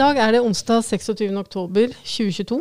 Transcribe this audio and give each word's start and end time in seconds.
dag 0.00 0.16
er 0.16 0.32
det 0.32 0.44
onsdag 0.44 0.80
26.10.2022. 0.86 2.60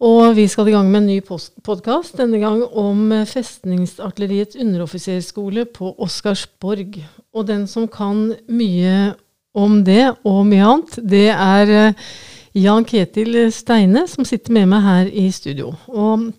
Og 0.00 0.36
vi 0.36 0.46
skal 0.48 0.70
i 0.70 0.72
gang 0.72 0.88
med 0.88 1.02
en 1.02 1.08
ny 1.10 1.18
podkast, 1.20 2.14
denne 2.16 2.38
gang 2.40 2.62
om 2.64 3.10
Festningsartilleriets 3.28 4.56
underoffiserskole 4.56 5.66
på 5.74 5.90
Oscarsborg. 6.00 7.00
Og 7.34 7.48
den 7.48 7.66
som 7.68 7.88
kan 7.90 8.30
mye 8.48 9.14
om 9.52 9.80
det 9.84 10.06
og 10.24 10.44
mye 10.48 10.68
annet, 10.70 11.00
det 11.02 11.26
er 11.34 11.72
eh, 11.74 12.10
Jan 12.56 12.86
Ketil 12.86 13.50
Steine, 13.52 14.06
som 14.08 14.24
sitter 14.24 14.54
med 14.54 14.70
meg 14.70 14.86
her 14.86 15.10
i 15.10 15.26
studio. 15.34 15.74
Og 15.90 16.30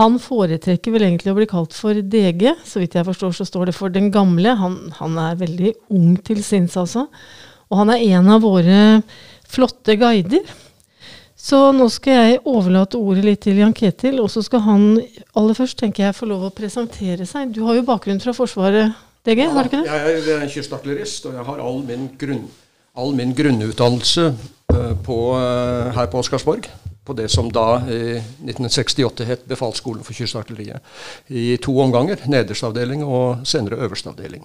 han 0.00 0.16
foretrekker 0.22 0.94
vel 0.94 1.04
egentlig 1.06 1.34
å 1.34 1.36
bli 1.38 1.48
kalt 1.50 1.76
for 1.76 1.94
DG. 1.94 2.48
Så 2.66 2.80
vidt 2.80 2.96
jeg 2.96 3.06
forstår, 3.06 3.36
så 3.36 3.46
står 3.46 3.68
det 3.68 3.76
for 3.76 3.92
den 3.92 4.10
gamle. 4.14 4.56
Han, 4.58 4.80
han 4.98 5.20
er 5.20 5.38
veldig 5.38 5.74
ung 5.94 6.16
til 6.24 6.42
sinns, 6.46 6.78
altså. 6.80 7.06
Og 7.68 7.82
han 7.82 7.92
er 7.94 8.04
en 8.16 8.32
av 8.32 8.42
våre 8.44 8.80
flotte 9.48 9.96
guider. 10.00 10.46
Så 11.38 11.68
nå 11.72 11.86
skal 11.92 12.16
jeg 12.16 12.40
overlate 12.50 12.98
ordet 12.98 13.22
litt 13.24 13.44
til 13.46 13.60
Jan 13.60 13.74
Ketil, 13.76 14.18
og 14.18 14.26
så 14.32 14.42
skal 14.42 14.64
han 14.64 14.88
aller 15.38 15.56
først 15.56 15.78
tenker 15.78 16.08
jeg, 16.08 16.16
få 16.18 16.26
lov 16.26 16.48
å 16.48 16.54
presentere 16.54 17.28
seg. 17.30 17.52
Du 17.54 17.62
har 17.68 17.78
jo 17.78 17.86
bakgrunn 17.86 18.18
fra 18.20 18.34
Forsvaret, 18.34 18.96
DG? 19.22 19.44
Ja, 19.44 19.52
har 19.54 19.64
du 19.64 19.70
ikke 19.70 19.84
det? 19.84 20.00
Jeg 20.26 20.34
er 20.34 20.50
kystartillerist, 20.50 21.28
og 21.30 21.38
jeg 21.38 21.46
har 21.46 21.62
all 21.62 21.80
min, 21.86 22.10
grunn, 22.18 22.44
all 22.98 23.14
min 23.14 23.32
grunnutdannelse 23.38 24.28
uh, 24.34 24.92
på, 25.06 25.18
uh, 25.38 25.94
her 25.94 26.10
på 26.10 26.24
Oscarsborg. 26.24 26.66
På 27.06 27.14
det 27.16 27.30
som 27.32 27.46
da 27.48 27.78
i 27.88 28.18
1968 28.18 29.24
het 29.30 29.46
Befalsskolen 29.48 30.02
for 30.04 30.18
kystartilleriet. 30.18 30.82
I 31.32 31.54
to 31.62 31.72
omganger. 31.80 32.20
Nederste 32.28 32.68
avdeling 32.68 33.06
og 33.06 33.46
senere 33.48 33.78
øverste 33.86 34.10
avdeling. 34.12 34.44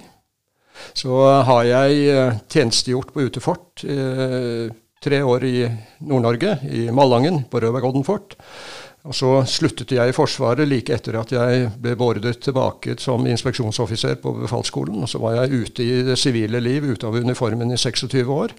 Så 0.92 1.18
har 1.48 1.68
jeg 1.70 2.40
tjenestegjort 2.52 3.14
på 3.16 3.28
Utefort. 3.28 3.84
Uh, 3.88 4.72
tre 5.04 5.20
år 5.24 5.44
i 5.44 5.58
Nord-Norge, 6.08 6.58
i 6.72 6.88
Malangen, 6.96 7.44
på 7.52 7.60
Røvergodden 7.60 8.06
fort. 8.08 8.38
Og 9.04 9.12
så 9.18 9.30
sluttet 9.50 9.92
jeg 9.92 10.10
i 10.10 10.16
Forsvaret 10.16 10.68
like 10.70 10.94
etter 10.96 11.18
at 11.20 11.32
jeg 11.36 11.66
ble 11.76 11.96
beordret 12.00 12.40
tilbake 12.46 12.96
som 13.04 13.26
inspeksjonsoffiser 13.28 14.16
på 14.24 14.32
befalsskolen. 14.46 15.02
Og 15.04 15.12
så 15.12 15.20
var 15.20 15.36
jeg 15.42 15.66
ute 15.66 15.84
i 15.84 15.98
det 16.08 16.16
sivile 16.20 16.62
liv, 16.64 16.88
ute 16.88 17.10
av 17.10 17.18
uniformen 17.20 17.76
i 17.76 17.80
26 17.80 18.32
år. 18.32 18.56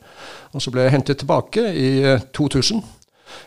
Og 0.53 0.61
så 0.61 0.75
ble 0.75 0.85
jeg 0.85 0.97
hentet 0.99 1.23
tilbake 1.23 1.65
i 1.73 1.89
2000 2.37 2.85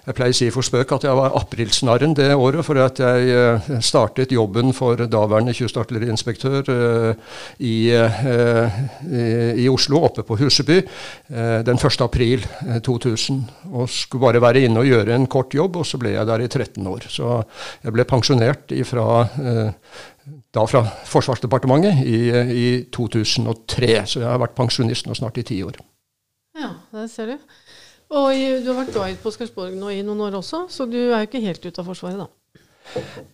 jeg 0.08 0.16
pleier 0.16 0.33
å 0.33 0.38
si 0.38 0.47
for 0.53 0.66
spøk 0.66 0.94
at 0.95 1.06
jeg 1.08 1.17
var 1.17 1.36
aprilsnarren 1.38 2.16
det 2.17 2.30
året, 2.36 2.64
for 2.66 2.80
at 2.81 3.00
jeg 3.02 3.31
eh, 3.33 3.70
startet 3.84 4.34
jobben 4.36 4.72
for 4.75 5.00
daværende 5.11 5.56
kystartilleriinspektør 5.58 6.72
eh, 6.73 7.36
i, 7.67 7.75
eh, 7.92 8.78
i, 9.59 9.67
Oslo, 9.72 10.02
oppe 10.08 10.23
på 10.28 10.38
Huseby, 10.39 10.80
den 11.67 11.80
1. 11.80 12.03
april 12.06 12.45
2000. 12.84 13.42
Og 13.73 13.89
skulle 13.92 14.23
bare 14.23 14.42
være 14.44 14.64
inne 14.67 14.81
og 14.81 14.88
gjøre 14.89 15.16
en 15.16 15.28
kort 15.31 15.56
jobb, 15.56 15.81
og 15.81 15.88
så 15.88 16.00
ble 16.02 16.16
jeg 16.16 16.30
der 16.30 16.44
i 16.45 16.47
13 16.47 16.88
år. 16.88 17.09
Så 17.12 17.34
jeg 17.84 17.95
ble 17.95 18.08
pensjonert 18.08 18.72
ifra 18.75 19.25
da 20.56 20.64
fra 20.67 20.81
Forsvarsdepartementet 21.08 22.02
i, 22.08 22.22
i, 22.31 22.67
2003. 22.95 23.91
Så 24.08 24.23
jeg 24.23 24.30
har 24.30 24.41
vært 24.41 24.58
pensjonist 24.58 25.08
nå 25.08 25.16
snart 25.17 25.39
i 25.39 25.45
ti 25.47 25.62
år. 25.67 25.80
Ja, 26.58 26.73
det 26.95 27.09
ser 27.14 27.36
du. 27.36 27.58
Og 28.08 28.63
du 28.63 28.69
har 28.72 28.77
vært 28.83 28.95
guide 28.95 29.19
på 29.19 29.31
Skarsborg 29.36 29.75
nå 29.75 29.91
i 29.91 30.03
noen 30.05 30.27
år 30.30 30.39
også, 30.39 30.66
så 30.72 30.88
du 30.88 31.00
er 31.09 31.25
jo 31.25 31.27
ikke 31.27 31.44
helt 31.44 31.66
ute 31.66 31.81
av 31.81 31.89
Forsvaret, 31.89 32.22
da? 32.22 32.30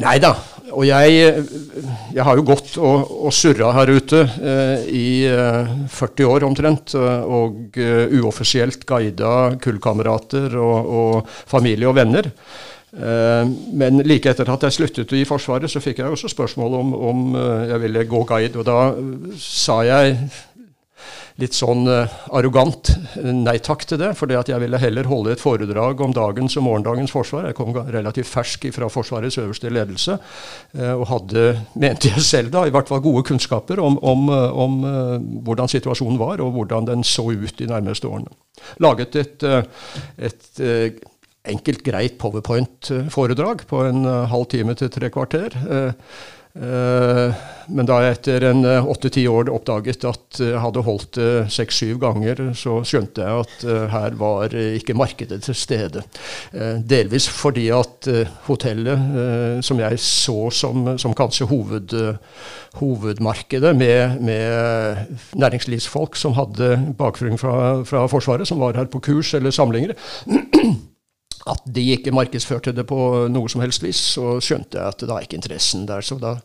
Nei 0.01 0.15
da. 0.17 0.31
Og 0.73 0.81
jeg, 0.87 1.43
jeg, 2.15 2.23
har 2.25 2.39
jo 2.39 2.45
gått 2.47 2.73
og, 2.81 3.11
og 3.27 3.33
surra 3.35 3.69
her 3.77 3.91
ute 3.93 4.23
eh, 4.25 4.85
i 4.89 5.07
eh, 5.29 5.73
40 5.93 6.29
år 6.29 6.45
omtrent. 6.47 6.95
Og 6.97 7.77
uh, 7.77 8.15
uoffisielt 8.17 8.87
guida 8.89 9.53
kullkamerater 9.61 10.57
og, 10.57 10.93
og, 10.99 11.33
familie 11.53 11.89
og 11.91 11.99
venner. 12.01 12.31
Eh, 12.93 13.47
men 13.73 14.03
like 14.05 14.29
etter 14.29 14.49
at 14.53 14.67
jeg 14.67 14.75
sluttet 14.75 15.13
i 15.17 15.23
Forsvaret, 15.25 15.71
så 15.71 15.81
fikk 15.81 16.03
jeg 16.03 16.13
også 16.13 16.29
spørsmål 16.29 16.75
om, 16.77 16.91
om 16.93 17.23
eh, 17.39 17.69
jeg 17.71 17.81
ville 17.87 18.05
gå 18.09 18.21
guide. 18.29 18.59
Og 18.61 18.67
da 18.67 18.77
sa 19.41 19.79
jeg 19.87 20.17
litt 21.41 21.55
sånn 21.57 21.87
uh, 21.89 22.11
arrogant 22.35 22.91
nei 23.23 23.55
takk 23.63 23.85
til 23.89 23.99
det. 24.01 24.11
For 24.17 24.29
jeg 24.29 24.61
ville 24.61 24.81
heller 24.81 25.09
holde 25.09 25.33
et 25.33 25.41
foredrag 25.41 26.01
om 26.05 26.13
dagens 26.15 26.57
og 26.59 26.65
morgendagens 26.67 27.13
forsvar. 27.13 27.47
Jeg 27.49 27.57
kom 27.57 27.73
relativt 27.73 28.29
fersk 28.29 28.67
fra 28.75 28.89
Forsvarets 28.91 29.39
øverste 29.41 29.71
ledelse 29.73 30.17
uh, 30.17 30.93
og 30.93 31.07
hadde, 31.09 31.47
mente 31.79 32.11
jeg 32.13 32.25
selv 32.25 32.53
da, 32.53 32.65
i 32.67 32.73
hvert 32.73 32.91
fall 32.91 33.03
gode 33.03 33.25
kunnskaper 33.27 33.81
om, 33.83 33.97
om, 34.03 34.29
om 34.29 34.77
hvordan 35.45 35.71
situasjonen 35.71 36.19
var, 36.21 36.41
og 36.43 36.53
hvordan 36.57 36.87
den 36.89 37.07
så 37.07 37.25
ut 37.31 37.57
de 37.59 37.69
nærmeste 37.69 38.09
årene. 38.09 38.31
Laget 38.83 39.15
et, 39.19 39.43
et 39.43 40.61
enkelt, 41.49 41.81
greit 41.83 42.15
powerpoint-foredrag 42.21 43.65
på 43.69 43.81
en 43.89 44.05
halv 44.31 44.47
time 44.53 44.75
til 44.79 44.91
tre 44.93 45.09
kvarter. 45.13 45.57
Eh, 46.53 47.33
men 47.73 47.87
da 47.89 47.95
jeg 48.03 48.13
etter 48.13 48.43
en 48.51 48.59
eh, 48.69 48.85
åtte-ti 48.93 49.23
år 49.25 49.49
oppdaget 49.49 50.03
at 50.05 50.37
jeg 50.37 50.59
hadde 50.61 50.83
holdt 50.85 51.17
det 51.17 51.29
seks-syv 51.53 51.97
ganger, 52.03 52.43
så 52.57 52.75
skjønte 52.85 53.25
jeg 53.25 53.45
at 53.47 53.65
eh, 53.65 53.87
her 53.89 54.17
var 54.19 54.53
ikke 54.53 54.93
markedet 54.97 55.41
til 55.47 55.57
stede. 55.57 56.03
Delvis 56.53 57.25
fordi 57.33 57.65
at 57.73 58.07
hotellet, 58.45 59.63
som 59.65 59.79
jeg 59.81 59.99
så 60.03 60.37
som, 60.53 60.93
som 61.01 61.15
kanskje 61.17 61.47
hoved, 61.49 61.95
hovedmarkedet, 62.77 63.73
med, 63.77 64.19
med, 64.21 65.17
næringslivsfolk 65.39 66.17
som 66.19 66.37
hadde 66.37 66.75
bakgrunn 66.99 67.39
fra, 67.41 67.81
fra 67.87 68.05
Forsvaret, 68.11 68.47
som 68.47 68.61
var 68.61 68.77
her 68.77 68.91
på 68.91 69.01
kurs 69.03 69.33
eller 69.33 69.53
samlinger 69.55 69.95
at 71.49 71.65
de 71.75 71.83
ikke 71.95 72.13
markedsførte 72.15 72.71
det 72.75 72.85
på 72.87 72.97
noe 73.31 73.51
som 73.51 73.63
helst 73.63 73.83
vis, 73.83 73.99
så 74.15 74.37
skjønte 74.43 74.79
jeg 74.79 74.93
at 74.93 75.03
det 75.03 75.09
da 75.09 75.19
ikke 75.19 75.37
interessen 75.39 75.87
der. 75.89 76.05
Så 76.05 76.15
da 76.21 76.37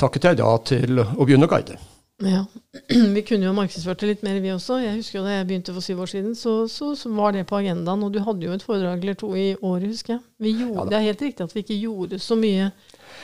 takket 0.00 0.26
jeg 0.26 0.40
da 0.40 0.50
til 0.66 1.02
å 1.02 1.22
begynne 1.22 1.46
å 1.46 1.52
guide. 1.52 1.78
Ja, 2.20 2.44
Vi 3.14 3.22
kunne 3.24 3.46
jo 3.46 3.54
markedsført 3.56 4.02
det 4.02 4.10
litt 4.10 4.24
mer, 4.26 4.40
vi 4.44 4.52
også. 4.52 4.80
Jeg 4.82 4.98
husker 4.98 5.18
jo 5.20 5.24
Da 5.24 5.38
jeg 5.38 5.46
begynte 5.48 5.72
for 5.72 5.84
syv 5.84 6.02
år 6.04 6.10
siden, 6.12 6.34
så, 6.36 6.54
så, 6.68 6.92
så, 6.98 7.12
var 7.16 7.32
det 7.32 7.46
på 7.48 7.56
agendaen. 7.56 8.04
Og 8.04 8.12
du 8.12 8.20
hadde 8.24 8.44
jo 8.44 8.52
et 8.56 8.64
foredrag 8.64 9.00
eller 9.00 9.16
to 9.18 9.32
i 9.34 9.54
året, 9.56 9.88
husker 9.88 10.16
jeg. 10.18 10.22
Vi 10.38 10.54
gjorde, 10.58 10.82
ja, 10.82 10.88
det 10.90 10.98
er 10.98 11.08
helt 11.08 11.24
riktig 11.24 11.46
at 11.46 11.56
vi 11.56 11.64
ikke 11.64 11.80
gjorde 11.80 12.20
så 12.20 12.36
mye 12.36 12.70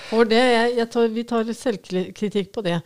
for 0.09 0.29
det. 0.29 0.43
Jeg, 0.55 0.75
jeg 0.81 0.91
tar, 0.95 1.09
vi 1.13 1.29
tar 1.29 1.55
selvkritikk 1.61 2.53
på 2.55 2.65
det. 2.65 2.81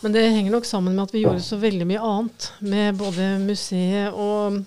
Men 0.00 0.16
det 0.16 0.28
henger 0.32 0.54
nok 0.54 0.64
sammen 0.64 0.96
med 0.96 1.04
at 1.04 1.12
vi 1.12 1.26
gjorde 1.26 1.44
så 1.44 1.58
veldig 1.60 1.88
mye 1.90 2.04
annet. 2.08 2.52
Med 2.64 3.00
både 3.00 3.32
museet 3.44 4.16
og, 4.16 4.62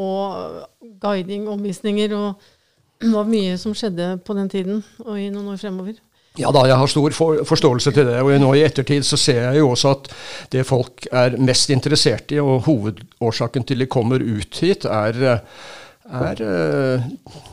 og 0.00 0.94
guiding, 1.02 1.48
omvisninger 1.52 2.14
og 2.16 2.48
det 3.00 3.14
var 3.14 3.30
mye 3.30 3.56
som 3.60 3.74
skjedde 3.76 4.16
på 4.26 4.34
den 4.34 4.48
tiden 4.50 4.82
og 5.04 5.18
i 5.18 5.28
noen 5.30 5.52
år 5.54 5.60
fremover. 5.60 5.98
Ja 6.38 6.52
da, 6.54 6.62
jeg 6.70 6.78
har 6.78 6.90
stor 6.90 7.14
for, 7.16 7.42
forståelse 7.46 7.92
til 7.94 8.06
det. 8.06 8.18
Og 8.22 8.30
nå 8.38 8.52
i 8.54 8.62
ettertid 8.66 9.06
så 9.06 9.18
ser 9.18 9.40
jeg 9.42 9.60
jo 9.60 9.72
også 9.72 9.94
at 9.96 10.08
det 10.54 10.66
folk 10.68 11.08
er 11.10 11.38
mest 11.42 11.72
interessert 11.74 12.34
i, 12.34 12.38
og 12.42 12.62
hovedårsaken 12.68 13.66
til 13.66 13.82
de 13.82 13.90
kommer 13.90 14.22
ut 14.22 14.60
hit, 14.62 14.86
er 14.86 15.40
er 16.08 16.40
eh, 16.40 17.08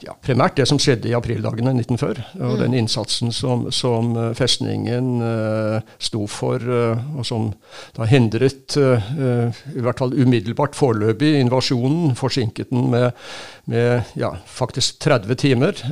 ja, 0.06 0.14
primært 0.24 0.56
det 0.60 0.68
som 0.70 0.80
skjedde 0.82 1.10
i 1.10 1.16
aprildagene 1.18 1.74
1940. 1.76 2.22
Og 2.40 2.54
mm. 2.54 2.60
den 2.62 2.78
innsatsen 2.80 3.34
som, 3.36 3.68
som 3.76 4.14
eh, 4.20 4.32
festningen 4.38 5.10
uh, 5.22 5.96
sto 6.00 6.26
for, 6.32 6.64
uh, 6.64 7.18
og 7.18 7.28
som 7.28 7.50
da 7.98 8.08
hindret, 8.10 8.78
uh, 8.80 9.10
i 9.76 9.84
hvert 9.84 10.00
fall 10.00 10.16
umiddelbart 10.16 10.78
foreløpig, 10.78 11.36
invasjonen. 11.42 12.16
Forsinket 12.16 12.72
den 12.72 12.88
med, 12.94 13.12
med 13.72 14.16
ja, 14.20 14.32
faktisk 14.46 15.02
30 15.04 15.36
timer. 15.42 15.84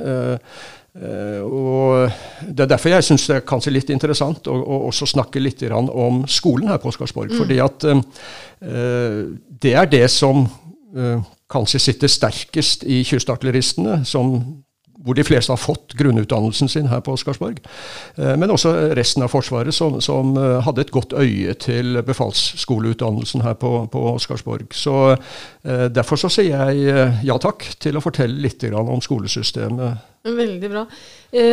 og 0.93 2.11
Det 2.47 2.63
er 2.63 2.69
derfor 2.69 2.93
jeg 2.93 3.03
syns 3.03 3.25
det 3.27 3.35
er 3.35 3.45
kanskje 3.47 3.73
litt 3.73 3.89
interessant 3.89 4.47
å, 4.47 4.53
å 4.53 4.79
også 4.89 5.07
snakke 5.09 5.41
litt 5.41 5.63
om 5.73 6.23
skolen 6.29 6.69
her 6.69 6.77
på 6.77 6.91
Oscarsborg. 6.91 7.33
Mm. 7.33 7.37
fordi 7.37 7.59
at 7.63 7.87
det 9.63 9.73
er 9.73 9.89
det 9.89 10.05
som 10.13 10.45
kanskje 11.53 11.81
sitter 11.81 12.11
sterkest 12.11 12.85
i 12.89 13.03
kystartilleristene, 13.07 14.01
hvor 15.03 15.17
de 15.17 15.23
fleste 15.25 15.51
har 15.51 15.59
fått 15.59 15.95
grunnutdannelsen 15.99 16.69
sin 16.71 16.87
her 16.87 17.01
på 17.03 17.15
Oscarsborg. 17.17 17.59
Eh, 18.15 18.35
men 18.39 18.51
også 18.53 18.71
resten 18.97 19.25
av 19.25 19.33
Forsvaret, 19.33 19.75
som, 19.75 19.99
som 20.03 20.35
eh, 20.39 20.59
hadde 20.63 20.85
et 20.85 20.93
godt 20.95 21.15
øye 21.17 21.55
til 21.59 21.99
befalsskoleutdannelsen 22.07 23.43
her 23.43 23.57
på, 23.59 23.73
på 23.91 24.03
Oscarsborg. 24.13 24.69
Så 24.75 24.95
eh, 25.11 25.87
Derfor 25.93 26.21
så 26.21 26.31
sier 26.31 26.71
jeg 26.71 27.09
ja 27.27 27.37
takk 27.41 27.65
til 27.83 27.99
å 27.99 28.03
fortelle 28.03 28.39
litt 28.45 28.63
om 28.73 29.01
skolesystemet. 29.03 30.09
Veldig 30.23 30.69
bra. 30.71 30.85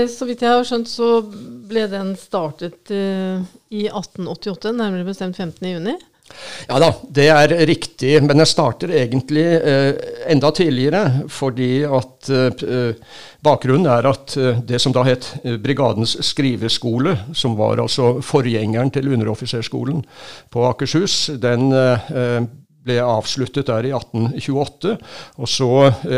Så 0.06 0.26
vidt 0.28 0.44
jeg 0.44 0.52
har 0.52 0.66
skjønt, 0.68 0.86
så 0.86 1.24
ble 1.66 1.88
den 1.90 2.12
startet 2.20 2.92
i 2.92 3.80
1888, 3.88 4.70
nærmere 4.76 5.08
bestemt 5.08 5.40
15.6. 5.40 5.96
Ja 6.68 6.78
da, 6.82 6.90
det 7.08 7.26
er 7.32 7.54
riktig. 7.68 8.14
Men 8.24 8.42
jeg 8.42 8.50
starter 8.50 8.92
egentlig 9.02 9.46
eh, 9.58 9.92
enda 10.30 10.52
tidligere. 10.54 11.26
Fordi 11.32 11.72
at 11.88 12.30
eh, 12.30 13.10
bakgrunnen 13.44 13.90
er 13.90 14.10
at 14.10 14.36
eh, 14.38 14.62
det 14.66 14.80
som 14.82 14.94
da 14.96 15.04
het 15.08 15.32
eh, 15.42 15.58
Brigadens 15.60 16.16
skriveskole, 16.30 17.16
som 17.36 17.56
var 17.58 17.82
altså 17.82 18.18
forgjengeren 18.24 18.92
til 18.94 19.12
underoffiserskolen 19.14 20.04
på 20.52 20.66
Akershus, 20.68 21.22
den 21.42 21.70
eh, 21.72 22.42
ble 22.84 22.96
avsluttet 23.04 23.68
der 23.68 23.86
i 23.88 23.92
1828. 23.92 24.94
Og 25.40 25.48
så 25.50 25.70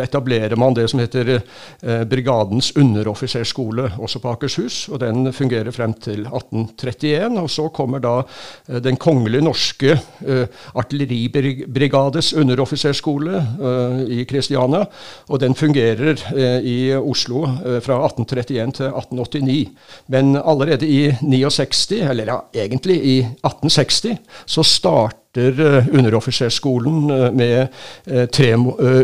etablerer 0.03 0.55
man 0.61 0.77
det 0.77 0.89
som 0.91 1.01
heter 1.03 1.35
eh, 1.37 2.03
Brigadens 2.09 2.73
underoffiserskole, 2.79 3.89
også 3.99 4.23
på 4.23 4.33
Akershus. 4.33 4.87
og 4.89 5.01
Den 5.03 5.33
fungerer 5.35 5.75
frem 5.75 5.95
til 5.95 6.27
1831. 6.27 7.41
Og 7.43 7.51
så 7.51 7.69
kommer 7.75 8.03
da 8.03 8.15
eh, 8.23 8.81
Den 8.83 8.97
kongelige 8.97 9.45
norske 9.45 9.97
eh, 9.97 10.47
artilleribrigades 10.75 12.33
underoffiserskole 12.39 13.39
eh, 13.39 14.03
i 14.21 14.27
Kristiania. 14.29 14.85
Og 15.29 15.41
den 15.43 15.55
fungerer 15.59 16.15
eh, 16.37 16.61
i 16.63 16.79
Oslo 16.95 17.45
eh, 17.45 17.81
fra 17.83 17.99
1831 18.07 18.77
til 18.79 18.87
1889. 18.87 19.69
Men 20.15 20.37
allerede 20.37 20.87
i 20.87 21.11
69, 21.23 22.03
eller 22.11 22.31
ja, 22.31 22.39
egentlig 22.65 23.01
i 23.03 23.19
1860, 23.43 24.23
så 24.47 24.63
starter 24.63 25.22
underoffiserskolen 25.39 27.07
med 27.37 27.69
tre 28.33 28.51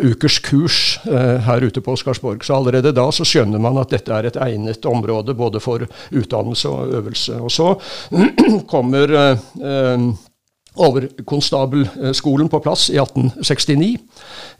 ukers 0.04 0.38
kurs 0.44 0.78
her 1.04 1.64
ute 1.64 1.80
på 1.80 1.94
Oscarsborg. 1.96 2.44
Så 2.44 2.56
allerede 2.56 2.92
da 2.92 3.06
så 3.14 3.24
skjønner 3.24 3.62
man 3.62 3.80
at 3.80 3.94
dette 3.94 4.12
er 4.12 4.28
et 4.28 4.36
egnet 4.36 4.86
område 4.86 5.34
både 5.34 5.60
for 5.60 5.86
utdannelse 6.12 6.68
og 6.68 6.94
øvelse. 7.00 7.40
Og 7.40 7.52
så 7.52 7.74
kommer 8.72 9.16
overkonstabelskolen 10.78 12.48
på 12.48 12.60
plass 12.62 12.88
i 12.90 12.98
1869. 12.98 13.98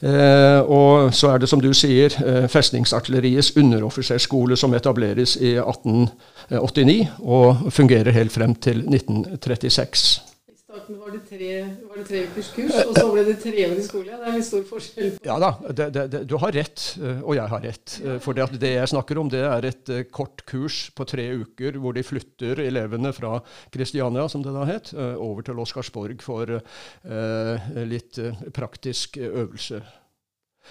Eh, 0.00 0.60
og 0.60 1.14
så 1.14 1.32
er 1.32 1.42
det, 1.42 1.50
som 1.50 1.62
du 1.62 1.70
sier, 1.74 2.14
eh, 2.24 2.46
festningsartilleriets 2.50 3.52
underoffiserskole 3.56 4.56
som 4.56 4.74
etableres 4.74 5.36
i 5.36 5.56
1889 5.58 7.06
og 7.20 7.68
fungerer 7.72 8.16
helt 8.16 8.32
frem 8.34 8.54
til 8.54 8.84
1936 8.86 10.37
starten 10.78 10.98
var 10.98 11.10
det, 11.10 11.20
tre, 11.26 11.50
var 11.88 11.98
det 11.98 12.04
tre 12.06 12.20
ukers 12.28 12.48
kurs, 12.54 12.76
og 12.86 12.94
så 12.96 13.04
ble 13.10 13.24
det 13.26 13.34
treårig 13.42 13.84
skole. 13.86 14.14
Det 14.14 14.28
er 14.28 14.36
litt 14.36 14.46
stor 14.46 14.64
forskjell. 14.68 15.10
Ja 15.26 15.36
da, 15.42 15.50
det, 15.80 15.88
det, 15.96 16.20
du 16.28 16.36
har 16.38 16.54
rett, 16.54 16.84
eh, 17.02 17.20
og 17.22 17.36
jeg 17.38 17.52
har 17.52 17.64
rett. 17.64 17.96
Eh, 18.04 18.18
for 18.22 18.38
det, 18.38 18.46
det 18.62 18.72
jeg 18.76 18.90
snakker 18.92 19.20
om, 19.20 19.30
det 19.32 19.42
er 19.46 19.68
et 19.68 19.92
eh, 19.92 20.04
kort 20.14 20.44
kurs 20.48 20.80
på 20.94 21.06
tre 21.08 21.26
uker 21.42 21.78
hvor 21.82 21.96
de 21.96 22.04
flytter 22.06 22.62
elevene 22.66 23.12
fra 23.16 23.38
Kristiania, 23.74 24.28
som 24.30 24.44
det 24.44 24.54
da 24.54 24.66
het, 24.68 24.92
over 24.98 25.44
til 25.46 25.58
Oscarsborg 25.60 26.20
for 26.24 26.50
uh, 26.58 27.68
litt 27.88 28.18
praktisk 28.54 29.18
øvelse. 29.20 29.80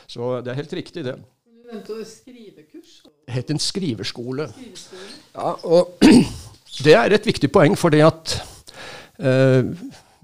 Så 0.10 0.30
det 0.46 0.54
er 0.54 0.60
helt 0.62 0.76
riktig, 0.78 1.06
det. 1.08 1.16
Du 1.48 1.72
nevnte 1.72 2.00
skrivekurs. 2.08 3.00
Det 3.28 3.36
het 3.36 3.54
en 3.54 3.62
skriverskole. 3.62 4.50
skriverskole. 4.54 5.10
Ja, 5.36 5.56
og 5.68 5.98
det 6.86 6.96
er 6.96 7.18
et 7.18 7.28
viktig 7.28 7.52
poeng, 7.54 7.76
for 7.80 7.94
det 7.94 8.06
at 8.08 8.38
Eh, 8.40 8.57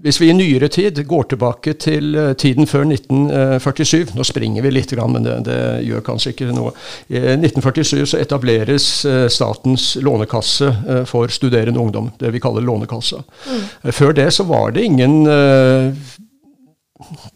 hvis 0.04 0.20
vi 0.20 0.28
i 0.28 0.34
nyere 0.36 0.68
tid 0.68 0.98
går 1.08 1.28
tilbake 1.30 1.72
til 1.80 2.16
uh, 2.18 2.32
tiden 2.36 2.66
før 2.68 2.84
1947 2.90 4.12
Nå 4.18 4.26
springer 4.26 4.64
vi 4.64 4.72
litt, 4.74 4.92
men 4.98 5.24
det, 5.24 5.38
det 5.46 5.58
gjør 5.86 6.04
kanskje 6.04 6.34
ikke 6.34 6.50
noe. 6.52 6.74
I 7.08 7.22
1947 7.38 8.10
så 8.12 8.20
etableres 8.20 8.88
uh, 9.08 9.24
Statens 9.32 9.94
lånekasse 10.02 10.70
for 11.08 11.32
studerende 11.32 11.80
ungdom. 11.80 12.10
Det 12.20 12.34
vi 12.34 12.42
kaller 12.42 12.64
Lånekassa. 12.64 13.22
Mm. 13.48 13.92
før 13.92 14.12
det 14.12 14.28
så 14.34 14.44
var 14.44 14.74
det 14.74 14.84
ingen 14.84 15.24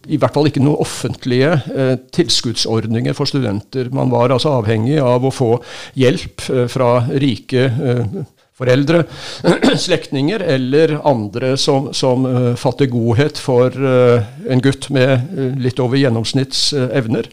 i 0.09 0.19
hvert 0.21 0.35
fall 0.37 0.49
ikke 0.49 0.63
noen 0.63 0.81
offentlige 0.81 1.51
eh, 1.75 1.95
tilskuddsordninger 2.15 3.17
for 3.17 3.29
studenter. 3.29 3.91
Man 3.95 4.13
var 4.13 4.33
altså 4.33 4.55
avhengig 4.61 4.99
av 5.03 5.27
å 5.27 5.35
få 5.35 5.51
hjelp 5.99 6.45
eh, 6.55 6.67
fra 6.71 6.93
rike 7.21 7.67
eh, 7.67 8.19
foreldre, 8.59 9.05
slektninger 9.87 10.43
eller 10.43 10.97
andre 11.09 11.57
som, 11.57 11.93
som 11.95 12.27
uh, 12.27 12.55
fatter 12.59 12.91
godhet 12.91 13.39
for 13.39 13.75
uh, 13.75 14.25
en 14.51 14.63
gutt 14.65 14.89
med 14.95 15.15
uh, 15.39 15.53
litt 15.63 15.79
over 15.83 16.01
gjennomsnittsevner, 16.01 17.31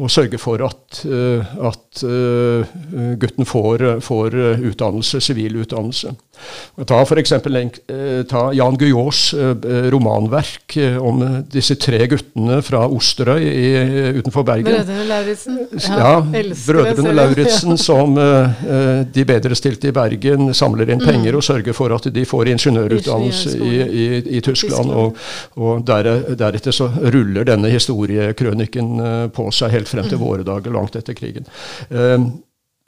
og 0.00 0.12
sørge 0.12 0.40
for 0.40 0.62
at, 0.64 1.02
at 1.04 2.02
gutten 3.20 3.46
får, 3.48 3.84
får 4.04 4.36
utdannelse, 4.70 5.20
sivil 5.20 5.58
utdannelse. 5.62 6.14
Ta 6.88 7.02
f.eks. 7.04 7.34
ta 8.30 8.42
Jan 8.56 8.78
Guillaus 8.80 9.22
romanverk 9.92 10.76
om 11.00 11.22
disse 11.52 11.76
tre 11.80 12.00
guttene 12.10 12.60
fra 12.64 12.84
Osterøy 12.88 13.42
i, 13.42 13.68
utenfor 14.18 14.46
Bergen. 14.46 14.70
Brødrene 14.70 15.06
Lauritzen. 15.10 15.58
Ja, 15.76 15.98
ja 16.00 16.54
Brødrene 16.66 17.14
Lauritzen 17.16 17.78
som 17.80 18.16
de 18.16 19.26
bedrestilte 19.28 19.90
i 19.90 19.96
Bergen 19.96 20.52
samler 20.56 20.90
inn 20.92 21.02
penger 21.02 21.32
mm. 21.32 21.38
og 21.38 21.46
sørger 21.46 21.76
for 21.76 21.94
at 21.96 22.08
de 22.14 22.24
får 22.28 22.52
ingeniørutdannelse 22.54 23.56
i, 23.58 23.72
i, 23.82 24.06
i, 24.38 24.40
Tyskland. 24.44 24.92
Og, 24.92 25.18
og 25.56 25.84
deretter 25.86 26.74
så 26.74 26.88
ruller 27.02 27.46
denne 27.48 27.72
historiekrøniken 27.72 28.94
eh, 29.00 29.26
på 29.34 29.48
seg 29.54 29.76
helt 29.76 29.90
frem 29.90 30.08
til 30.08 30.20
mm. 30.20 30.24
våre 30.24 30.46
dager, 30.46 30.74
langt 30.74 30.98
etter 30.98 31.16
krigen. 31.18 31.48
Um, 31.90 32.32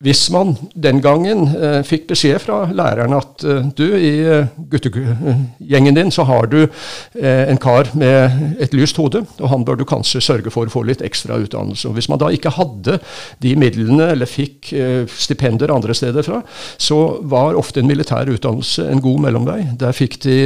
hvis 0.02 0.26
man 0.35 0.56
den 0.75 0.99
gangen 1.05 1.46
eh, 1.55 1.81
fikk 1.87 2.08
beskjed 2.11 2.43
fra 2.43 2.64
læreren 2.75 3.14
at 3.17 3.44
eh, 3.46 3.69
du, 3.79 3.85
i 3.94 4.12
eh, 4.26 4.50
guttegjengen 4.73 5.96
din 5.96 6.11
så 6.14 6.26
har 6.29 6.49
du 6.50 6.58
eh, 6.64 7.44
en 7.49 7.61
kar 7.62 7.93
med 7.94 8.58
et 8.61 8.75
lyst 8.75 8.99
hode, 9.00 9.23
og 9.38 9.49
han 9.52 9.64
bør 9.64 9.79
du 9.81 9.87
kanskje 9.88 10.23
sørge 10.25 10.52
for 10.52 10.67
å 10.67 10.75
få 10.75 10.82
litt 10.88 11.05
ekstra 11.05 11.38
utdannelse. 11.41 11.93
Hvis 11.94 12.11
man 12.11 12.20
da 12.20 12.32
ikke 12.35 12.52
hadde 12.56 12.99
de 13.44 13.55
midlene, 13.61 14.11
eller 14.17 14.29
fikk 14.31 14.73
eh, 14.75 15.06
stipender 15.08 15.73
andre 15.73 15.94
steder 15.97 16.26
fra, 16.26 16.43
så 16.76 17.00
var 17.23 17.56
ofte 17.58 17.81
en 17.81 17.88
militær 17.88 18.29
utdannelse 18.35 18.90
en 18.90 19.02
god 19.05 19.25
mellomvei. 19.29 19.61
Der 19.81 19.97
fikk 19.97 20.19
de 20.26 20.37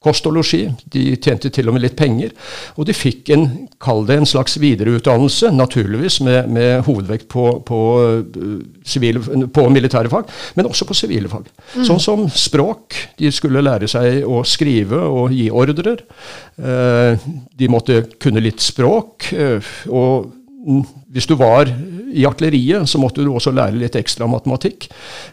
kost 0.00 0.24
og 0.28 0.32
losji. 0.38 0.62
De 0.92 1.02
tjente 1.20 1.50
til 1.52 1.68
og 1.68 1.76
med 1.76 1.84
litt 1.84 1.96
penger. 1.98 2.32
Og 2.80 2.86
de 2.88 2.96
fikk 2.96 3.30
en, 3.34 3.46
kall 3.82 4.06
det 4.08 4.16
en 4.20 4.28
slags 4.28 4.56
videreutdannelse, 4.60 5.52
naturligvis 5.52 6.20
med, 6.24 6.48
med 6.52 6.86
hovedvekt 6.86 7.28
på, 7.32 7.46
på, 7.66 7.80
sivil, 8.86 9.20
på, 9.52 9.66
militære 9.68 10.12
fag, 10.12 10.32
men 10.56 10.70
også 10.70 10.88
på 10.88 10.96
sivile 10.96 11.28
fag. 11.32 11.50
Mm. 11.74 11.84
Sånn 11.88 12.02
som 12.02 12.26
språk. 12.32 12.96
De 13.20 13.32
skulle 13.34 13.64
lære 13.64 13.90
seg 13.92 14.24
å 14.24 14.40
skrive 14.48 15.02
og 15.04 15.36
gi 15.36 15.50
ordrer. 15.52 16.00
Eh, 16.56 17.30
de 17.60 17.72
måtte 17.72 18.02
kunne 18.20 18.42
litt 18.44 18.64
språk. 18.64 19.32
Eh, 19.36 19.72
og 19.92 20.32
hvis 21.10 21.28
du 21.28 21.36
var 21.40 21.68
i 22.12 22.26
artilleriet, 22.26 22.88
så 22.88 23.00
måtte 23.00 23.24
du 23.24 23.30
også 23.32 23.52
lære 23.54 23.78
litt 23.78 23.96
ekstra 23.98 24.28
matematikk. 24.30 24.88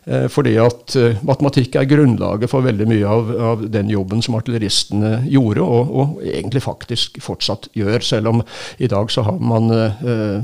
Eh, 0.06 0.28
fordi 0.32 0.56
at 0.62 0.96
eh, 1.00 1.20
matematikk 1.28 1.78
er 1.80 1.90
grunnlaget 1.90 2.52
for 2.52 2.66
veldig 2.66 2.88
mye 2.90 3.08
av, 3.18 3.34
av 3.52 3.66
den 3.74 3.92
jobben 3.94 4.24
som 4.26 4.38
artilleristene 4.40 5.24
gjorde, 5.32 5.66
og, 5.66 5.92
og, 5.92 6.22
egentlig 6.28 6.64
faktisk 6.66 7.20
fortsatt 7.24 7.70
gjør. 7.78 8.00
Selv 8.06 8.34
om 8.34 8.46
i 8.78 8.90
dag 8.92 9.12
så 9.14 9.26
har 9.28 9.42
man 9.42 9.72
eh, 9.74 10.40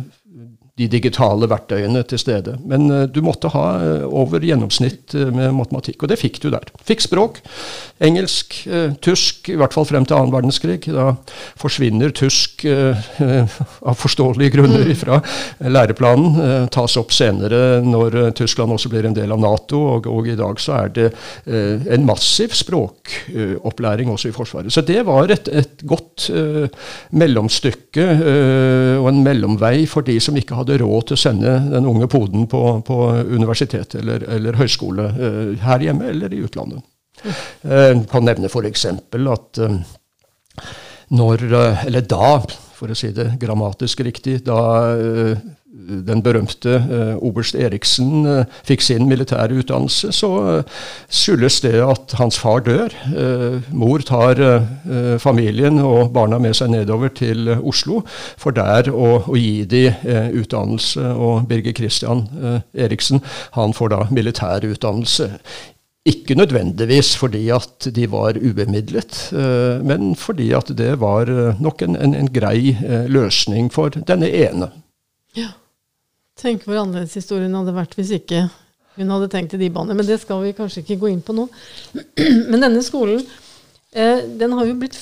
de 0.74 0.88
digitale 0.90 1.46
verktøyene 1.46 2.02
til 2.10 2.18
stede. 2.18 2.56
Men 2.66 2.88
uh, 2.90 3.04
du 3.06 3.20
måtte 3.26 3.52
ha 3.54 3.66
uh, 3.78 4.06
over 4.10 4.42
gjennomsnitt 4.42 5.14
uh, 5.14 5.28
med 5.30 5.54
matematikk, 5.54 6.02
og 6.02 6.10
det 6.10 6.18
fikk 6.18 6.40
du 6.42 6.50
der. 6.50 6.66
Fikk 6.82 7.06
språk. 7.06 7.38
Engelsk, 8.04 8.56
tysk, 9.06 9.48
i 9.54 9.56
hvert 9.60 9.72
fall 9.76 9.86
frem 9.88 10.04
til 10.04 10.18
annen 10.18 10.34
verdenskrig. 10.34 10.80
Da 10.92 11.14
forsvinner 11.62 12.12
tysk 12.18 12.66
av 13.90 13.96
forståelige 13.96 14.56
grunner 14.58 14.90
mm. 14.90 14.96
fra 15.00 15.20
læreplanen. 15.62 16.68
tas 16.74 16.98
opp 17.00 17.14
senere 17.16 17.80
når 17.86 18.34
Tyskland 18.36 18.74
også 18.76 18.92
blir 18.92 19.08
en 19.08 19.16
del 19.16 19.32
av 19.32 19.40
Nato, 19.40 19.80
og, 19.94 20.10
og 20.12 20.28
i 20.28 20.36
dag 20.36 20.60
så 20.60 20.76
er 20.82 20.92
det 20.98 21.08
en 21.96 22.04
massiv 22.08 22.58
språkopplæring 22.60 24.12
også 24.12 24.34
i 24.34 24.36
Forsvaret. 24.36 24.74
Så 24.74 24.84
det 24.84 25.00
var 25.08 25.32
et, 25.32 25.48
et 25.48 25.86
godt 25.88 26.28
mellomstykke 27.16 28.10
og 29.00 29.10
en 29.14 29.24
mellomvei 29.24 29.86
for 29.88 30.04
de 30.04 30.18
som 30.24 30.36
ikke 30.40 30.60
hadde 30.60 30.63
hadde 30.64 30.80
råd 30.82 31.10
til 31.10 31.18
å 31.18 31.22
sende 31.22 31.54
den 31.72 31.88
unge 31.90 32.08
poden 32.12 32.48
på, 32.50 32.64
på 32.88 33.00
universitet 33.30 33.96
eller, 34.00 34.26
eller 34.32 34.60
høyskole 34.60 35.10
eh, 35.12 35.52
her 35.64 35.86
hjemme 35.86 36.10
eller 36.12 36.34
i 36.34 36.42
utlandet. 36.46 36.84
Jeg 37.24 37.92
eh, 37.94 38.04
kan 38.10 38.26
nevne 38.26 38.50
f.eks. 38.50 38.86
at 38.90 39.62
eh, 39.64 39.78
når, 41.14 41.46
eller 41.86 42.08
da, 42.10 42.36
for 42.74 42.92
å 42.92 42.98
si 42.98 43.12
det 43.14 43.36
grammatisk 43.42 44.02
riktig, 44.08 44.40
da 44.48 44.58
den 45.74 46.22
berømte 46.22 46.76
eh, 46.78 47.16
oberst 47.26 47.56
Eriksen 47.58 48.28
eh, 48.30 48.58
fikk 48.68 48.84
sin 48.86 49.08
militære 49.10 49.58
utdannelse, 49.58 50.12
så 50.14 50.30
eh, 50.52 50.82
skyldes 51.10 51.60
det 51.66 51.76
at 51.82 52.14
hans 52.20 52.38
far 52.38 52.62
dør. 52.64 52.94
mor 53.74 54.02
tar 54.06 54.40
familien 55.20 55.80
og 55.82 56.12
barna 56.14 56.38
med 56.42 56.54
seg 56.58 56.72
nedover 56.74 57.10
til 57.16 57.50
Oslo 57.56 58.02
for 58.40 58.56
der 58.56 58.90
å, 58.92 59.24
å 59.28 59.38
gi 59.38 59.64
de 59.70 59.84
utdannelse. 60.40 61.02
Og 61.14 61.48
Birger 61.50 61.76
Christian 61.78 62.26
Eriksen 62.74 63.24
han 63.58 63.74
får 63.74 63.94
da 63.94 64.02
militær 64.12 64.66
utdannelse. 64.68 65.32
Ikke 66.10 66.38
nødvendigvis 66.38 67.14
fordi 67.20 67.48
at 67.56 67.90
de 67.96 68.08
var 68.12 68.38
ubemidlet, 68.38 69.18
men 69.88 70.14
fordi 70.20 70.52
at 70.54 70.72
det 70.78 70.94
var 71.02 71.32
nok 71.64 71.86
en, 71.86 71.98
en, 71.98 72.16
en 72.20 72.32
grei 72.34 72.76
løsning 73.08 73.72
for 73.74 73.94
denne 74.04 74.30
ene. 74.30 74.72
Ja. 75.38 75.54
Tenk 76.40 76.66
hvor 76.66 76.82
annerledes 76.82 77.16
historien 77.20 77.54
hadde 77.54 77.76
vært 77.76 77.94
hvis 77.98 78.14
ikke 78.18 78.48
hun 78.98 79.10
hadde 79.10 79.30
tenkt 79.34 79.56
i 79.58 79.62
de 79.62 79.70
baner. 79.74 79.98
Men 79.98 80.08
det 80.08 80.20
skal 80.22 80.42
vi 80.44 80.54
kanskje 80.58 80.84
ikke 80.84 81.00
gå 81.02 81.12
inn 81.14 81.22
på 81.26 81.36
nå. 81.38 81.48
Men 82.52 82.62
denne 82.62 82.82
skolen 82.86 83.24
den 83.94 84.54
har 84.58 84.66
jo 84.66 84.76
blitt 84.78 84.98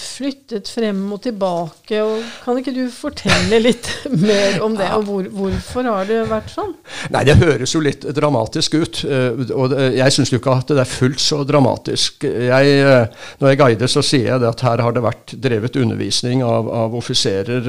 flyttet 0.00 0.68
frem 0.72 1.00
og 1.12 1.20
tilbake. 1.26 1.98
og 2.00 2.22
Kan 2.44 2.58
ikke 2.60 2.74
du 2.74 2.86
fortelle 2.92 3.58
litt 3.60 3.88
mer 4.26 4.60
om 4.64 4.76
det, 4.78 4.88
og 4.96 5.04
hvor, 5.08 5.28
hvorfor 5.36 5.88
har 5.88 6.08
det 6.08 6.22
vært 6.30 6.52
sånn? 6.52 6.72
Nei, 7.12 7.24
Det 7.28 7.36
høres 7.42 7.74
jo 7.74 7.82
litt 7.84 8.06
dramatisk 8.16 8.78
ut. 8.80 9.02
Eh, 9.04 9.42
og 9.52 9.74
Jeg 9.76 10.16
syns 10.16 10.32
jo 10.32 10.40
ikke 10.40 10.56
at 10.62 10.72
det 10.72 10.84
er 10.84 10.90
fullt 10.90 11.22
så 11.22 11.42
dramatisk. 11.48 12.24
Jeg, 12.24 12.76
eh, 12.80 13.28
når 13.42 13.52
jeg 13.52 13.60
guider, 13.60 13.92
så 13.92 14.04
sier 14.06 14.30
jeg 14.30 14.48
at 14.48 14.64
her 14.64 14.84
har 14.84 14.96
det 14.96 15.04
vært 15.04 15.36
drevet 15.36 15.76
undervisning 15.82 16.44
av, 16.46 16.70
av 16.72 16.96
offiserer 16.96 17.68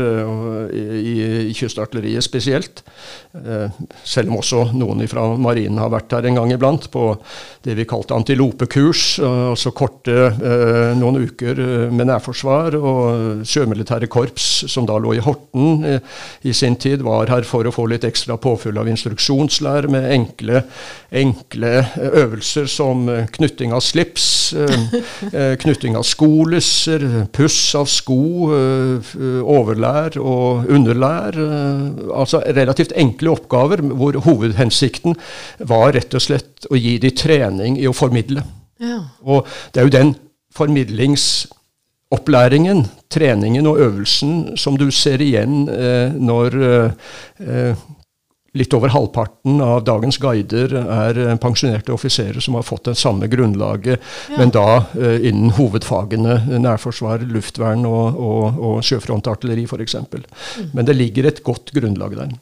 i, 0.74 0.86
i, 1.50 1.54
kystartilleriet 1.58 2.24
spesielt. 2.24 2.82
Selv 4.08 4.32
om 4.32 4.40
også 4.40 4.66
noen 4.78 5.04
fra 5.10 5.26
marinen 5.40 5.80
har 5.82 5.92
vært 5.94 6.14
her 6.16 6.28
en 6.30 6.40
gang 6.40 6.54
iblant, 6.56 6.90
på 6.94 7.10
det 7.66 7.76
vi 7.78 7.88
kalte 7.90 8.16
antilopekurs. 8.16 9.06
altså 9.24 9.74
korte 9.76 10.14
Eh, 10.14 10.53
noen 11.00 11.20
uker 11.24 11.60
eh, 11.60 11.92
med 11.94 12.08
nærforsvar. 12.10 12.78
Og 12.80 13.44
sjømilitære 13.48 14.10
korps, 14.12 14.48
som 14.72 14.88
da 14.90 14.98
lå 15.02 15.16
i 15.18 15.24
Horten 15.24 15.86
eh, 15.88 16.16
i 16.48 16.54
sin 16.56 16.78
tid, 16.80 17.04
var 17.06 17.32
her 17.32 17.48
for 17.48 17.68
å 17.68 17.74
få 17.74 17.88
litt 17.92 18.06
ekstra 18.08 18.38
påfyll 18.42 18.80
av 18.82 18.90
instruksjonslære 18.92 19.92
med 19.94 20.10
enkle, 20.14 20.64
enkle 21.24 21.74
øvelser 22.24 22.70
som 22.72 23.06
knytting 23.36 23.74
av 23.76 23.84
slips, 23.86 24.26
knytting 25.64 25.96
av 25.98 26.06
skolisser, 26.06 27.04
puss 27.34 27.60
av 27.78 27.88
sko, 27.90 28.20
overlær 29.50 30.18
og 30.22 30.70
underlær. 30.74 31.38
Altså 32.14 32.44
relativt 32.54 32.96
enkle 33.00 33.34
oppgaver 33.34 33.84
hvor 33.94 34.20
hovedhensikten 34.26 35.18
var 35.70 35.94
rett 35.98 36.14
og 36.14 36.24
slett 36.24 36.68
å 36.70 36.80
gi 36.80 36.98
de 37.02 37.14
trening 37.18 37.80
i 37.80 37.88
å 37.90 37.96
formidle. 37.96 38.44
Ja. 38.84 39.00
Og 39.24 39.48
det 39.74 39.82
er 39.82 39.88
jo 39.88 39.96
den 39.98 40.14
formidlingsopplæringen, 40.58 42.86
treningen 43.10 43.68
og 43.70 43.80
øvelsen 43.80 44.58
som 44.58 44.78
du 44.78 44.92
ser 44.92 45.22
igjen 45.22 45.70
eh, 45.70 46.12
når 46.14 46.64
eh, 46.64 46.92
litt 48.58 48.74
over 48.78 48.92
halvparten 48.94 49.62
av 49.66 49.82
dagens 49.88 50.20
guider 50.22 50.76
er 50.78 51.20
eh, 51.26 51.34
pensjonerte 51.42 51.94
offiserer 51.96 52.44
som 52.44 52.58
har 52.58 52.66
fått 52.68 52.92
det 52.92 52.96
samme 53.00 53.28
grunnlaget, 53.32 54.02
ja. 54.30 54.38
men 54.38 54.54
da 54.54 54.68
eh, 54.94 55.26
innen 55.30 55.54
hovedfagene 55.58 56.60
nærforsvar, 56.62 57.26
luftvern 57.34 57.86
og, 57.90 58.22
og, 58.22 58.62
og 58.62 58.82
sjøfrontartilleri 58.86 59.66
f.eks. 59.66 59.98
Mm. 60.06 60.74
Men 60.74 60.90
det 60.90 60.98
ligger 60.98 61.30
et 61.30 61.44
godt 61.46 61.74
grunnlag 61.76 62.18
der. 62.20 62.36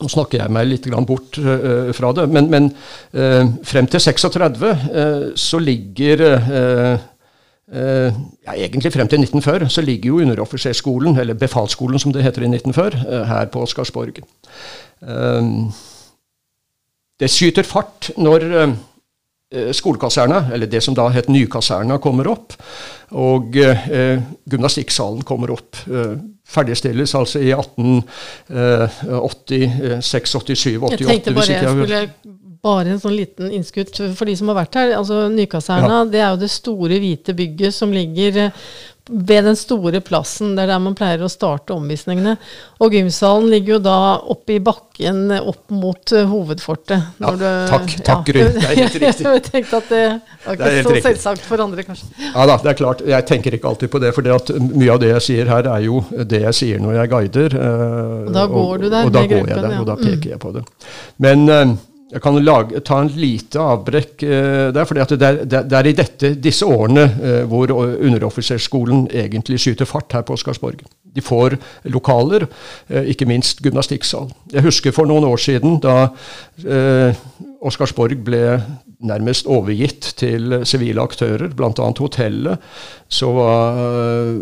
Nå 0.00 0.08
snakker 0.08 0.38
jeg 0.38 0.52
meg 0.54 0.68
litt 0.68 0.86
bort 1.04 1.34
uh, 1.42 1.90
fra 1.92 2.12
det, 2.14 2.28
men, 2.30 2.46
men 2.48 2.68
uh, 3.10 3.42
frem 3.66 3.88
til 3.90 4.00
36 4.00 4.62
uh, 4.62 5.24
så 5.34 5.58
ligger 5.60 6.22
ja, 7.70 8.52
egentlig 8.56 8.92
frem 8.92 9.08
til 9.08 9.18
1940 9.22 9.68
så 9.70 9.80
ligger 9.86 10.08
jo 10.08 10.20
underoffiserskolen, 10.24 11.18
eller 11.22 11.34
befalsskolen 11.38 11.98
som 12.02 12.12
det 12.12 12.24
heter 12.26 12.42
i 12.42 12.50
1940, 12.50 13.00
uh, 13.06 13.24
her 13.28 13.46
på 13.52 13.62
Oscarsborg. 13.62 14.18
Uh, 15.02 15.70
det 17.20 17.30
skyter 17.30 17.62
fart 17.62 18.10
når 18.16 18.74
skolekaserna, 19.74 20.44
eller 20.54 20.66
det 20.70 20.82
som 20.82 20.94
da 20.94 21.08
het 21.10 21.28
Nykaserna, 21.28 21.98
kommer 21.98 22.26
opp. 22.30 22.52
Og 23.18 23.42
gymnastikksalen 23.52 25.22
kommer 25.26 25.50
opp. 25.50 25.76
ferdigstilles 26.46 27.14
altså 27.14 27.38
i 27.42 27.50
1886, 27.50 30.30
87, 30.30 30.76
88. 30.78 31.00
Jeg 31.00 31.08
tenkte 31.08 31.34
bare 31.34 31.50
jeg 31.50 31.68
skulle 31.68 32.08
bare 32.64 32.92
en 32.92 33.00
sånn 33.00 33.16
liten 33.16 33.50
innskudd 33.56 33.92
for 33.96 34.28
de 34.28 34.36
som 34.36 34.52
har 34.52 34.62
vært 34.62 34.80
her. 34.80 34.94
altså 34.98 35.26
Nykaserna 35.32 36.02
ja. 36.02 36.06
det 36.12 36.22
er 36.22 36.30
jo 36.34 36.40
det 36.42 36.52
store, 36.52 37.00
hvite 37.00 37.36
bygget 37.36 37.76
som 37.76 37.92
ligger 37.94 38.44
eh, 38.46 38.64
ved 39.10 39.44
den 39.44 39.56
store 39.58 40.00
plassen. 40.04 40.52
Det 40.54 40.64
er 40.64 40.70
der 40.70 40.82
man 40.82 40.94
pleier 40.94 41.22
å 41.24 41.30
starte 41.32 41.74
omvisningene. 41.74 42.36
Og 42.84 42.94
gymsalen 42.94 43.48
ligger 43.50 43.76
jo 43.76 43.80
da 43.82 43.96
oppe 44.20 44.54
i 44.54 44.60
bakken 44.62 45.32
opp 45.40 45.72
mot 45.74 46.14
uh, 46.14 46.22
hovedfortet. 46.30 47.08
Ja, 47.18 47.32
du, 47.34 47.46
takk, 47.72 47.96
takk 48.06 48.30
ja. 48.30 48.36
Gry. 48.36 48.44
Det 48.54 48.62
er 48.68 48.78
helt 48.82 48.98
riktig. 49.02 49.26
jeg 49.26 49.44
tenkte 49.48 49.80
at 49.80 49.90
det 49.90 50.04
var 50.44 50.60
ikke 50.60 50.86
så 50.86 51.04
selvsagt 51.08 51.48
for 51.48 51.64
andre, 51.64 51.86
kanskje. 51.88 52.06
Ja 52.28 52.46
da, 52.46 52.60
det 52.62 52.74
er 52.74 52.80
klart. 52.84 53.04
Jeg 53.16 53.28
tenker 53.32 53.58
ikke 53.58 53.72
alltid 53.72 53.90
på 53.90 54.04
det. 54.04 54.14
For 54.14 54.30
mye 54.68 54.94
av 54.94 55.02
det 55.02 55.14
jeg 55.16 55.26
sier 55.26 55.54
her, 55.56 55.72
er 55.74 55.86
jo 55.88 56.04
det 56.20 56.44
jeg 56.46 56.60
sier 56.62 56.82
når 56.84 57.00
jeg 57.00 57.14
guider. 57.16 57.58
Uh, 57.58 58.26
og 58.28 58.34
da 58.36 58.48
går 58.54 58.74
du 58.84 58.90
der 58.90 59.00
og, 59.00 59.10
og 59.10 59.16
da 59.18 59.28
går 59.34 59.54
jeg 59.54 59.62
der, 59.64 59.78
og 59.80 59.88
da 59.90 60.02
peker 60.04 60.26
mm. 60.26 60.34
jeg 60.36 60.42
på 60.44 60.58
det. 60.60 60.66
Men 61.24 61.78
jeg 62.10 62.22
kan 62.22 62.38
lage, 62.42 62.80
ta 62.86 62.98
en 63.04 63.10
lite 63.14 63.60
avbrekk 63.62 64.24
uh, 64.26 64.70
der. 64.74 64.84
for 64.86 64.98
det, 64.98 65.20
er, 65.22 65.44
det, 65.46 65.76
er 65.78 65.86
i 65.86 65.96
dette, 65.96 66.32
disse 66.42 66.66
årene 66.66 67.06
uh, 67.06 67.42
hvor 67.50 67.70
underoffiserskolen 67.70 69.06
egentlig 69.14 69.60
skyter 69.62 69.88
fart 69.88 70.16
her 70.16 70.26
på 70.26 70.34
Oscarsborg. 70.34 70.82
De 71.10 71.22
får 71.22 71.56
lokaler, 71.90 72.48
uh, 72.90 73.02
ikke 73.06 73.28
minst 73.30 73.62
gymnastikksal. 73.62 74.30
Jeg 74.52 74.66
husker 74.66 74.94
for 74.94 75.10
noen 75.10 75.28
år 75.28 75.38
siden 75.40 75.78
da 75.82 76.10
Oscarsborg 77.60 78.18
ble 78.24 78.42
nærmest 79.00 79.48
overgitt 79.50 80.12
til 80.20 80.60
sivile 80.68 81.02
aktører, 81.02 81.48
bl.a. 81.56 81.88
hotellet. 81.98 82.60
Så 83.10 83.26
uh, 83.26 84.36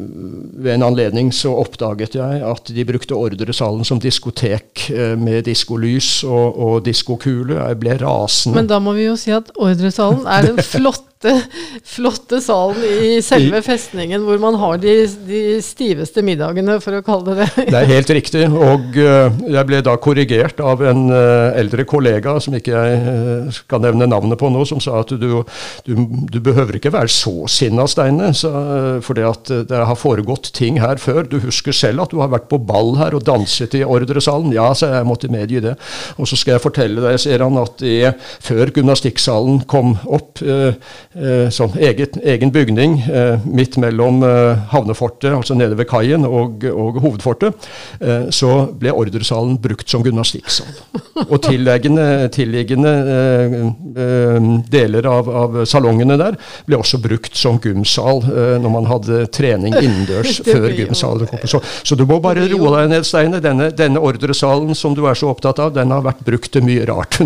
ved 0.60 0.74
en 0.74 0.86
anledning 0.90 1.30
så 1.34 1.54
oppdaget 1.56 2.18
jeg 2.18 2.42
at 2.44 2.72
de 2.74 2.84
brukte 2.88 3.16
ordresalen 3.16 3.86
som 3.86 4.00
diskotek 4.02 4.88
uh, 4.92 5.14
med 5.18 5.46
diskolys 5.48 6.22
og, 6.26 6.58
og 6.58 6.84
diskokule. 6.86 7.56
Jeg 7.62 7.80
ble 7.80 7.96
rasende. 8.02 8.58
Men 8.58 8.70
da 8.70 8.80
må 8.82 8.96
vi 8.98 9.08
jo 9.08 9.16
si 9.18 9.32
at 9.34 9.52
ordresalen 9.56 10.26
er 10.28 10.50
den 10.50 10.62
flotte 10.74 11.06
flotte, 11.18 11.42
flotte 11.84 12.40
salen 12.40 12.82
i 12.84 13.22
selve 13.22 13.60
festningen 13.62 14.22
hvor 14.22 14.38
man 14.38 14.54
har 14.58 14.78
de, 14.78 15.06
de, 15.26 15.60
stiveste 15.62 16.22
middagene, 16.22 16.78
for 16.80 16.98
å 16.98 17.02
kalle 17.02 17.34
det 17.34 17.48
det. 17.56 17.66
Det 17.72 17.78
er 17.78 17.90
helt 17.90 18.10
riktig. 18.10 18.44
Og 18.48 18.96
uh, 18.98 19.32
jeg 19.48 19.66
ble 19.68 19.80
da 19.82 19.96
korrigert 19.98 20.60
av 20.60 20.82
en 20.86 21.08
uh, 21.10 21.50
eldre 21.58 21.84
kollega, 21.88 22.38
som 22.40 22.54
ikke 22.54 22.74
jeg 22.74 23.00
uh, 23.02 23.50
skal 23.54 23.82
nevne 23.82 24.08
navnet 24.08 24.38
på 24.38 24.50
nå, 24.50 24.64
som 24.68 24.80
sa 24.82 25.00
at 25.02 25.12
du, 25.18 25.42
du, 25.86 25.94
du 26.30 26.38
behøver 26.40 26.78
ikke 26.78 26.94
være 26.94 27.10
så 27.10 27.46
sinna, 27.50 27.86
Steine, 27.88 28.30
for 29.02 29.16
det 29.16 29.24
at 29.26 29.50
det 29.70 29.82
har 29.88 29.98
foregått 29.98 30.52
ting 30.56 30.78
her 30.82 31.00
før. 31.00 31.24
Du 31.28 31.38
husker 31.42 31.74
selv 31.74 32.04
at 32.04 32.12
du 32.12 32.20
har 32.22 32.30
vært 32.32 32.48
på 32.50 32.60
ball 32.62 32.94
her 32.98 33.16
og 33.16 33.24
danset 33.26 33.74
i 33.78 33.84
ordresalen. 33.86 34.52
Ja, 34.54 34.70
så 34.76 34.90
jeg 34.92 35.08
måtte 35.08 35.30
medgi 35.32 35.62
det. 35.64 35.74
Og 36.18 36.28
så 36.28 36.38
skal 36.38 36.56
jeg 36.56 36.64
fortelle 36.64 37.04
deg, 37.04 37.18
sier 37.22 37.42
han, 37.44 37.58
at 37.60 37.80
det, 37.82 38.14
før 38.44 38.72
gymnastikksalen 38.74 39.62
kom 39.70 39.94
opp 40.06 40.42
eh, 40.44 40.76
sånn 41.54 41.72
eget, 41.80 42.18
egen 42.20 42.50
bygning 42.52 42.98
eh, 43.08 43.40
midt 43.48 43.78
mellom 43.80 44.22
eh, 44.26 44.58
havnefortet, 44.72 45.32
altså 45.32 45.56
nede 45.56 45.76
ved 45.78 45.88
kaien, 45.90 46.24
og, 46.26 46.64
og 46.68 46.98
hovedfortet, 47.02 47.68
eh, 48.00 48.28
så 48.34 48.68
ble 48.78 48.92
ordresalen 48.92 49.56
brukt 49.62 49.88
som 49.88 50.04
gymnastikksal. 50.06 50.68
Og 51.26 51.36
tilliggende, 51.44 52.28
tilliggende 52.34 52.94
eh, 53.14 53.56
eh, 54.04 54.48
deler 54.70 55.08
av, 55.10 55.30
av, 55.42 55.58
salongene 55.68 56.18
der 56.20 56.38
ble 56.68 56.78
også 56.78 57.00
brukt 57.02 57.36
som 57.36 57.58
gymsal 57.62 58.22
når 58.62 58.72
man 58.72 58.86
hadde 58.88 59.24
trening 59.34 59.74
innendørs 59.74 60.40
før 60.46 60.68
gymsalen 60.70 61.30
kom. 61.30 61.44
Så, 61.48 61.62
så, 61.82 61.98
du 61.98 62.04
må 62.08 62.20
bare 62.24 62.46
roe 62.52 62.74
deg 62.76 62.92
ned, 62.92 63.06
Steine. 63.08 63.42
Denne, 63.42 63.70
denne 63.74 64.02
ordresalen 64.02 64.76
som 64.78 64.96
du 64.96 65.04
er 65.08 65.18
så 65.18 65.32
opptatt 65.32 65.60
av, 65.62 65.74
den 65.76 65.94
har 65.94 66.04
vært 66.06 66.24
brukt 66.26 66.52
til 66.54 66.66
mye 66.66 66.86
rart. 66.88 67.20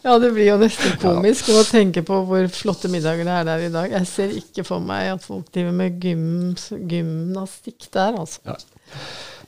Ja, 0.00 0.14
det 0.18 0.30
blir 0.32 0.46
jo 0.46 0.56
nesten 0.60 0.94
komisk 1.02 1.50
å 1.52 1.60
tenke 1.68 2.00
på 2.06 2.22
hvor 2.28 2.46
flotte 2.52 2.88
middager 2.92 3.26
det 3.28 3.34
er 3.36 3.48
der 3.50 3.64
i 3.66 3.72
dag. 3.72 3.92
Jeg 3.98 4.08
ser 4.08 4.32
ikke 4.32 4.64
for 4.64 4.80
meg 4.84 5.10
at 5.12 5.26
folk 5.26 5.50
driver 5.52 5.74
med 5.76 6.00
gym, 6.00 6.54
gymnastikk 6.88 7.90
der, 7.92 8.16
altså. 8.22 8.40
Ja. 8.48 8.56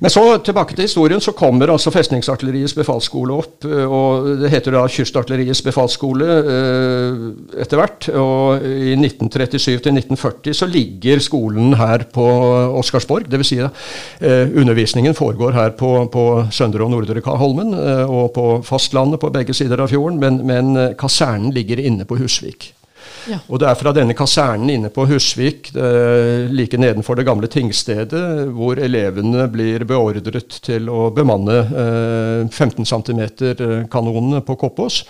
Men 0.02 0.11
så 0.11 0.23
tilbake 0.42 0.75
til 0.75 0.88
historien, 0.88 1.21
så 1.23 1.30
kommer 1.37 1.71
altså 1.71 1.92
Festningsartilleriets 1.94 2.75
befalsskole 2.75 3.37
opp. 3.38 3.66
Eh, 3.68 3.87
og 3.87 4.26
Det 4.40 4.50
heter 4.50 4.75
da 4.75 4.82
Kystartilleriets 4.90 5.62
befalsskole 5.62 6.26
eh, 6.40 7.21
etter 7.62 7.78
hvert. 7.78 8.09
Og 8.18 8.66
i 8.66 8.97
1937 8.99 9.78
til 9.85 10.00
1940 10.00 10.59
så 10.59 10.66
ligger 10.66 11.23
skolen 11.23 11.76
her 11.78 12.09
på 12.11 12.26
Oscarsborg. 12.80 13.30
Dvs. 13.30 13.52
Si, 13.52 13.61
eh, 13.62 14.50
undervisningen 14.59 15.14
foregår 15.14 15.54
her 15.54 15.71
på, 15.78 15.94
på 16.11 16.26
Søndre 16.50 16.82
og 16.82 16.90
Nordre 16.97 17.23
Holmen 17.23 17.71
eh, 17.78 18.02
og 18.11 18.32
på 18.35 18.47
fastlandet 18.66 19.23
på 19.23 19.30
begge 19.30 19.54
sider 19.54 19.78
av 19.78 19.92
fjorden, 19.92 20.18
men, 20.18 20.42
men 20.47 20.94
kasernen 20.99 21.54
ligger 21.54 21.78
inne 21.78 22.09
på 22.09 22.18
Husvik. 22.18 22.73
Ja. 23.30 23.38
Og 23.46 23.60
det 23.62 23.68
er 23.70 23.78
fra 23.78 23.92
denne 23.94 24.16
kasernen 24.18 24.70
inne 24.72 24.90
på 24.92 25.06
Husvik, 25.06 25.70
like 26.52 26.78
nedenfor 26.80 27.18
det 27.18 27.26
gamle 27.28 27.48
tingstedet, 27.50 28.22
hvor 28.56 28.80
elevene 28.82 29.46
blir 29.52 29.84
beordret 29.88 30.58
til 30.64 30.88
å 30.90 31.08
bemanne 31.14 31.58
eh, 31.82 32.48
15 32.48 32.86
cm-kanonene 32.88 34.42
på 34.46 34.56
Koppås, 34.60 35.02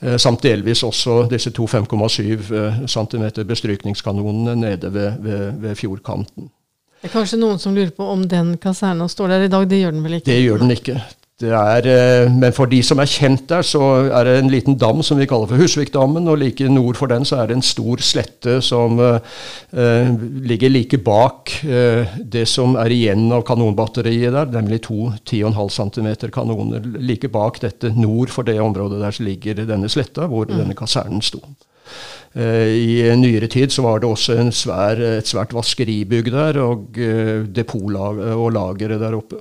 eh, 0.00 0.16
samt 0.20 0.44
delvis 0.46 0.84
også 0.86 1.24
disse 1.30 1.52
to 1.54 1.66
5,7 1.68 2.52
eh, 2.60 2.80
cm 2.86 3.26
bestrykningskanonene 3.48 4.56
nede 4.58 4.92
ved, 4.94 5.18
ved, 5.24 5.44
ved 5.62 5.78
fjordkanten. 5.78 6.50
Det 6.98 7.12
er 7.12 7.14
kanskje 7.14 7.38
noen 7.38 7.60
som 7.62 7.76
lurer 7.76 7.92
på 7.94 8.06
om 8.10 8.24
den 8.26 8.56
kaserna 8.58 9.06
står 9.08 9.34
der 9.34 9.46
i 9.46 9.52
dag. 9.52 9.68
Det 9.70 9.78
gjør 9.78 9.94
den 9.94 10.02
vel 10.02 10.18
ikke? 10.18 10.30
Det 10.32 10.38
gjør 10.40 10.64
den 10.64 10.74
ikke. 10.74 10.96
Det 11.38 11.52
er, 11.54 11.86
eh, 11.86 12.32
men 12.34 12.50
for 12.50 12.66
de 12.66 12.80
som 12.82 12.98
er 12.98 13.06
kjent 13.06 13.44
der, 13.46 13.62
så 13.62 13.80
er 14.10 14.26
det 14.26 14.32
en 14.40 14.50
liten 14.50 14.74
dam 14.74 15.04
som 15.06 15.20
vi 15.20 15.26
kaller 15.30 15.46
for 15.46 15.60
Husvikdammen. 15.60 16.26
Og 16.26 16.40
like 16.40 16.66
nord 16.66 16.98
for 16.98 17.06
den 17.06 17.22
så 17.28 17.38
er 17.38 17.46
det 17.46 17.54
en 17.54 17.62
stor 17.62 18.02
slette 18.02 18.56
som 18.66 18.98
uh, 18.98 19.20
ligger 20.42 20.72
like 20.72 20.98
bak 20.98 21.52
uh, 21.62 22.10
det 22.18 22.42
som 22.50 22.74
er 22.82 22.90
igjen 22.90 23.28
av 23.30 23.44
kanonbatteriet 23.46 24.34
der, 24.34 24.50
nemlig 24.50 24.80
to 24.88 25.12
10,5 25.30 25.70
cm 25.76 26.08
kanoner. 26.34 26.82
Like 26.98 27.30
bak 27.30 27.60
dette, 27.62 27.92
nord 27.94 28.34
for 28.34 28.42
det 28.42 28.58
området 28.58 28.98
der, 29.04 29.14
så 29.14 29.28
ligger 29.28 29.62
denne 29.62 29.88
sletta 29.88 30.26
hvor 30.26 30.50
mm. 30.50 30.56
denne 30.58 30.76
kasernen 30.78 31.22
sto. 31.22 31.38
I 32.38 33.14
nyere 33.16 33.48
tid 33.48 33.72
så 33.72 33.82
var 33.86 34.02
det 34.02 34.10
også 34.10 34.36
svær, 34.52 35.00
et 35.20 35.30
svært 35.30 35.54
vaskeribygg 35.56 36.28
der, 36.34 36.58
og 36.60 36.98
depot 37.54 37.94
og 37.96 38.50
lageret 38.52 39.00
der 39.00 39.16
oppe. 39.16 39.38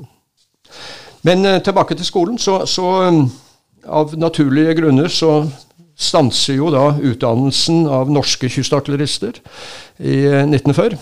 Men 1.27 1.45
eh, 1.45 1.59
tilbake 1.63 1.97
til 1.97 2.07
skolen. 2.07 2.39
Så, 2.39 2.61
så, 2.65 2.87
um, 3.07 3.25
av 3.87 4.15
naturlige 4.19 4.75
grunner 4.79 5.11
så 5.11 5.41
stanser 5.97 6.59
jo 6.59 6.71
da 6.71 6.91
utdannelsen 7.01 7.87
av 7.89 8.11
norske 8.13 8.49
kystartillerister 8.51 9.39
i 9.99 10.17
1940. 10.45 10.97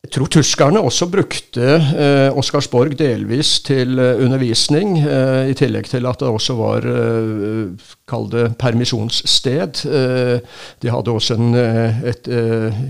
Jeg 0.00 0.14
tror 0.14 0.30
tyskerne 0.32 0.80
også 0.80 1.10
brukte 1.12 1.64
eh, 1.76 2.32
Oscarsborg 2.40 2.94
delvis 2.96 3.58
til 3.66 3.98
eh, 4.00 4.22
undervisning, 4.24 4.94
eh, 5.04 5.50
i 5.52 5.56
tillegg 5.58 5.90
til 5.90 6.08
at 6.08 6.22
det 6.22 6.30
også 6.30 6.56
var 6.56 6.86
eh, 6.88 7.84
kall 8.08 8.24
det 8.32 8.46
permisjonssted. 8.58 9.82
Eh, 9.84 10.56
de 10.80 10.90
hadde 10.94 11.12
også 11.12 11.36
en, 11.36 11.52
eh, 11.52 12.00
et, 12.14 12.32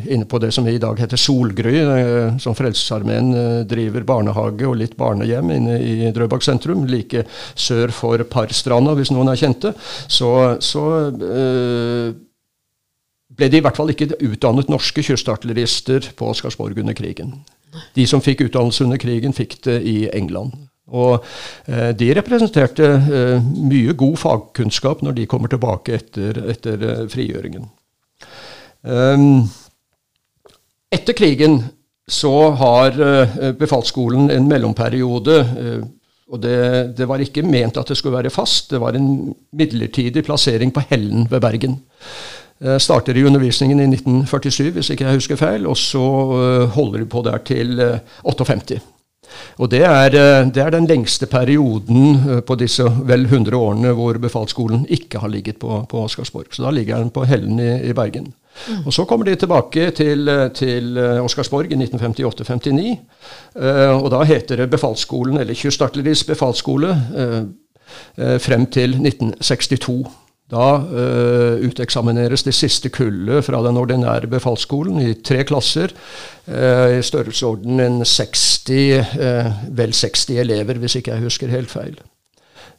inne 0.06 0.30
på 0.30 0.38
det 0.38 0.52
som 0.54 0.70
i 0.70 0.78
dag 0.78 1.02
heter 1.02 1.18
Solgry, 1.18 1.74
som 2.38 2.54
Frelsesarmeen 2.54 3.34
driver 3.66 4.06
barnehage 4.06 4.70
og 4.70 4.78
litt 4.78 4.94
barnehjem 4.96 5.50
inne 5.58 5.76
i 5.82 6.14
Drøbak 6.14 6.46
sentrum, 6.46 6.86
like 6.86 7.26
sør 7.58 7.90
for 7.90 8.22
Parstranda, 8.30 8.94
hvis 8.94 9.10
noen 9.10 9.34
er 9.34 9.42
kjente. 9.42 9.74
Så, 10.06 10.30
så 10.62 10.86
ble 13.40 13.48
det 13.50 13.60
i 13.60 13.64
hvert 13.64 13.78
fall 13.78 13.92
ikke 13.92 14.12
utdannet 14.20 14.70
norske 14.70 15.04
kystartillerister 15.06 16.12
på 16.18 16.28
Oscarsborg 16.34 16.78
under 16.82 16.96
krigen. 16.96 17.40
De 17.96 18.04
som 18.08 18.22
fikk 18.22 18.44
utdannelse 18.48 18.84
under 18.84 19.00
krigen, 19.00 19.34
fikk 19.36 19.60
det 19.66 19.80
i 19.86 19.96
England. 20.12 20.54
Og 20.90 21.22
eh, 21.70 21.90
de 21.94 22.10
representerte 22.18 22.86
eh, 22.98 23.50
mye 23.70 23.94
god 23.98 24.16
fagkunnskap 24.18 25.04
når 25.06 25.20
de 25.20 25.28
kommer 25.30 25.52
tilbake 25.52 25.94
etter, 26.00 26.40
etter 26.50 26.82
eh, 26.82 27.04
frigjøringen. 27.10 27.68
Um, 28.82 29.44
etter 30.90 31.14
krigen 31.14 31.60
så 32.10 32.50
har 32.58 32.96
eh, 32.98 33.52
befalsskolen 33.58 34.32
en 34.34 34.48
mellomperiode. 34.50 35.38
Eh, 35.62 35.82
og 36.30 36.42
det, 36.42 36.58
det, 36.98 37.06
var 37.10 37.22
ikke 37.22 37.46
ment 37.46 37.78
at 37.78 37.90
det 37.90 37.96
skulle 37.98 38.18
være 38.18 38.30
fast, 38.30 38.70
det 38.70 38.78
var 38.82 38.94
en 38.94 39.32
midlertidig 39.56 40.22
plassering 40.26 40.70
på 40.74 40.82
Hellen 40.90 41.26
ved 41.30 41.42
Bergen. 41.42 41.80
Eh, 42.64 42.78
starter 42.78 43.16
i 43.16 43.24
undervisningen 43.24 43.80
i 43.80 43.86
1947, 43.88 44.70
hvis 44.74 44.90
ikke 44.92 45.06
jeg 45.06 45.16
husker 45.16 45.38
feil, 45.40 45.66
og 45.66 45.78
så 45.80 46.06
eh, 46.36 46.64
holder 46.74 47.00
de 47.00 47.06
på 47.08 47.22
der 47.24 47.38
til 47.48 47.78
58. 48.28 48.74
Eh, 48.76 48.88
og 49.62 49.70
det 49.70 49.80
er, 49.86 50.10
det 50.50 50.60
er, 50.60 50.72
den 50.74 50.88
lengste 50.90 51.28
perioden 51.30 52.42
på 52.44 52.56
disse 52.58 52.82
vel 53.06 53.28
100 53.28 53.56
årene 53.56 53.92
hvor 53.94 54.18
befalsskolen 54.18 54.82
ikke 54.90 55.22
har 55.22 55.30
ligget 55.30 55.60
på, 55.62 55.84
på 55.88 56.02
Oscarsborg. 56.02 56.50
Så 56.50 56.64
da 56.64 56.72
ligger 56.74 56.98
den 56.98 57.12
på 57.14 57.24
Hellen 57.24 57.60
i, 57.62 57.70
i 57.88 57.94
Bergen. 57.94 58.32
Mm. 58.66 58.82
Og 58.86 58.92
Så 58.92 59.04
kommer 59.06 59.30
de 59.30 59.36
tilbake 59.38 59.90
til, 59.94 60.26
til 60.54 60.98
Oscarsborg 60.98 61.70
i 61.70 61.78
1958-59. 61.78 62.90
Uh, 63.54 64.02
og 64.02 64.10
da 64.10 64.24
heter 64.26 64.64
det 64.64 64.70
befalsskolen, 64.74 65.38
eller 65.38 65.54
Kystartilleris 65.54 66.24
befalsskole, 66.24 66.96
frem 68.16 68.66
til 68.66 68.98
1962. 68.98 70.10
Da 70.50 70.68
uh, 70.82 71.62
uteksamineres 71.62 72.42
det 72.42 72.56
siste 72.58 72.90
kullet 72.90 73.44
fra 73.46 73.60
den 73.62 73.78
ordinære 73.78 74.30
befalsskolen 74.30 74.98
i 75.02 75.14
tre 75.14 75.44
klasser. 75.46 75.94
Uh, 76.48 76.98
I 76.98 77.02
størrelsesorden 77.06 77.80
en 77.80 78.00
60, 78.04 78.70
uh, 78.70 79.12
eh, 79.26 79.52
vel 79.78 79.94
60 79.94 80.30
elever, 80.42 80.80
hvis 80.82 80.98
ikke 80.98 81.14
jeg 81.14 81.28
husker 81.28 81.54
helt 81.54 81.70
feil. 81.70 82.00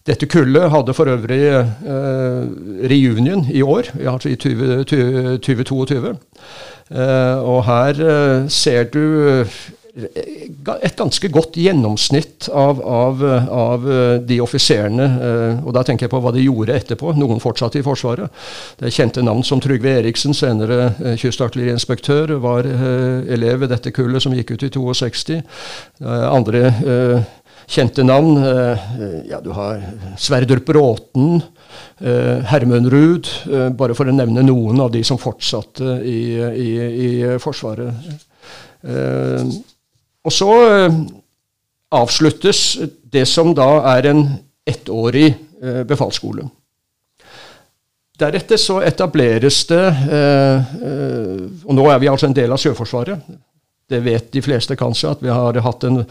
Dette 0.07 0.25
kullet 0.25 0.71
hadde 0.73 0.95
for 0.97 1.05
øvrig 1.05 1.43
reunion 2.89 3.45
i 3.53 3.61
år, 3.61 3.91
altså 4.09 4.29
i 4.29 4.35
2022. 4.35 6.15
og 7.45 7.59
her 7.65 8.47
ser 8.49 8.83
du 8.83 9.45
et 9.91 10.95
ganske 10.95 11.27
godt 11.27 11.57
gjennomsnitt 11.59 12.47
av, 12.55 12.79
av, 12.81 13.23
av, 13.51 13.87
de 14.23 14.37
offiserene. 14.43 15.07
Eh, 15.27 15.65
og 15.65 15.75
da 15.75 15.83
tenker 15.83 16.07
jeg 16.07 16.13
på 16.13 16.21
hva 16.23 16.31
de 16.31 16.45
gjorde 16.45 16.77
etterpå. 16.77 17.11
Noen 17.19 17.41
fortsatte 17.43 17.81
i 17.81 17.83
Forsvaret. 17.83 18.31
Det 18.79 18.87
er 18.87 18.95
kjente 18.95 19.23
navn 19.25 19.43
som 19.47 19.59
Trygve 19.63 19.97
Eriksen, 19.99 20.35
senere 20.37 20.93
eh, 20.93 21.17
kystartilleriinspektør, 21.19 22.37
var 22.43 22.69
eh, 22.69 23.33
elev 23.35 23.65
ved 23.65 23.73
dette 23.75 23.91
kullet 23.95 24.23
som 24.23 24.35
gikk 24.35 24.55
ut 24.55 24.67
i 24.67 24.71
62. 24.71 25.41
Andre 26.01 26.71
kjente 27.71 28.03
navn. 28.03 28.39
Ja, 29.29 29.39
du 29.43 29.51
har 29.55 29.83
Sverdrup 30.19 30.65
Bråten. 30.67 31.41
Hermund 32.01 32.89
Ruud, 32.91 33.29
bare 33.77 33.95
for 33.95 34.09
å 34.09 34.15
nevne 34.15 34.43
noen 34.43 34.81
av 34.83 34.89
de 34.91 35.03
som 35.07 35.19
fortsatte 35.21 35.99
i, 36.07 36.21
i, 36.41 36.71
i 37.05 37.11
Forsvaret. 37.39 37.93
Og 40.25 40.33
så 40.33 40.49
eh, 40.69 40.97
avsluttes 41.97 42.79
det 43.11 43.25
som 43.29 43.55
da 43.57 43.69
er 43.95 44.09
en 44.11 44.25
ettårig 44.67 45.29
eh, 45.31 45.81
befalsskole. 45.87 46.45
Deretter 48.21 48.59
så 48.61 48.81
etableres 48.85 49.63
det 49.65 49.81
eh, 49.81 50.75
Og 51.65 51.73
nå 51.73 51.87
er 51.89 52.01
vi 52.03 52.09
altså 52.11 52.27
en 52.29 52.35
del 52.37 52.53
av 52.53 52.61
Sjøforsvaret. 52.61 53.23
Det 53.91 53.99
vet 54.05 54.29
de 54.33 54.43
fleste 54.43 54.77
kanskje, 54.79 55.11
at 55.15 55.23
vi 55.23 55.31
har 55.31 55.59
hatt 55.65 55.85
en, 55.87 56.01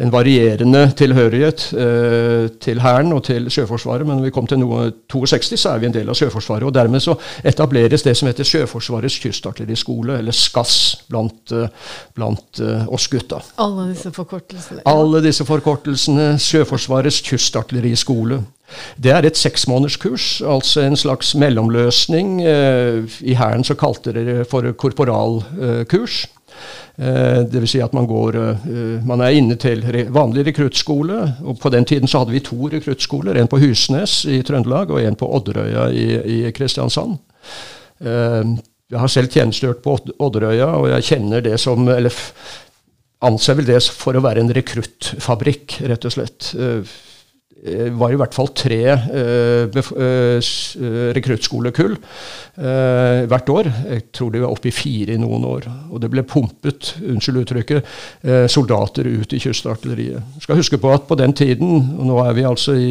en 0.00 0.12
varierende 0.12 0.84
tilhørighet 0.98 1.66
eh, 1.72 2.46
til 2.62 2.82
Hæren 2.84 3.14
og 3.16 3.24
til 3.28 3.48
Sjøforsvaret. 3.52 4.06
Men 4.06 4.20
når 4.20 4.28
vi 4.28 4.34
kom 4.36 4.48
til 4.50 4.60
noe 4.62 4.90
62, 5.12 5.56
så 5.60 5.74
er 5.74 5.82
vi 5.82 5.90
en 5.90 5.96
del 5.96 6.12
av 6.12 6.18
Sjøforsvaret. 6.18 6.68
Og 6.68 6.74
dermed 6.76 7.02
så 7.04 7.16
etableres 7.46 8.04
det 8.06 8.16
som 8.18 8.30
heter 8.30 8.48
Sjøforsvarets 8.48 9.18
kystartilleriskole, 9.24 10.20
eller 10.20 10.36
SKAS, 10.36 10.76
blant, 11.10 11.56
eh, 11.56 11.68
blant 12.16 12.62
uh, 12.62 12.86
oss 12.92 13.08
gutta. 13.10 13.40
Alle 13.60 13.90
disse 13.90 14.12
forkortelsene. 14.14 14.84
Alle 14.90 15.24
disse 15.24 15.46
forkortelsene. 15.48 16.30
Sjøforsvarets 16.40 17.22
kystartilleriskole. 17.26 18.42
Det 19.00 19.12
er 19.12 19.26
et 19.26 19.38
seksmånederskurs, 19.38 20.42
altså 20.46 20.84
en 20.84 20.96
slags 20.98 21.34
mellomløsning. 21.34 22.40
Eh, 22.46 23.02
I 23.20 23.34
Hæren 23.38 23.64
så 23.64 23.74
kalte 23.78 24.14
dere 24.14 24.40
det 24.40 24.50
for 24.50 24.66
korporalkurs. 24.72 26.24
Eh, 26.24 26.36
Dvs. 26.96 27.70
Si 27.70 27.80
at 27.80 27.92
man, 27.96 28.06
går, 28.06 28.36
eh, 28.36 29.04
man 29.06 29.22
er 29.24 29.36
inne 29.38 29.56
til 29.60 29.82
vanlig 30.12 30.46
rekruttskole. 30.50 31.20
og 31.44 31.60
På 31.60 31.70
den 31.72 31.84
tiden 31.84 32.08
så 32.08 32.22
hadde 32.22 32.34
vi 32.34 32.42
to 32.44 32.68
rekruttskoler. 32.72 33.38
En 33.38 33.48
på 33.48 33.60
Husnes 33.62 34.24
i 34.28 34.42
Trøndelag 34.42 34.90
og 34.90 35.02
en 35.02 35.16
på 35.16 35.28
Odderøya 35.36 35.88
i, 35.90 36.08
i 36.20 36.40
Kristiansand. 36.56 37.18
Eh, 38.00 38.56
jeg 38.90 38.98
har 38.98 39.12
selv 39.12 39.30
tjenestegjort 39.30 39.84
på 39.84 39.98
Odderøya, 40.18 40.72
og 40.80 40.88
jeg 40.90 41.06
kjenner 41.12 41.44
det 41.44 41.60
som 41.62 41.86
eller 41.88 42.14
anser 43.22 43.58
vel 43.58 43.68
det 43.68 43.82
for 43.94 44.16
å 44.16 44.24
være 44.24 44.42
en 44.42 44.50
rekruttfabrikk, 44.56 45.82
rett 45.86 46.08
og 46.08 46.14
slett. 46.14 46.50
Eh, 47.60 47.90
var 47.92 48.08
i 48.08 48.16
hvert 48.16 48.32
fall 48.32 48.48
tre 48.56 48.78
eh, 48.88 49.68
eh, 49.68 50.52
rekruttskolekull 51.16 51.96
hvert 52.60 53.50
år. 53.52 53.68
Jeg 53.88 54.02
tror 54.16 54.32
de 54.32 54.40
var 54.42 54.52
oppe 54.52 54.68
i 54.68 54.74
fire 54.74 55.14
i 55.14 55.20
noen 55.20 55.44
år. 55.48 55.68
Og 55.88 56.00
det 56.02 56.10
ble 56.12 56.24
pumpet 56.28 56.90
unnskyld 57.00 57.38
uttrykket, 57.40 57.86
soldater 58.52 59.06
ut 59.08 59.32
i 59.32 59.40
kystartilleriet. 59.40 60.34
Skal 60.44 60.58
huske 60.58 60.76
på 60.82 60.90
at 60.92 61.06
på 61.08 61.16
den 61.16 61.32
tiden, 61.32 61.94
og 61.96 62.04
nå 62.10 62.18
er 62.20 62.36
vi 62.36 62.44
altså 62.44 62.74
i 62.76 62.90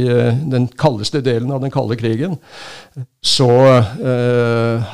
den 0.49 0.65
kaldeste 0.79 1.21
delen 1.21 1.53
av 1.53 1.61
den 1.61 1.73
kalde 1.75 1.99
krigen, 2.01 2.39
så 3.21 3.51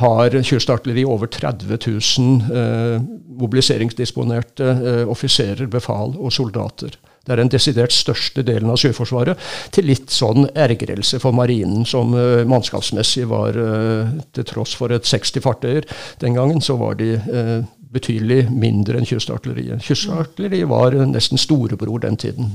har 0.01 0.39
kystartilleriet 0.43 1.13
over 1.13 1.31
30 1.31 1.79
000 1.79 3.07
mobiliseringsdisponerte 3.39 5.05
offiserer, 5.07 5.69
befal 5.71 6.17
og 6.19 6.35
soldater. 6.35 6.99
Det 7.25 7.33
er 7.33 7.41
den 7.41 7.51
desidert 7.51 7.93
største 7.95 8.43
delen 8.45 8.69
av 8.71 8.79
Sjøforsvaret, 8.81 9.39
til 9.73 9.89
litt 9.89 10.13
sånn 10.13 10.45
ergrelse 10.53 11.19
for 11.23 11.35
marinen, 11.35 11.85
som 11.89 12.13
uh, 12.13 12.43
mannskapsmessig 12.47 13.25
var 13.31 13.57
uh, 13.57 14.13
Til 14.35 14.45
tross 14.47 14.75
for 14.77 14.93
et 14.93 15.07
60 15.07 15.41
fartøyer 15.43 15.87
den 16.21 16.37
gangen, 16.37 16.61
så 16.61 16.77
var 16.77 16.99
de 16.99 17.15
uh, 17.17 17.65
betydelig 17.95 18.45
mindre 18.51 18.99
enn 18.99 19.07
kystartilleriet. 19.07 19.83
Kystartilleriet 19.85 20.69
var 20.69 20.97
nesten 21.07 21.39
storebror 21.39 22.03
den 22.03 22.17
tiden. 22.19 22.51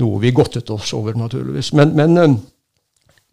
Noe 0.00 0.20
vi 0.20 0.34
godtet 0.36 0.70
oss 0.70 0.92
over, 0.96 1.16
naturligvis. 1.16 1.72
Men, 1.76 1.94
men 1.96 2.40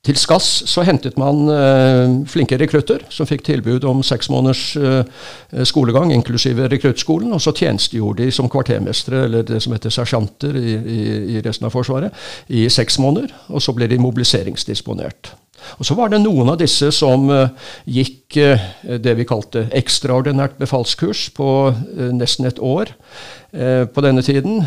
til 0.07 0.17
Skass 0.19 0.63
så 0.69 0.83
hentet 0.87 1.17
man 1.19 1.49
eh, 1.51 2.13
flinke 2.31 2.57
rekrutter 2.59 3.03
som 3.13 3.27
fikk 3.27 3.43
tilbud 3.47 3.83
om 3.87 4.03
seks 4.05 4.29
måneders 4.31 4.63
eh, 4.79 5.63
skolegang, 5.67 6.13
inklusive 6.15 6.69
rekruttskolen. 6.71 7.33
Og 7.35 7.43
så 7.43 7.51
tjenestegjorde 7.55 8.23
de 8.23 8.31
som 8.31 8.47
kvartermestere, 8.51 9.25
eller 9.27 9.47
det 9.47 9.59
som 9.63 9.75
heter 9.75 9.93
sersjanter 9.93 10.55
i, 10.59 10.77
i, 10.77 11.01
i, 11.35 11.41
resten 11.43 11.67
av 11.67 11.75
Forsvaret, 11.75 12.15
i 12.47 12.67
seks 12.71 12.99
måneder. 13.03 13.35
Og 13.51 13.63
så 13.63 13.75
ble 13.75 13.89
de 13.91 13.99
mobiliseringsdisponert. 14.01 15.33
Og 15.77 15.85
Så 15.85 15.95
var 15.97 16.11
det 16.11 16.21
noen 16.23 16.51
av 16.53 16.59
disse 16.61 16.89
som 16.95 17.27
uh, 17.31 17.49
gikk 17.85 18.37
uh, 18.41 18.67
det 19.01 19.15
vi 19.19 19.25
kalte 19.27 19.67
ekstraordinært 19.75 20.57
befalskurs 20.61 21.27
på 21.37 21.49
uh, 21.71 22.09
nesten 22.15 22.49
et 22.49 22.61
år 22.63 22.93
på 23.57 24.01
denne 24.03 24.21
tiden 24.21 24.59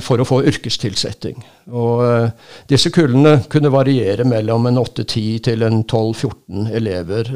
for 0.00 0.22
å 0.22 0.24
få 0.24 0.36
yrkestilsetting. 0.46 1.40
Og 1.74 2.30
Disse 2.70 2.92
kullene 2.94 3.42
kunne 3.50 3.72
variere 3.74 4.24
mellom 4.24 4.68
en 4.70 4.78
8-10 4.78 5.40
til 5.48 5.64
en 5.66 5.80
12-14 5.82 6.70
elever. 6.78 7.32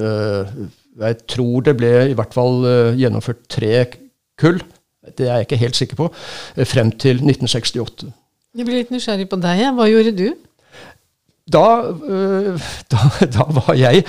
Jeg 1.02 1.18
tror 1.34 1.66
det 1.66 1.74
ble 1.82 1.92
i 2.06 2.14
hvert 2.16 2.38
fall 2.38 2.62
gjennomført 2.96 3.42
tre 3.50 3.82
kull, 4.38 4.62
det 5.18 5.26
er 5.26 5.42
jeg 5.42 5.48
ikke 5.50 5.62
helt 5.64 5.80
sikker 5.82 6.00
på, 6.04 6.08
frem 6.70 6.94
til 6.94 7.18
1968. 7.18 8.14
Jeg 8.56 8.70
blir 8.70 8.84
litt 8.84 8.94
nysgjerrig 8.94 9.26
på 9.28 9.42
deg. 9.42 9.66
Hva 9.76 9.90
gjorde 9.90 10.14
du? 10.16 10.28
Da, 11.52 11.66
øh, 12.08 12.60
da, 12.92 13.26
da 13.26 13.46
var 13.60 13.74
jeg 13.74 14.04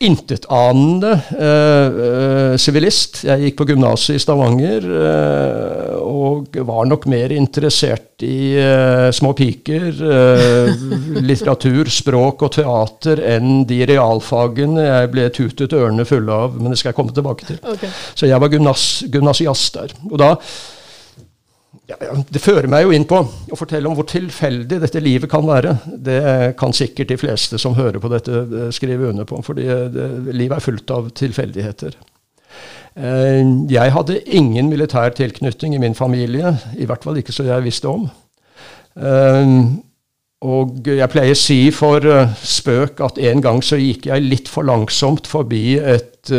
intetanende 0.00 1.14
øh, 1.40 2.58
sivilist. 2.60 3.22
Øh, 3.24 3.30
jeg 3.30 3.40
gikk 3.40 3.56
på 3.56 3.66
gymnaset 3.70 4.18
i 4.18 4.20
Stavanger 4.20 4.84
øh, 4.84 5.94
og 5.96 6.46
var 6.68 6.84
nok 6.84 7.06
mer 7.08 7.32
interessert 7.32 8.20
i 8.20 8.60
øh, 8.60 9.08
små 9.12 9.32
piker, 9.32 9.88
litteratur, 11.30 11.88
språk 11.88 12.44
og 12.44 12.52
teater 12.58 13.24
enn 13.36 13.64
de 13.68 13.80
realfagene 13.88 14.84
jeg 14.84 15.10
ble 15.14 15.28
tutet 15.32 15.72
ørene 15.76 16.04
fulle 16.08 16.32
av. 16.44 16.60
Men 16.60 16.74
det 16.74 16.80
skal 16.80 16.92
jeg 16.92 17.00
komme 17.00 17.16
tilbake 17.16 17.48
til. 17.48 17.60
Okay. 17.64 17.88
Så 18.14 18.28
jeg 18.28 18.40
var 18.40 18.52
gymnasiast 18.52 19.80
der. 19.80 19.96
Og 20.10 20.18
da 20.20 20.34
ja, 21.86 21.96
det 22.34 22.42
fører 22.42 22.66
meg 22.70 22.82
jo 22.82 22.94
inn 22.96 23.06
på 23.06 23.20
å 23.22 23.58
fortelle 23.58 23.86
om 23.86 23.94
hvor 23.94 24.08
tilfeldig 24.10 24.80
dette 24.82 25.02
livet 25.02 25.30
kan 25.30 25.46
være. 25.46 25.76
Det 25.86 26.18
kan 26.58 26.74
sikkert 26.74 27.12
de 27.12 27.18
fleste 27.20 27.60
som 27.62 27.76
hører 27.78 28.02
på 28.02 28.10
dette, 28.10 28.42
eh, 28.42 28.72
skrive 28.74 29.12
under 29.12 29.28
på, 29.28 29.38
fordi 29.46 29.68
eh, 29.70 29.86
det, 29.94 30.08
livet 30.34 30.58
er 30.58 30.64
fullt 30.64 30.94
av 30.96 31.12
tilfeldigheter. 31.14 31.94
Eh, 32.98 33.42
jeg 33.70 33.94
hadde 33.94 34.18
ingen 34.26 34.70
militær 34.72 35.14
tilknytning 35.14 35.76
i 35.76 35.82
min 35.82 35.94
familie, 35.94 36.56
i 36.74 36.88
hvert 36.90 37.06
fall 37.06 37.22
ikke 37.22 37.34
så 37.36 37.46
jeg 37.46 37.68
visste 37.68 37.92
om. 37.92 38.08
Og 40.46 40.86
jeg 40.88 41.10
pleier 41.12 41.36
å 41.36 41.38
si 41.38 41.58
for 41.74 42.02
spøk 42.40 43.02
at 43.04 43.18
en 43.28 43.42
gang 43.44 43.58
så 43.64 43.76
gikk 43.76 44.08
jeg 44.08 44.24
litt 44.24 44.48
for 44.48 44.64
langsomt 44.64 45.28
forbi 45.28 45.76
et 45.76 46.32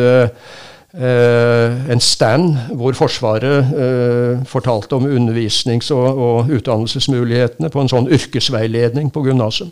en 0.97 1.99
stand 2.01 2.55
hvor 2.73 2.95
Forsvaret 2.97 3.73
uh, 3.73 4.45
fortalte 4.49 4.97
om 4.97 5.05
undervisnings- 5.05 5.91
og, 5.93 6.49
utdannelsesmulighetene 6.49 7.69
på 7.69 7.83
en 7.83 7.91
sånn 7.91 8.09
yrkesveiledning 8.13 9.11
på 9.13 9.25
gymnaset. 9.27 9.69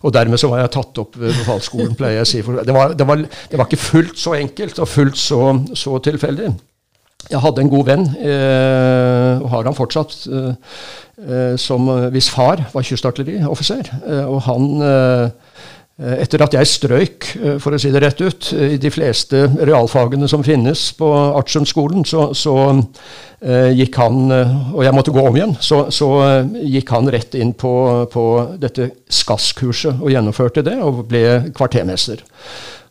Og 0.00 0.14
dermed 0.16 0.40
så 0.40 0.48
var 0.48 0.62
jeg 0.62 0.72
tatt 0.74 0.98
opp 1.02 1.18
ved 1.20 1.36
befalsskolen, 1.36 1.94
pleier 1.94 2.22
jeg 2.22 2.26
å 2.26 2.30
si. 2.30 2.40
Det 2.40 2.74
var, 2.74 2.96
det, 2.96 3.06
var, 3.06 3.22
det 3.22 3.60
var, 3.60 3.68
ikke 3.68 3.84
fullt 3.84 4.18
så 4.18 4.34
enkelt 4.38 4.80
og 4.80 4.88
fullt 4.88 5.20
så, 5.20 5.42
så 5.76 6.00
tilfeldig. 6.02 6.48
Jeg 7.30 7.42
hadde 7.44 7.62
en 7.62 7.70
god 7.70 7.84
venn, 7.86 8.06
eh, 8.16 9.42
og 9.44 9.50
har 9.52 9.68
han 9.68 9.76
fortsatt, 9.76 10.14
som 11.60 11.90
hvis 12.14 12.30
far 12.32 12.62
var 12.72 12.86
kystartillerioffiser. 12.88 13.90
og 14.24 14.40
han 14.48 14.70
Eh, 14.80 15.39
etter 16.00 16.40
at 16.40 16.54
jeg 16.56 16.68
strøyk, 16.68 17.26
eh, 17.36 17.56
for 17.60 17.76
å 17.76 17.80
si 17.80 17.90
det 17.92 18.00
rett 18.00 18.20
ut, 18.24 18.50
i 18.56 18.78
de 18.80 18.92
fleste 18.92 19.42
realfagene 19.68 20.28
som 20.30 20.44
finnes 20.44 20.86
på 20.96 21.08
Artiumskolen, 21.36 22.06
så, 22.08 22.30
så 22.36 22.54
uh, 22.72 23.68
gikk 23.76 23.96
han 24.00 24.32
Og 24.32 24.82
jeg 24.84 24.94
måtte 24.96 25.12
gå 25.12 25.22
om 25.28 25.36
igjen. 25.36 25.54
Så, 25.60 25.82
så 25.92 26.08
uh, 26.22 26.58
gikk 26.64 26.92
han 26.94 27.10
rett 27.12 27.36
inn 27.36 27.52
på, 27.52 27.72
på 28.12 28.24
dette 28.60 28.90
SKAS-kurset 29.12 30.00
og 30.00 30.12
gjennomførte 30.12 30.64
det, 30.64 30.78
og 30.80 31.04
ble 31.10 31.52
kvartermester. 31.56 32.24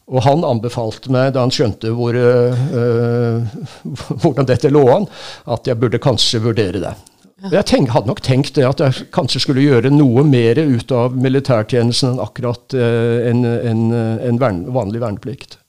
Og 0.10 0.24
han 0.26 0.45
anbefalte 0.45 1.12
meg, 1.13 1.34
da 1.34 1.45
han 1.45 1.54
skjønte 1.54 1.93
hvor, 1.98 2.13
uh, 2.13 3.41
hvordan 4.22 4.50
dette 4.50 4.74
lå 4.74 4.86
an, 4.93 5.10
at 5.50 5.69
jeg 5.69 5.82
burde 5.82 6.02
kanskje 6.02 6.45
vurdere 6.45 6.82
det. 6.86 6.98
Jeg 7.47 7.65
tenk, 7.69 7.93
hadde 7.93 8.12
nok 8.12 8.21
tenkt 8.25 8.58
det 8.58 8.65
at 8.67 8.82
jeg 8.84 9.10
kanskje 9.15 9.43
skulle 9.45 9.63
gjøre 9.63 9.91
noe 9.93 10.25
mer 10.28 10.60
ut 10.60 10.91
av 10.91 11.15
militærtjenesten 11.15 12.13
enn 12.13 12.23
akkurat 12.23 12.75
eh, 12.75 13.30
en, 13.30 13.45
en, 13.45 13.84
en 14.28 14.41
vern, 14.41 14.65
vanlig 14.75 14.99
verneplikt. 15.04 15.60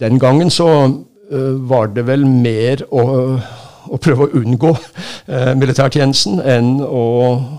Den 0.00 0.16
gangen 0.22 0.48
så 0.50 0.68
uh, 0.88 1.52
var 1.68 1.92
det 1.92 2.06
vel 2.08 2.24
mer 2.24 2.86
å, 2.88 3.04
å 3.84 4.00
prøve 4.00 4.24
å 4.24 4.40
unngå 4.40 4.70
eh, 4.72 5.52
militærtjenesten 5.58 6.40
enn 6.40 6.72
å, 6.86 7.04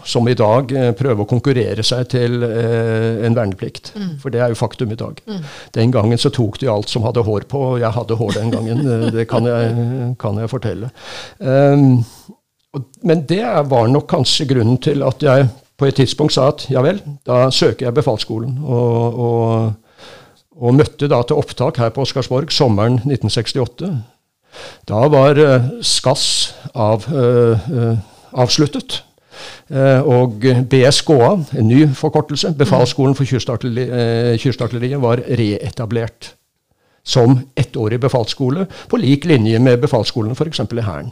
som 0.09 0.25
i 0.31 0.35
dag, 0.39 0.73
uh, 0.73 0.89
prøve 0.97 1.27
å 1.27 1.29
konkurrere 1.29 1.85
seg 1.85 2.09
til 2.15 2.41
en 2.41 3.37
verneplikt. 3.37 3.93
Mm. 3.93 4.13
For 4.23 4.33
det 4.33 4.41
er 4.41 4.53
jo 4.55 4.61
faktum 4.63 4.95
i 4.95 4.99
dag. 4.99 5.21
Mm. 5.29 5.41
Den 5.77 5.93
gangen 5.93 6.21
så 6.21 6.33
tok 6.33 6.57
de 6.63 6.71
alt 6.73 6.89
som 6.89 7.05
hadde 7.05 7.25
hår 7.27 7.45
på, 7.51 7.65
og 7.75 7.83
jeg 7.83 7.93
hadde 7.93 8.17
hår 8.17 8.39
den 8.39 8.55
gangen. 8.55 8.87
det 9.13 9.27
kan 9.29 9.45
jeg, 9.45 10.15
kan 10.17 10.41
jeg 10.41 10.49
fortelle. 10.49 10.89
Um, 11.37 12.01
men 13.05 13.25
det 13.29 13.45
var 13.69 13.87
nok 13.91 14.07
kanskje 14.09 14.47
grunnen 14.49 14.79
til 14.81 15.03
at 15.05 15.21
jeg 15.21 15.47
på 15.77 15.89
et 15.89 15.97
tidspunkt 15.97 16.33
sa 16.33 16.47
at 16.51 16.65
ja 16.71 16.81
vel, 16.85 17.01
da 17.27 17.47
søker 17.53 17.87
jeg 17.87 17.97
befalsskolen. 17.97 18.57
Og, 18.63 19.19
og, 19.19 19.73
og 20.53 20.75
møtte 20.77 21.09
da 21.11 21.21
til 21.25 21.39
opptak 21.41 21.79
her 21.81 21.93
på 21.93 22.05
Oscarsborg 22.05 22.53
sommeren 22.53 23.01
1968. 23.01 23.89
Da 24.89 25.01
var 25.09 25.39
uh, 25.41 25.71
SKAS 25.81 26.27
av, 26.73 27.09
uh, 27.09 27.97
avsluttet. 28.31 29.01
og 30.05 30.43
BSKA, 30.69 31.29
en 31.57 31.67
ny 31.67 31.87
forkortelse, 31.97 32.51
Befalsskolen 32.57 33.15
for 33.17 33.25
kystartilleriet, 33.25 35.01
var 35.01 35.23
reetablert 35.25 36.35
som 37.03 37.39
ettårig 37.57 37.99
befalsskole, 37.99 38.67
på 38.89 38.97
lik 39.01 39.25
linje 39.25 39.59
med 39.59 39.81
befalsskolen 39.81 40.35
f.eks. 40.37 40.59
i 40.59 40.85
Hæren. 40.85 41.11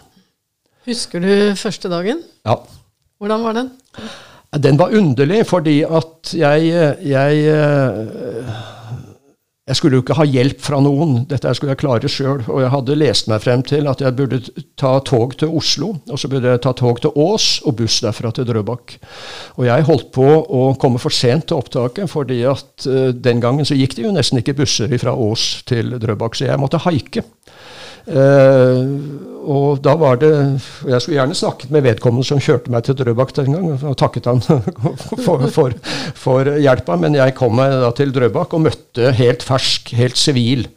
Husker 0.88 1.24
du 1.24 1.32
første 1.60 1.90
dagen? 1.92 2.24
Ja. 2.48 2.58
Hvordan 3.22 3.44
var 3.46 3.58
den? 3.60 3.72
Den 4.62 4.80
var 4.80 4.92
underlig, 4.98 5.46
fordi 5.48 5.82
at 5.86 6.34
jeg, 6.36 6.72
jeg 7.06 7.52
jeg 9.72 9.78
skulle 9.78 9.96
jo 9.96 10.02
ikke 10.04 10.16
ha 10.18 10.26
hjelp 10.28 10.60
fra 10.60 10.82
noen, 10.84 11.22
dette 11.30 11.52
skulle 11.56 11.72
jeg 11.72 11.80
klare 11.80 12.10
sjøl. 12.12 12.42
Og 12.50 12.64
jeg 12.64 12.72
hadde 12.74 12.96
lest 12.98 13.30
meg 13.32 13.44
frem 13.44 13.62
til 13.64 13.86
at 13.88 14.02
jeg 14.04 14.16
burde 14.18 14.40
ta 14.80 14.96
tog 15.08 15.38
til 15.40 15.54
Oslo, 15.62 15.94
og 16.10 16.20
så 16.20 16.28
burde 16.32 16.52
jeg 16.52 16.64
ta 16.66 16.74
tog 16.76 17.00
til 17.00 17.14
Ås 17.16 17.46
og 17.70 17.78
buss 17.80 18.02
derfra 18.04 18.34
til 18.36 18.50
Drøbak. 18.50 18.98
Og 19.62 19.68
jeg 19.70 19.86
holdt 19.88 20.10
på 20.18 20.26
å 20.28 20.66
komme 20.82 21.00
for 21.00 21.16
sent 21.16 21.48
til 21.48 21.62
opptaket, 21.62 22.12
fordi 22.12 22.42
at 22.52 22.90
uh, 22.90 23.14
den 23.16 23.40
gangen 23.44 23.68
så 23.68 23.78
gikk 23.80 23.96
det 23.96 24.08
jo 24.10 24.16
nesten 24.16 24.42
ikke 24.42 24.58
busser 24.60 24.92
fra 25.00 25.16
Ås 25.16 25.46
til 25.70 25.96
Drøbak, 26.04 26.36
så 26.36 26.50
jeg 26.50 26.60
måtte 26.60 26.82
haike. 26.84 27.24
Uh, 28.10 29.31
og 29.42 29.82
da 29.84 29.96
var 30.00 30.20
det 30.22 30.32
Jeg 30.32 31.02
skulle 31.02 31.18
gjerne 31.18 31.38
snakket 31.38 31.72
med 31.74 31.86
vedkommende 31.86 32.28
som 32.28 32.42
kjørte 32.42 32.72
meg 32.74 32.86
til 32.86 32.98
Drøbak 33.00 33.34
den 33.38 33.56
gang, 33.56 33.72
og 33.78 33.98
takket 34.00 34.30
han 34.30 34.44
for, 35.26 35.48
for, 35.50 35.74
for, 36.18 36.52
hjelpa, 36.62 36.98
men 37.02 37.18
jeg 37.18 37.36
kom 37.38 37.58
meg 37.60 37.74
da 37.84 37.90
til 37.98 38.14
Drøbak 38.16 38.54
og 38.54 38.68
møtte 38.68 39.14
helt 39.18 39.46
fersk, 39.46 39.96
helt 39.98 40.20
sivil 40.20 40.68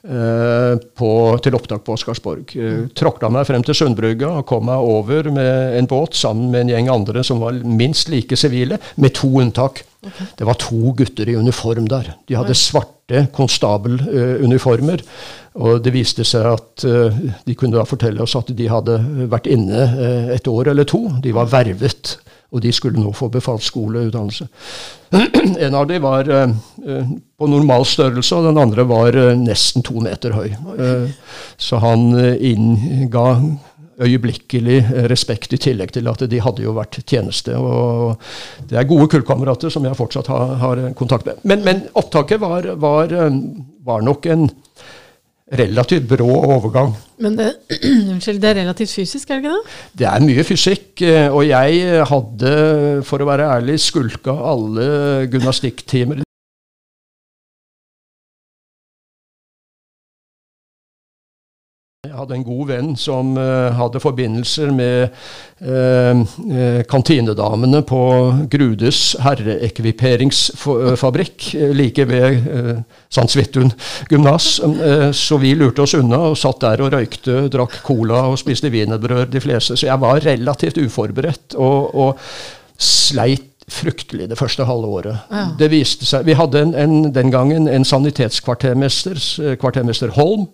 På, 0.00 1.10
til 1.44 1.56
opptak 1.58 1.82
på 1.84 1.92
Oscarsborg. 1.92 2.54
Uh, 2.56 2.86
Tråkla 2.96 3.28
meg 3.28 3.44
frem 3.44 3.60
til 3.66 3.76
Sundbrygga 3.76 4.30
og 4.38 4.46
kom 4.48 4.64
meg 4.70 4.80
over 4.80 5.28
med 5.28 5.76
en 5.76 5.88
båt 5.90 6.16
sammen 6.16 6.48
med 6.48 6.64
en 6.64 6.72
gjeng 6.72 6.88
andre 6.88 7.24
som 7.26 7.42
var 7.42 7.58
minst 7.60 8.08
like 8.08 8.38
sivile, 8.40 8.80
med 8.96 9.12
to 9.18 9.28
unntak. 9.42 9.82
Det 10.00 10.46
var 10.48 10.56
to 10.60 10.94
gutter 10.96 11.28
i 11.28 11.36
uniform 11.36 11.88
der. 11.88 12.14
De 12.28 12.36
hadde 12.38 12.56
svarte 12.56 13.26
konstabeluniformer. 13.36 15.02
Og 15.60 15.80
det 15.84 15.92
viste 15.92 16.24
seg 16.26 16.46
at 16.46 16.84
uh, 16.86 17.22
de 17.46 17.56
kunne 17.58 17.76
da 17.76 17.86
fortelle 17.88 18.22
oss 18.22 18.36
at 18.38 18.52
de 18.56 18.68
hadde 18.70 18.96
vært 19.30 19.48
inne 19.50 19.86
uh, 19.92 20.28
et 20.34 20.46
år 20.48 20.70
eller 20.72 20.86
to. 20.88 21.02
De 21.22 21.34
var 21.34 21.50
vervet, 21.50 22.14
og 22.54 22.62
de 22.62 22.72
skulle 22.72 23.02
nå 23.02 23.12
få 23.16 23.28
befalsskoleutdannelse. 23.34 24.46
en 25.66 25.74
av 25.74 25.88
dem 25.90 26.06
var 26.06 26.30
uh, 26.30 26.54
på 27.36 27.50
normal 27.50 27.84
størrelse, 27.88 28.38
og 28.38 28.46
den 28.46 28.62
andre 28.62 28.86
var 28.88 29.18
nesten 29.40 29.84
to 29.84 30.00
meter 30.04 30.36
høy. 30.36 30.54
så 31.58 31.80
han 31.82 32.12
innga 32.36 33.26
øyeblikkelig 34.00 34.78
respekt, 35.10 35.52
i 35.54 35.60
tillegg 35.60 35.92
til 35.94 36.08
at 36.10 36.24
de 36.30 36.40
hadde 36.42 36.64
jo 36.64 36.74
vært 36.76 37.00
tjeneste. 37.04 37.56
og 37.56 38.20
Det 38.68 38.78
er 38.78 38.88
gode 38.88 39.08
kullkamerater 39.12 39.72
som 39.72 39.84
jeg 39.84 39.98
fortsatt 39.98 40.30
har, 40.32 40.56
har 40.62 40.82
kontakt 40.98 41.28
med. 41.28 41.42
Men, 41.44 41.64
men 41.66 41.84
opptaket 41.98 42.40
var, 42.40 42.72
var, 42.80 43.14
var 43.84 44.04
nok 44.06 44.26
en 44.30 44.48
relativt 45.50 46.06
brå 46.08 46.28
overgang. 46.30 46.94
Men 47.20 47.36
det, 47.38 47.50
unnskyld, 48.12 48.40
det 48.42 48.50
er 48.52 48.60
relativt 48.62 48.94
fysisk, 48.94 49.30
er 49.30 49.40
det 49.40 49.44
ikke 49.44 49.56
det? 49.56 49.76
Det 49.98 50.08
er 50.10 50.26
mye 50.26 50.46
fysikk, 50.46 50.88
eh, 51.02 51.28
og 51.28 51.44
jeg 51.48 52.06
hadde, 52.12 52.56
for 53.06 53.22
å 53.22 53.28
være 53.30 53.52
ærlig, 53.58 53.80
skulka 53.82 54.34
alle 54.52 54.90
gymnastikktimer 55.30 56.22
Jeg 62.10 62.18
hadde 62.18 62.34
en 62.34 62.42
god 62.42 62.64
venn 62.66 62.96
som 62.98 63.36
uh, 63.38 63.70
hadde 63.78 64.00
forbindelser 64.02 64.72
med 64.74 65.14
uh, 65.62 66.26
kantinedamene 66.90 67.86
på 67.86 68.34
Grudes 68.50 69.14
herreekviperingsfabrikk 69.22 71.54
like 71.78 72.02
ved 72.10 72.50
uh, 72.50 72.82
Sandsvithun 73.14 73.70
gymnas. 74.10 74.58
så 75.14 75.38
vi 75.38 75.54
lurte 75.54 75.82
oss 75.84 75.94
unna 75.94 76.18
og 76.32 76.38
satt 76.40 76.60
der 76.64 76.80
og 76.82 76.90
røykte, 76.96 77.48
drakk 77.52 77.74
cola 77.86 78.26
og 78.32 78.38
spiste 78.42 78.70
wienerbrød, 78.74 79.30
de 79.30 79.40
fleste. 79.44 79.76
Så 79.78 79.86
jeg 79.86 80.00
var 80.02 80.18
relativt 80.24 80.78
uforberedt 80.82 81.54
og, 81.54 81.94
og 81.94 82.18
sleit 82.74 83.46
fryktelig 83.70 84.26
det 84.32 84.38
første 84.38 84.64
halve 84.66 84.86
året. 84.98 85.16
Ja. 85.30 85.46
Det 85.60 85.70
viste 85.70 86.06
seg, 86.10 86.26
Vi 86.26 86.34
hadde 86.34 86.58
en, 86.64 86.74
en, 86.74 87.14
den 87.14 87.30
gangen 87.30 87.68
en 87.70 87.84
sanitetskvartermester, 87.86 89.14
kvartermester 89.62 90.10
Holm, 90.18 90.50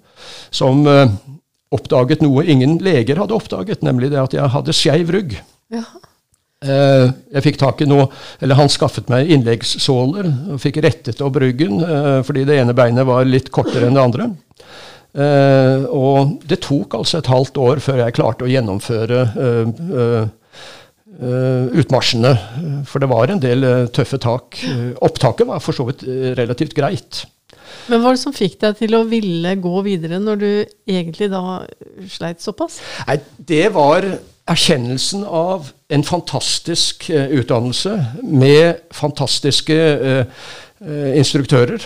som 0.53 0.85
oppdaget 1.75 2.23
noe 2.23 2.45
ingen 2.47 2.79
leger 2.85 3.19
hadde 3.21 3.35
oppdaget, 3.37 3.83
nemlig 3.87 4.13
det 4.13 4.23
at 4.23 4.37
jeg 4.37 4.53
hadde 4.55 4.77
skeiv 4.77 5.11
rygg. 5.15 5.39
Ja. 5.75 5.83
Eh, 6.65 7.11
jeg 7.37 7.45
fikk 7.45 7.59
tak 7.61 7.83
i 7.85 7.89
noe, 7.89 8.07
eller 8.41 8.57
Han 8.57 8.71
skaffet 8.73 9.11
meg 9.13 9.29
innleggssåler 9.35 10.29
og 10.55 10.63
fikk 10.63 10.81
rettet 10.87 11.21
opp 11.21 11.37
ryggen 11.43 11.83
eh, 11.85 12.23
fordi 12.25 12.47
det 12.49 12.57
ene 12.63 12.77
beinet 12.77 13.05
var 13.05 13.29
litt 13.29 13.51
kortere 13.53 13.91
enn 13.91 13.99
det 13.99 14.05
andre. 14.07 14.31
Eh, 15.17 15.85
og 15.93 16.39
det 16.49 16.63
tok 16.65 16.97
altså 16.97 17.21
et 17.21 17.31
halvt 17.33 17.61
år 17.61 17.85
før 17.85 18.03
jeg 18.05 18.17
klarte 18.17 18.47
å 18.47 18.51
gjennomføre 18.51 19.21
utmarsjene. 21.17 22.33
For 22.89 23.01
det 23.01 23.09
var 23.09 23.31
en 23.33 23.41
del 23.41 23.65
tøffe 23.97 24.19
tak. 24.21 24.59
Opptaket 25.05 25.49
var 25.49 25.63
for 25.65 25.77
så 25.77 25.87
vidt 25.89 26.05
relativt 26.37 26.77
greit. 26.77 27.23
Men 27.87 28.01
hva 28.01 28.11
var 28.11 28.17
det 28.17 28.23
som 28.23 28.37
fikk 28.37 28.59
deg 28.63 28.79
til 28.81 28.97
å 28.99 29.05
ville 29.09 29.57
gå 29.63 29.83
videre, 29.87 30.21
når 30.23 30.43
du 30.43 30.51
egentlig 30.89 31.31
da 31.33 31.63
sleit 32.11 32.45
såpass? 32.45 32.81
Nei, 33.09 33.19
Det 33.39 33.67
var 33.75 34.07
erkjennelsen 34.47 35.25
av 35.27 35.73
en 35.91 36.07
fantastisk 36.07 37.09
uh, 37.11 37.27
utdannelse 37.41 37.97
med 38.23 38.87
fantastiske 38.95 39.77
uh, 39.77 40.47
instruktører 41.17 41.81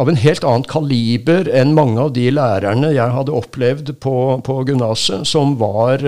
av 0.00 0.08
en 0.08 0.16
helt 0.16 0.46
annet 0.48 0.68
kaliber 0.70 1.50
enn 1.52 1.74
mange 1.76 2.00
av 2.00 2.14
de 2.16 2.24
lærerne 2.32 2.88
jeg 2.94 3.12
hadde 3.12 3.34
opplevd 3.36 3.92
på, 4.00 4.14
på 4.46 4.56
gymnaset, 4.64 5.28
som 5.28 5.58
var 5.60 6.00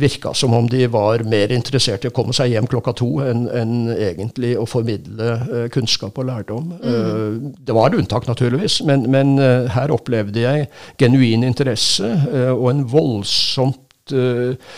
virka 0.00 0.34
som 0.34 0.54
om 0.54 0.68
de 0.68 0.86
var 0.92 1.22
mer 1.28 1.52
interessert 1.54 2.04
i 2.04 2.10
å 2.10 2.14
komme 2.14 2.34
seg 2.36 2.52
hjem 2.52 2.68
klokka 2.70 2.94
to 2.98 3.08
enn 3.24 3.46
en 3.56 3.74
egentlig 3.94 4.54
å 4.58 4.66
formidle 4.68 5.30
eh, 5.36 5.68
kunnskap 5.72 6.18
og 6.20 6.28
lærdom. 6.28 6.72
Mm. 6.76 6.88
Eh, 6.90 7.54
det 7.66 7.76
var 7.76 7.96
unntak, 7.96 8.28
naturligvis, 8.28 8.80
men, 8.88 9.06
men 9.10 9.38
eh, 9.38 9.70
her 9.74 9.94
opplevde 9.94 10.44
jeg 10.44 10.68
genuin 11.00 11.46
interesse 11.46 12.10
eh, 12.10 12.52
og 12.52 12.68
en 12.72 12.84
voldsomt 12.90 14.14
eh, 14.14 14.76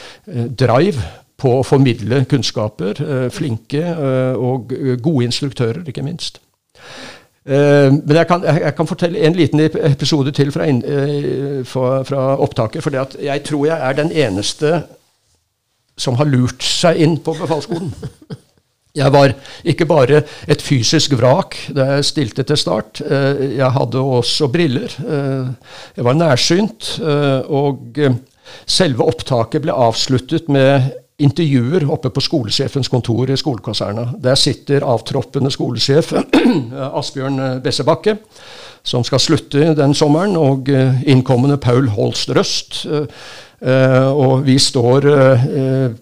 drive 0.63 1.11
på 1.43 1.57
å 1.59 1.67
formidle 1.67 2.23
kunnskaper. 2.31 3.01
flinke 3.35 3.81
og 4.39 4.71
gode 5.03 5.25
instruktører, 5.27 5.83
ikke 5.91 6.05
minst. 6.07 6.39
Uh, 7.43 7.91
men 7.91 8.17
jeg 8.21 8.27
kan, 8.31 8.45
jeg, 8.47 8.75
kan, 8.79 8.87
fortelle 8.87 9.19
en 9.27 9.35
liten 9.35 9.61
episode 9.67 10.31
til 10.31 10.53
fra, 10.55 10.69
uh, 10.71 11.65
fra, 11.67 12.03
fra 12.07 12.27
opptaket. 12.39 12.85
For 12.85 12.95
jeg 13.19 13.43
tror 13.49 13.67
jeg 13.67 13.79
er 13.89 13.99
den 13.99 14.13
eneste 14.15 14.77
som 15.99 16.15
har 16.21 16.31
lurt 16.31 16.63
seg 16.63 17.03
inn 17.03 17.19
på 17.23 17.35
befalsskolen. 17.41 17.93
Jeg 18.93 19.09
var 19.09 19.33
ikke 19.65 19.87
bare 19.89 20.19
et 20.53 20.61
fysisk 20.61 21.15
vrak 21.17 21.55
da 21.73 21.87
jeg 21.95 22.05
stilte 22.05 22.45
til 22.45 22.59
start. 22.61 23.01
Uh, 23.01 23.55
jeg 23.57 23.71
hadde 23.73 24.03
også 24.05 24.51
briller. 24.53 24.93
Jeg 25.97 26.05
var 26.05 26.19
nærsynt. 26.19 26.99
Og 27.01 27.97
selve 28.69 29.07
opptaket 29.09 29.65
ble 29.65 29.73
avsluttet 29.73 30.53
med 30.53 30.93
intervjuer 31.21 31.85
oppe 31.93 32.11
på 32.11 32.23
skolesjefens 32.25 32.89
kontor 32.89 33.31
i 33.31 33.39
skolekonserna. 33.39 34.09
Der 34.23 34.39
sitter 34.39 34.87
avtroppende 34.89 35.53
skolesjef 35.53 36.15
Asbjørn 37.01 37.61
Bessebakke, 37.65 38.17
som 38.83 39.05
skal 39.07 39.23
slutte 39.23 39.73
den 39.79 39.95
sommeren, 39.95 40.37
og 40.41 40.73
eh, 40.73 41.03
innkommende 41.13 41.61
Paul 41.63 41.93
Holst 41.93 42.33
Røst. 42.35 42.85
Og 43.63 44.41
vi 44.43 44.57
står 44.59 45.05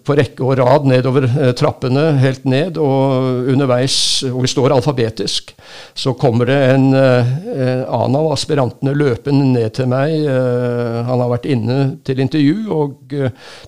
på 0.01 0.13
rekke 0.17 0.41
og 0.41 0.55
rad 0.57 0.87
nedover 0.89 1.27
trappene, 1.53 2.07
helt 2.17 2.47
ned, 2.49 2.79
og 2.81 3.51
underveis 3.53 4.23
Og 4.31 4.39
vi 4.41 4.49
står 4.49 4.73
alfabetisk. 4.73 5.53
Så 5.93 6.15
kommer 6.17 6.49
det 6.49 6.57
en 6.71 6.87
annen 6.89 8.17
av 8.17 8.31
aspirantene 8.33 8.97
løpende 8.97 9.51
ned 9.53 9.75
til 9.77 9.93
meg. 9.93 10.25
han 10.25 11.21
har 11.21 11.29
vært 11.35 11.45
inne 11.53 11.77
til 12.01 12.25
intervju, 12.25 12.57
og 12.73 13.13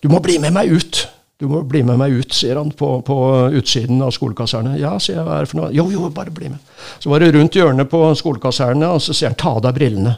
'Du 0.01 0.10
må 0.10 0.17
bli 0.25 0.39
med 0.41 0.58
meg 0.58 0.73
ut', 0.73 1.06
du 1.43 1.49
må 1.51 1.60
bli 1.67 1.82
med 1.84 1.99
meg 1.99 2.13
ut, 2.15 2.32
sier 2.32 2.56
han 2.56 2.69
på, 2.71 2.89
på 3.03 3.15
utsiden 3.60 3.99
av 4.06 4.13
skolekasernet. 4.15 4.77
Ja, 4.79 4.93
sier 5.03 5.17
jeg, 5.19 5.25
hva 5.27 5.41
er 5.41 5.43
det 5.43 5.51
for 5.51 5.60
noe? 5.60 5.71
Jo, 5.75 5.89
jo, 5.91 6.08
bare 6.15 6.32
bli 6.32 6.53
med. 6.53 6.75
Så 7.03 7.12
var 7.12 7.19
det 7.19 7.34
rundt 7.36 7.58
hjørnet 7.60 7.89
på 7.91 7.99
skolekasernet, 8.15 8.88
og 8.88 9.03
så 9.03 9.15
sier 9.15 9.34
han 9.34 9.39
ta 9.39 9.51
av 9.58 9.65
deg 9.65 9.75
brillene. 9.75 10.15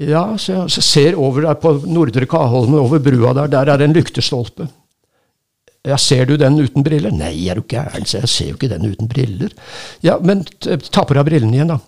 Ja, 0.00 0.24
så 0.40 0.54
jeg 0.54 0.72
så 0.72 0.84
ser 0.86 1.18
over 1.20 1.44
der 1.44 1.58
på 1.60 1.74
Nordre 1.84 2.24
Kaholmen, 2.26 2.80
over 2.80 3.02
brua 3.04 3.34
der, 3.36 3.52
der 3.52 3.74
er 3.74 3.82
det 3.82 3.90
en 3.90 3.98
lyktestolpe. 3.98 4.70
Ja, 5.84 5.98
Ser 5.98 6.24
du 6.30 6.36
den 6.38 6.56
uten 6.62 6.84
briller? 6.86 7.12
Nei, 7.12 7.34
er 7.50 7.58
du 7.58 7.66
gæren, 7.68 8.06
så 8.06 8.22
jeg 8.22 8.30
ser 8.30 8.50
jo 8.52 8.56
ikke 8.56 8.70
den 8.70 8.86
uten 8.86 9.10
briller. 9.10 9.52
Ja, 10.00 10.16
men 10.22 10.44
ta 10.62 11.02
på 11.04 11.16
deg 11.18 11.26
brillene 11.26 11.58
igjen, 11.58 11.74
da. 11.74 11.80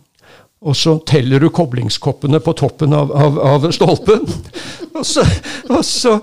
Og 0.64 0.76
så 0.78 0.94
teller 1.04 1.42
du 1.42 1.50
koblingskoppene 1.52 2.38
på 2.40 2.54
toppen 2.56 2.94
av, 2.96 3.10
av, 3.12 3.36
av 3.36 3.66
stolpen. 3.76 4.22
og, 4.96 5.02
så, 5.04 5.24
og 5.68 5.82
så, 5.84 6.14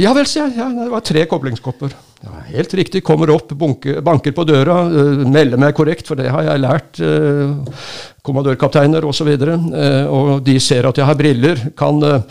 Ja 0.00 0.14
vel, 0.16 0.24
sier 0.28 0.46
jeg. 0.48 0.56
Ja, 0.56 0.70
det 0.72 0.88
var 0.94 1.04
tre 1.04 1.26
koblingskopper. 1.28 1.92
Ja, 2.22 2.38
helt 2.54 2.72
riktig. 2.78 3.02
Kommer 3.04 3.34
opp, 3.34 3.52
bunker, 3.58 3.98
banker 4.04 4.32
på 4.32 4.46
døra, 4.48 4.78
uh, 4.88 5.26
melder 5.28 5.60
meg 5.60 5.74
korrekt, 5.76 6.08
for 6.08 6.16
det 6.16 6.30
har 6.32 6.46
jeg 6.46 6.62
lært. 6.62 7.02
Uh, 7.02 7.76
kommandørkapteiner 8.24 9.04
osv. 9.04 9.28
Og, 9.34 9.68
uh, 9.74 10.14
og 10.16 10.30
de 10.46 10.56
ser 10.62 10.88
at 10.88 11.02
jeg 11.02 11.08
har 11.10 11.18
briller. 11.18 11.60
Kan 11.76 12.00
uh, 12.00 12.22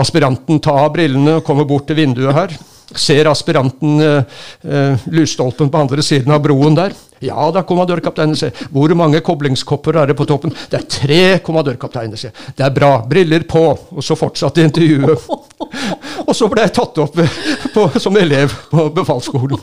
aspiranten 0.00 0.62
ta 0.64 0.78
av 0.86 0.94
brillene 0.96 1.42
og 1.42 1.44
komme 1.44 1.68
bort 1.68 1.90
til 1.90 2.00
vinduet 2.00 2.38
her? 2.38 2.56
Ser 2.96 3.28
aspiranten 3.28 4.00
uh, 4.00 5.04
lysstolpen 5.12 5.68
på 5.68 5.84
andre 5.84 6.06
siden 6.06 6.32
av 6.32 6.40
broen 6.46 6.78
der? 6.78 6.96
Ja 7.24 7.48
da, 7.54 7.62
kommandørkapteinen 7.66 8.36
sier. 8.38 8.52
Hvor 8.72 8.92
mange 8.98 9.22
koblingskopper 9.24 10.02
er 10.02 10.10
det 10.10 10.18
på 10.18 10.26
toppen? 10.28 10.52
Det 10.70 10.80
er 10.80 10.88
tre, 10.90 11.22
kommandørkapteiner 11.46 12.20
sier. 12.20 12.34
Det 12.56 12.66
er 12.66 12.74
bra. 12.74 12.92
Briller 13.08 13.46
på. 13.48 13.64
Og 13.96 14.04
så 14.04 14.16
fortsatte 14.18 14.64
intervjuet. 14.64 15.28
Og 16.26 16.34
så 16.36 16.48
ble 16.50 16.66
jeg 16.66 16.74
tatt 16.76 16.98
opp 17.00 17.16
på, 17.74 17.86
som 18.02 18.16
elev 18.18 18.52
på 18.70 18.88
befalsskolen. 18.96 19.60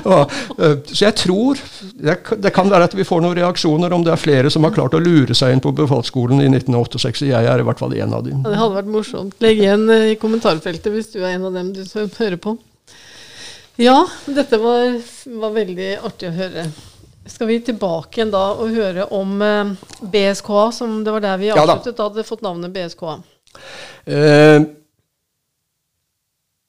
Eh, 0.00 0.76
så 0.86 1.04
jeg 1.04 1.14
tror 1.18 1.58
Det 2.00 2.52
kan 2.54 2.70
være 2.70 2.86
at 2.88 2.94
vi 2.96 3.04
får 3.04 3.20
noen 3.20 3.36
reaksjoner 3.36 3.92
om 3.92 4.04
det 4.04 4.14
er 4.14 4.20
flere 4.20 4.50
som 4.52 4.64
har 4.64 4.72
klart 4.74 4.94
å 4.96 5.02
lure 5.02 5.36
seg 5.36 5.52
inn 5.54 5.62
på 5.62 5.74
befalsskolen 5.76 6.40
i 6.40 6.48
1968. 6.48 7.28
Jeg 7.28 7.50
er 7.52 7.60
i 7.60 7.66
hvert 7.66 7.82
fall 7.82 7.94
en 7.98 8.16
av 8.16 8.24
dem. 8.24 8.40
Det 8.46 8.56
hadde 8.56 8.78
vært 8.78 8.90
morsomt. 8.94 9.36
Legg 9.44 9.60
igjen 9.60 9.86
eh, 9.92 10.10
i 10.14 10.18
kommentarfeltet 10.20 10.92
hvis 10.94 11.12
du 11.12 11.20
er 11.20 11.34
en 11.34 11.48
av 11.50 11.56
dem 11.58 11.72
du 11.76 11.84
hører 11.84 12.40
på. 12.40 12.56
Ja, 13.80 14.00
dette 14.26 14.58
var, 14.60 14.98
var, 15.40 15.52
veldig 15.54 15.92
artig 16.04 16.28
å 16.28 16.34
høre. 16.36 16.66
Skal 17.30 17.48
vi 17.48 17.60
tilbake 17.64 18.18
igjen 18.18 18.32
da 18.32 18.50
og 18.52 18.74
høre 18.74 19.06
om 19.16 19.40
eh, 19.44 19.70
BSKA, 20.02 20.66
som 20.76 20.98
det 21.06 21.14
var 21.14 21.24
der 21.24 21.40
vi 21.40 21.48
avsluttet? 21.54 21.94
Ja, 21.94 21.96
da. 21.96 22.08
hadde 22.10 22.26
fått 22.28 22.44
navnet 22.44 22.74
BSKA. 22.74 23.16
Eh, 24.04 24.68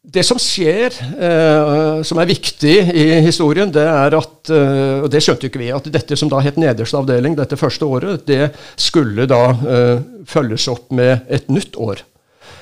det 0.02 0.24
som 0.26 0.40
skjer, 0.42 0.96
eh, 1.28 2.00
som 2.08 2.24
er 2.24 2.32
viktig 2.32 2.78
i 2.96 3.06
historien, 3.28 3.70
det 3.76 3.84
er 3.86 4.16
at 4.18 4.50
eh, 4.50 5.04
Og 5.04 5.12
det 5.12 5.22
skjønte 5.22 5.52
ikke 5.52 5.62
vi, 5.62 5.70
at 5.76 5.92
dette 5.92 6.16
som 6.18 6.32
da 6.32 6.40
het 6.42 6.58
nederste 6.62 6.98
avdeling 6.98 7.36
dette 7.38 7.60
første 7.60 7.86
året, 7.86 8.24
det 8.26 8.54
skulle 8.80 9.28
da 9.28 9.44
eh, 9.52 9.98
følges 10.32 10.72
opp 10.72 10.90
med 10.96 11.28
et 11.28 11.52
nytt 11.52 11.76
år. 11.76 12.06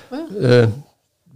Ja. 0.10 0.66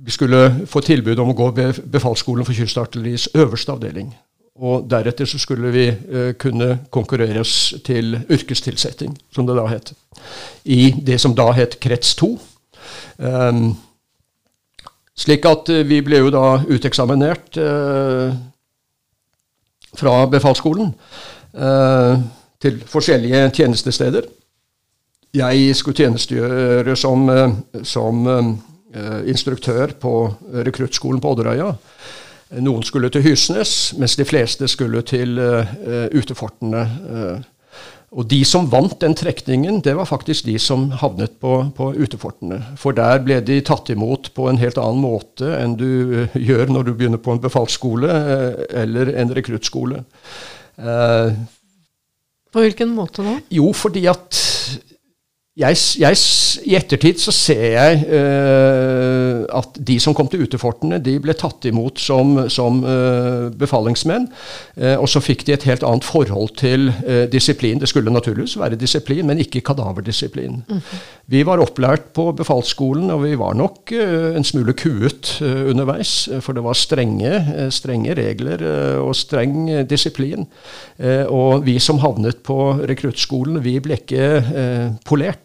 Eh, 0.06 0.12
skulle 0.12 0.66
få 0.68 0.82
tilbud 0.82 1.20
om 1.20 1.30
å 1.30 1.38
gå 1.38 1.50
ved 1.56 1.82
befalsskolen 1.92 2.46
for 2.46 2.54
kystartilleriets 2.54 3.30
øverste 3.36 3.72
avdeling. 3.72 4.14
Og 4.56 4.86
deretter 4.90 5.26
så 5.26 5.40
skulle 5.40 5.72
vi 5.72 5.88
eh, 5.88 6.34
kunne 6.38 6.86
konkurrere 6.92 7.40
oss 7.40 7.74
til 7.86 8.20
yrkestilsetting, 8.30 9.18
som 9.34 9.48
det 9.48 9.56
da 9.56 9.66
het. 9.68 9.94
I 10.66 10.94
det 11.02 11.20
som 11.22 11.36
da 11.36 11.52
het 11.52 11.80
krets 11.80 12.16
2. 12.16 12.40
Um, 13.18 13.26
ehm, 13.26 13.72
slik 15.16 15.46
at 15.46 15.70
eh, 15.70 15.86
vi 15.88 16.02
ble 16.02 16.20
jo 16.20 16.30
da 16.34 16.60
uteksaminert 16.68 17.58
uh, 17.58 18.34
fra 19.96 20.26
befalsskolen 20.26 20.90
til 22.60 22.80
forskjellige 22.90 23.52
tjenestesteder. 23.54 24.26
jeg 25.34 25.76
skulle 25.76 25.96
tjenestegjøre 25.96 26.96
som, 26.96 27.30
som 27.84 28.28
instruktør 29.30 29.96
på 30.00 30.14
rekruttskolen 30.68 31.22
på 31.24 31.34
Odderøya. 31.34 31.72
Noen 32.62 32.86
skulle 32.86 33.10
til 33.10 33.24
Hysnes, 33.26 33.94
mens 33.98 34.14
de 34.20 34.26
fleste 34.30 34.68
skulle 34.70 35.02
til 35.10 35.40
utefortene. 36.14 36.84
Og 38.14 38.28
de 38.30 38.44
som 38.46 38.68
vant 38.70 38.94
den 39.02 39.16
trekningen, 39.18 39.80
det 39.82 39.96
var 39.98 40.06
faktisk 40.06 40.46
de 40.46 40.60
som 40.62 40.86
havnet 41.02 41.34
på, 41.42 41.56
på, 41.74 41.90
utefortene. 41.98 42.60
For 42.78 42.94
der 42.94 43.24
ble 43.26 43.40
de 43.42 43.58
tatt 43.66 43.90
imot 43.90 44.30
på 44.38 44.46
en 44.52 44.62
helt 44.62 44.78
annen 44.78 45.02
måte 45.02 45.50
enn 45.58 45.74
du 45.80 46.28
gjør 46.38 46.70
når 46.70 46.86
du 46.86 46.94
begynner 46.94 47.22
på 47.22 47.34
en 47.34 47.42
befalsskole 47.42 48.14
eller 48.70 49.16
en 49.18 49.34
rekruttskole. 49.34 50.04
På 52.54 52.62
hvilken 52.62 52.94
måte 52.94 53.26
da? 53.26 53.34
Jo, 53.50 53.72
fordi 53.74 54.06
at 54.12 54.38
jeg, 55.54 55.78
jeg, 56.02 56.18
I 56.66 56.74
ettertid 56.80 57.20
så 57.22 57.30
ser 57.30 57.64
jeg 57.76 57.98
uh, 58.10 59.44
at 59.54 59.76
de 59.78 60.00
som 60.02 60.16
kom 60.18 60.26
til 60.32 60.48
utefortene, 60.48 60.98
de 60.98 61.14
ble 61.22 61.36
tatt 61.38 61.68
imot 61.70 62.02
som, 62.02 62.32
som 62.50 62.80
uh, 62.82 63.52
befalingsmenn. 63.54 64.26
Uh, 64.74 64.96
og 64.96 65.06
så 65.14 65.22
fikk 65.22 65.46
de 65.46 65.54
et 65.54 65.68
helt 65.70 65.86
annet 65.86 66.08
forhold 66.08 66.56
til 66.58 66.90
disiplin. 67.30 67.78
Det 67.78 67.92
skulle 67.92 68.14
naturligvis 68.14 68.58
være 68.58 68.80
disiplin, 68.82 69.28
men 69.30 69.44
ikke 69.46 69.62
kadaverdisiplin. 69.62 70.64
Mm 70.66 70.78
-hmm. 70.80 71.04
Vi 71.26 71.46
var 71.46 71.62
opplært 71.62 72.10
på 72.14 72.32
befalsskolen, 72.32 73.12
og 73.12 73.24
vi 73.24 73.38
var 73.38 73.54
nok 73.54 73.92
en 73.92 74.44
smule 74.44 74.74
kuet 74.74 75.42
underveis. 75.42 76.30
For 76.42 76.54
det 76.54 76.64
var 76.64 76.74
strenge, 76.74 77.72
strenge 77.72 78.14
regler 78.14 78.66
og 79.00 79.16
streng 79.16 79.90
disiplin. 79.90 80.48
og 81.28 81.66
vi 81.66 81.80
som 81.80 82.00
havnet 82.00 82.36
på 82.44 82.74
rekruttskolen, 82.90 83.64
vi 83.64 83.80
ble 83.80 83.94
ikke 83.94 84.44
polert. 85.06 85.43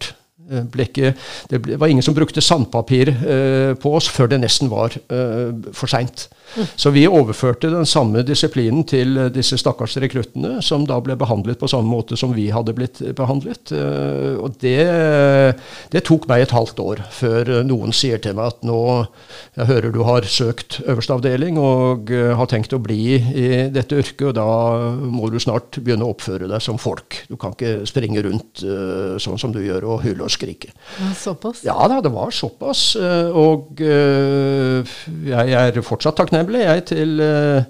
Eh, 0.49 0.65
ikke, 0.85 1.13
det 1.51 1.79
var 1.81 1.91
ingen 1.91 2.05
som 2.05 2.17
brukte 2.17 2.45
sandpapir 2.45 3.11
eh, 3.13 3.75
på 3.81 3.95
oss 3.99 4.09
før 4.09 4.31
det 4.33 4.41
nesten 4.43 4.71
var 4.73 4.97
eh, 4.97 5.53
for 5.77 5.91
seint. 5.91 6.29
Så 6.77 6.91
vi 6.95 7.05
overførte 7.09 7.71
den 7.71 7.87
samme 7.89 8.23
disiplinen 8.27 8.85
til 8.89 9.19
disse 9.35 9.59
stakkars 9.61 9.97
rekruttene, 10.01 10.59
som 10.65 10.87
da 10.89 10.99
ble 11.05 11.17
behandlet 11.19 11.61
på 11.61 11.69
samme 11.71 11.91
måte 11.91 12.17
som 12.19 12.33
vi 12.37 12.49
hadde 12.55 12.75
blitt 12.77 13.01
behandlet. 13.19 13.73
Eh, 13.75 14.39
og 14.41 14.57
det, 14.63 14.81
det 15.93 16.05
tok 16.09 16.29
meg 16.31 16.47
et 16.47 16.55
halvt 16.57 16.81
år 16.83 17.03
før 17.15 17.53
noen 17.69 17.95
sier 17.97 18.21
til 18.23 18.37
meg 18.39 18.55
at 18.55 18.67
nå 18.67 18.79
Jeg 19.59 19.69
hører 19.69 19.93
du 19.93 20.01
har 20.07 20.27
søkt 20.29 20.79
øverste 20.87 21.15
avdeling 21.19 21.59
og 21.61 22.11
eh, 22.15 22.33
har 22.39 22.51
tenkt 22.51 22.75
å 22.75 22.81
bli 22.83 23.19
i 23.19 23.49
dette 23.75 23.99
yrket, 24.01 24.31
og 24.31 24.37
da 24.39 24.49
må 24.99 25.29
du 25.33 25.39
snart 25.43 25.81
begynne 25.83 26.07
å 26.07 26.15
oppføre 26.15 26.49
deg 26.51 26.63
som 26.65 26.81
folk. 26.81 27.23
Du 27.29 27.37
kan 27.41 27.55
ikke 27.55 27.87
springe 27.89 28.23
rundt 28.25 28.63
sånn 29.23 29.39
som 29.41 29.53
du 29.55 29.61
gjør 29.63 29.87
og 29.93 30.03
hyle 30.05 30.25
og 30.27 30.33
skrike. 30.33 30.71
Ja, 30.99 31.11
såpass? 31.17 31.63
Ja 31.67 31.77
da, 31.91 32.01
det 32.05 32.13
var 32.15 32.33
såpass. 32.35 32.83
Og 32.99 33.81
jeg 33.83 35.55
er 35.59 35.81
fortsatt 35.85 36.19
takknemlig 36.19 36.38
takknemlig 36.39 36.65
jeg 36.65 36.85
til 36.93 37.21
uh, 37.21 37.63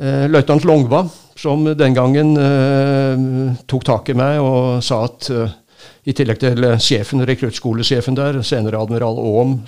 uh, 0.00 0.24
løytnant 0.28 0.64
Longva, 0.68 1.04
som 1.36 1.64
den 1.64 1.94
gangen 1.96 2.36
uh, 2.36 3.54
tok 3.66 3.84
tak 3.84 4.10
i 4.12 4.16
meg 4.18 4.40
og 4.42 4.82
sa 4.84 5.04
at 5.08 5.30
uh, 5.32 5.48
i 6.04 6.12
tillegg 6.12 6.42
til 6.42 6.66
sjefen, 6.84 7.24
rekruttskolesjefen 7.24 8.16
der, 8.16 8.42
senere 8.44 8.80
admiral 8.80 9.16
Aam 9.16 9.58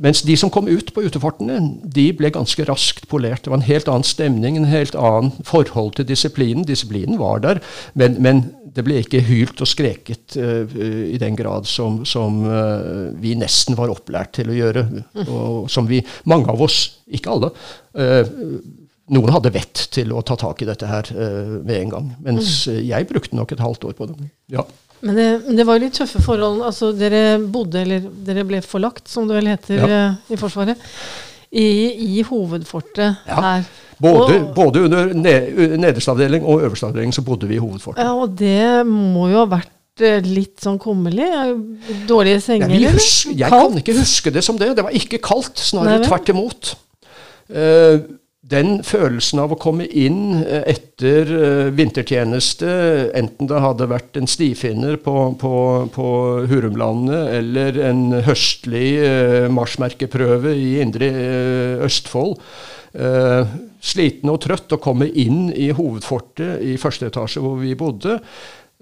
mens 0.00 0.22
de 0.24 0.32
som 0.40 0.48
kom 0.48 0.70
ut 0.72 0.88
på 0.94 1.02
utefartene, 1.04 1.58
de 1.84 2.06
ble 2.16 2.30
ganske 2.32 2.64
raskt 2.64 3.04
polert. 3.10 3.42
Det 3.44 3.52
var 3.52 3.58
en 3.60 3.66
helt 3.66 3.90
annen 3.92 4.06
stemning, 4.08 4.56
en 4.56 4.70
helt 4.70 4.94
annen 4.96 5.34
forhold 5.44 5.98
til 5.98 6.06
disiplinen. 6.08 6.64
Disiplinen 6.64 7.18
var 7.20 7.42
der, 7.44 7.60
men, 7.92 8.16
men 8.24 8.40
det 8.72 8.84
ble 8.86 9.00
ikke 9.02 9.20
hylt 9.26 9.60
og 9.62 9.68
skreket 9.68 10.36
uh, 10.40 10.76
i 11.12 11.18
den 11.20 11.36
grad 11.38 11.68
som, 11.68 12.02
som 12.08 12.42
uh, 12.46 13.10
vi 13.20 13.34
nesten 13.38 13.76
var 13.78 13.92
opplært 13.92 14.34
til 14.38 14.52
å 14.52 14.56
gjøre. 14.56 14.84
Og 15.26 15.66
som 15.72 15.88
vi, 15.88 16.00
mange 16.30 16.48
av 16.52 16.62
oss, 16.64 16.84
ikke 17.12 17.34
alle 17.34 17.52
uh, 17.52 18.38
Noen 19.12 19.32
hadde 19.34 19.50
vett 19.52 19.80
til 19.92 20.12
å 20.14 20.22
ta 20.24 20.36
tak 20.40 20.62
i 20.62 20.66
dette 20.68 20.86
her 20.88 21.08
med 21.66 21.74
en 21.74 21.90
gang. 21.90 22.06
Mens 22.24 22.62
jeg 22.70 23.08
brukte 23.10 23.36
nok 23.36 23.50
et 23.52 23.60
halvt 23.60 23.82
år 23.90 23.96
på 23.98 24.06
det. 24.08 24.28
Ja. 24.54 24.62
Men 25.02 25.18
det, 25.18 25.26
det, 25.58 25.66
var 25.68 25.82
litt 25.82 25.98
tøffe 25.98 26.22
forhold. 26.22 26.62
Altså, 26.64 26.92
dere 26.96 27.34
bodde, 27.42 27.82
eller 27.82 28.06
dere 28.24 28.46
ble 28.48 28.62
forlagt, 28.64 29.10
som 29.10 29.26
det 29.28 29.36
vel 29.36 29.50
heter 29.50 29.82
ja. 29.82 30.00
i 30.32 30.38
Forsvaret, 30.40 30.80
i, 31.52 31.68
i 32.18 32.22
hovedfortet 32.24 33.26
ja. 33.28 33.40
her. 33.40 33.66
Både, 34.02 34.38
og, 34.40 34.48
både 34.56 34.86
under 34.88 35.12
nederste 35.14 36.10
avdeling 36.10 36.46
og 36.48 36.64
øverste 36.66 36.88
avdeling 36.88 37.12
så 37.14 37.22
bodde 37.22 37.46
vi 37.50 37.58
i 37.58 37.62
hovedfortet. 37.62 38.02
Ja, 38.02 38.14
Og 38.18 38.34
det 38.38 38.86
må 38.88 39.28
jo 39.30 39.42
ha 39.44 39.50
vært 39.52 40.02
eh, 40.02 40.24
litt 40.26 40.64
sånn 40.64 40.80
kummerlig? 40.82 41.28
Dårlige 42.08 42.40
senger, 42.42 42.72
ja, 42.74 42.94
husker, 42.96 43.36
Jeg 43.38 43.52
kan 43.52 43.78
ikke 43.78 43.98
huske 44.00 44.32
det 44.34 44.42
som 44.44 44.58
det. 44.58 44.72
Det 44.78 44.86
var 44.88 44.96
ikke 44.96 45.20
kaldt, 45.22 45.60
snarere 45.62 46.02
tvert 46.08 46.32
imot. 46.32 46.72
Uh, 47.52 48.00
den 48.52 48.82
følelsen 48.86 49.40
av 49.42 49.54
å 49.54 49.58
komme 49.60 49.86
inn 49.88 50.42
eh, 50.42 50.62
etter 50.74 51.32
vintertjeneste, 51.74 52.68
enten 53.18 53.48
det 53.50 53.62
hadde 53.64 53.88
vært 53.90 54.20
en 54.20 54.30
stifinner 54.30 55.00
på, 55.02 55.16
på, 55.40 55.54
på 55.94 56.08
Hurumlandet 56.50 57.32
eller 57.40 57.80
en 57.88 58.04
høstlig 58.22 59.48
marsmerkeprøve 59.50 60.54
i 60.54 60.76
indre 60.84 61.10
Østfold, 61.82 62.36
sliten 63.82 64.30
og 64.30 64.42
trøtt 64.44 64.76
å 64.76 64.80
komme 64.82 65.08
inn 65.08 65.48
i 65.56 65.70
hovedfortet 65.74 66.60
i 66.62 66.76
første 66.78 67.08
etasje 67.08 67.42
hvor 67.42 67.56
vi 67.58 67.72
bodde. 67.78 68.20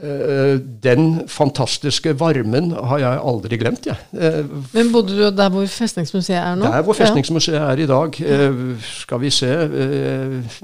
Uh, 0.00 0.56
den 0.80 1.28
fantastiske 1.28 2.14
varmen 2.16 2.70
har 2.72 3.02
jeg 3.02 3.20
aldri 3.32 3.58
glemt. 3.60 3.86
Jeg. 3.90 3.96
Uh, 4.16 4.48
Men 4.72 4.92
Bodde 4.94 5.16
du 5.18 5.26
der 5.36 5.52
hvor 5.52 5.66
Festningsmuseet 5.68 6.40
er 6.40 6.56
nå? 6.56 6.64
Der 6.64 6.82
hvor 6.86 6.96
Festningsmuseet 6.96 7.58
ja. 7.58 7.66
er 7.68 7.84
i 7.84 7.88
dag. 7.90 8.20
Uh, 8.20 8.90
skal 9.02 9.20
vi 9.20 9.30
se 9.34 9.50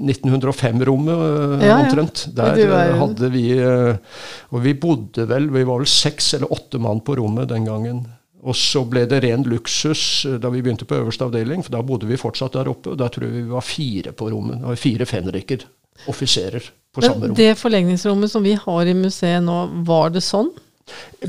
1905-rommet 0.01 1.63
ja, 1.63 1.77
omtrent. 1.77 2.27
Der 2.37 2.97
hadde 2.97 3.31
vi 3.33 3.45
Og 3.57 4.61
vi 4.63 4.73
bodde 4.77 5.27
vel 5.29 5.49
Vi 5.53 5.65
var 5.67 5.81
vel 5.81 5.89
seks 5.89 6.33
eller 6.37 6.51
åtte 6.53 6.81
mann 6.81 7.03
på 7.05 7.15
rommet 7.19 7.49
den 7.51 7.65
gangen. 7.67 8.05
Og 8.47 8.55
så 8.55 8.83
ble 8.87 9.03
det 9.09 9.23
ren 9.25 9.45
luksus 9.49 10.03
eh, 10.27 10.37
da 10.41 10.51
vi 10.53 10.61
begynte 10.63 10.87
på 10.87 10.99
øverste 10.99 11.25
avdeling, 11.27 11.63
for 11.65 11.75
da 11.75 11.83
bodde 11.85 12.09
vi 12.09 12.19
fortsatt 12.19 12.55
der 12.55 12.69
oppe. 12.71 12.93
og 12.93 12.99
Da 12.99 13.09
tror 13.11 13.27
jeg 13.27 13.41
vi 13.41 13.49
var 13.49 13.65
fire 13.65 14.13
på 14.13 14.29
rommet. 14.33 14.61
Det 14.61 14.69
var 14.71 14.81
fire 14.81 15.09
fenriker, 15.09 15.65
offiserer, 16.07 16.69
på 16.93 17.01
Men 17.01 17.11
samme 17.11 17.29
rom. 17.29 17.35
Det 17.37 17.51
forlegningsrommet 17.59 18.31
som 18.31 18.45
vi 18.45 18.55
har 18.61 18.85
i 18.85 18.95
museet 18.97 19.43
nå, 19.43 19.59
var 19.87 20.13
det 20.15 20.23
sånn? 20.25 20.51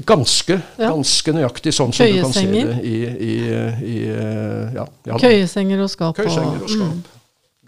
Ganske, 0.06 0.60
ja. 0.78 0.90
ganske 0.92 1.32
nøyaktig 1.34 1.72
sånn 1.74 1.92
som 1.96 2.06
du 2.06 2.20
kan 2.22 2.34
se 2.36 2.44
det 2.46 2.76
i, 2.86 2.98
i, 3.02 3.36
i 3.82 3.96
eh, 4.12 4.76
ja, 4.76 4.84
ja. 5.08 5.16
Køyesenger 5.18 5.82
og 5.82 5.90
skap. 5.90 6.14
Køyesenger 6.20 6.62
og 6.62 6.70
skap. 6.70 6.92
Mm. 6.92 7.00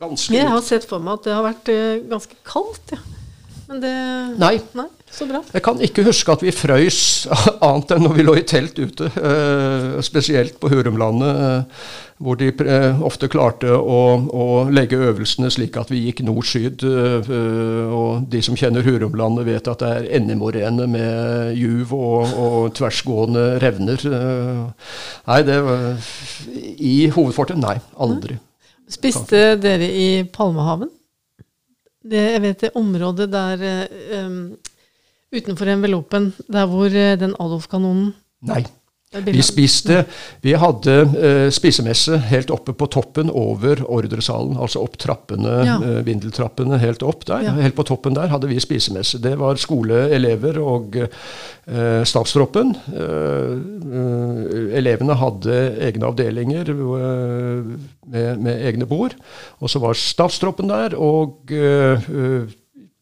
Ganske 0.01 0.37
Jeg 0.37 0.49
har 0.49 0.63
sett 0.65 0.87
for 0.89 1.03
meg 1.03 1.19
at 1.19 1.27
det 1.27 1.35
har 1.37 1.45
vært 1.45 1.73
uh, 1.73 1.97
ganske 2.09 2.39
kaldt. 2.47 2.95
Ja. 2.95 3.01
Men 3.71 3.83
det 3.83 3.95
Nei. 4.41 4.55
Nei. 4.79 4.87
Så 5.11 5.27
bra. 5.27 5.41
Jeg 5.53 5.63
kan 5.67 5.81
ikke 5.83 6.05
huske 6.07 6.33
at 6.33 6.43
vi 6.45 6.53
frøys 6.55 7.01
annet 7.67 7.97
enn 7.97 8.05
når 8.07 8.15
vi 8.15 8.25
lå 8.27 8.37
i 8.39 8.45
telt 8.47 8.79
ute. 8.79 9.11
Eh, 9.11 9.99
spesielt 10.07 10.61
på 10.63 10.71
Hurumlandet, 10.71 11.41
eh, 11.47 11.89
hvor 12.21 12.39
de 12.39 12.51
eh, 12.53 13.03
ofte 13.05 13.29
klarte 13.33 13.75
å, 13.75 14.01
å, 14.21 14.47
legge 14.71 15.01
øvelsene 15.01 15.51
slik 15.51 15.79
at 15.81 15.91
vi 15.91 16.05
gikk 16.05 16.23
nord-syd. 16.29 16.85
og 16.85 18.29
de 18.31 18.43
som 18.45 18.57
kjenner 18.57 18.87
Hurumlandet, 18.87 19.49
vet 19.49 19.73
at 19.73 19.83
det 19.83 19.91
er 19.97 20.09
endemorene 20.21 20.87
med 20.91 21.59
juv 21.59 21.95
og, 21.97 22.37
og, 22.37 22.61
tversgående 22.77 23.47
revner. 23.65 24.07
nei, 25.27 25.43
det 25.49 25.59
var 25.65 26.15
I 26.77 26.95
hovedfortet? 27.17 27.59
Nei, 27.59 27.79
aldri. 27.99 28.39
Spiste 28.91 29.57
dere 29.61 29.87
i 29.91 30.11
Palmehaven? 30.33 30.91
Det, 32.01 32.21
jeg 32.35 32.43
vet 32.43 32.63
det 32.65 32.77
området 32.81 33.27
der 33.33 33.65
um, 34.25 34.45
utenfor 35.35 35.71
envelopen, 35.71 36.33
der 36.51 36.69
hvor 36.71 36.91
eh, 36.91 37.17
den 37.21 37.37
Adolf-kanonen 37.39 38.13
Nei. 38.49 38.63
Vi 39.11 39.43
spiste 39.43 40.05
Vi 40.39 40.53
hadde 40.55 40.93
uh, 41.03 41.49
spisemesse 41.51 42.15
helt 42.31 42.53
oppe 42.55 42.71
på 42.79 42.87
toppen 42.95 43.27
over 43.35 43.83
ordresalen. 43.83 44.55
Altså 44.55 44.85
opp 44.85 44.95
trappene, 45.03 45.57
ja. 45.67 45.79
uh, 45.83 45.97
vindeltrappene 46.07 46.79
helt 46.79 47.03
opp 47.03 47.25
der. 47.27 47.49
Ja. 47.49 47.57
Helt 47.59 47.75
på 47.75 47.89
toppen 47.89 48.15
der 48.15 48.31
hadde 48.31 48.47
vi 48.47 48.61
spisemesse. 48.63 49.19
Det 49.19 49.35
var 49.41 49.59
skoleelever 49.59 50.61
og 50.63 50.95
uh, 51.01 52.07
stabstroppen. 52.07 52.77
elevene 54.79 55.19
hadde 55.19 55.59
egne 55.89 56.07
avdelinger 56.07 56.71
med, 56.71 58.39
med, 58.39 58.55
egne 58.71 58.87
bord. 58.87 59.19
Og 59.59 59.75
så 59.75 59.83
var 59.83 59.99
statstroppen 59.99 60.71
der, 60.71 60.95
og 60.95 61.51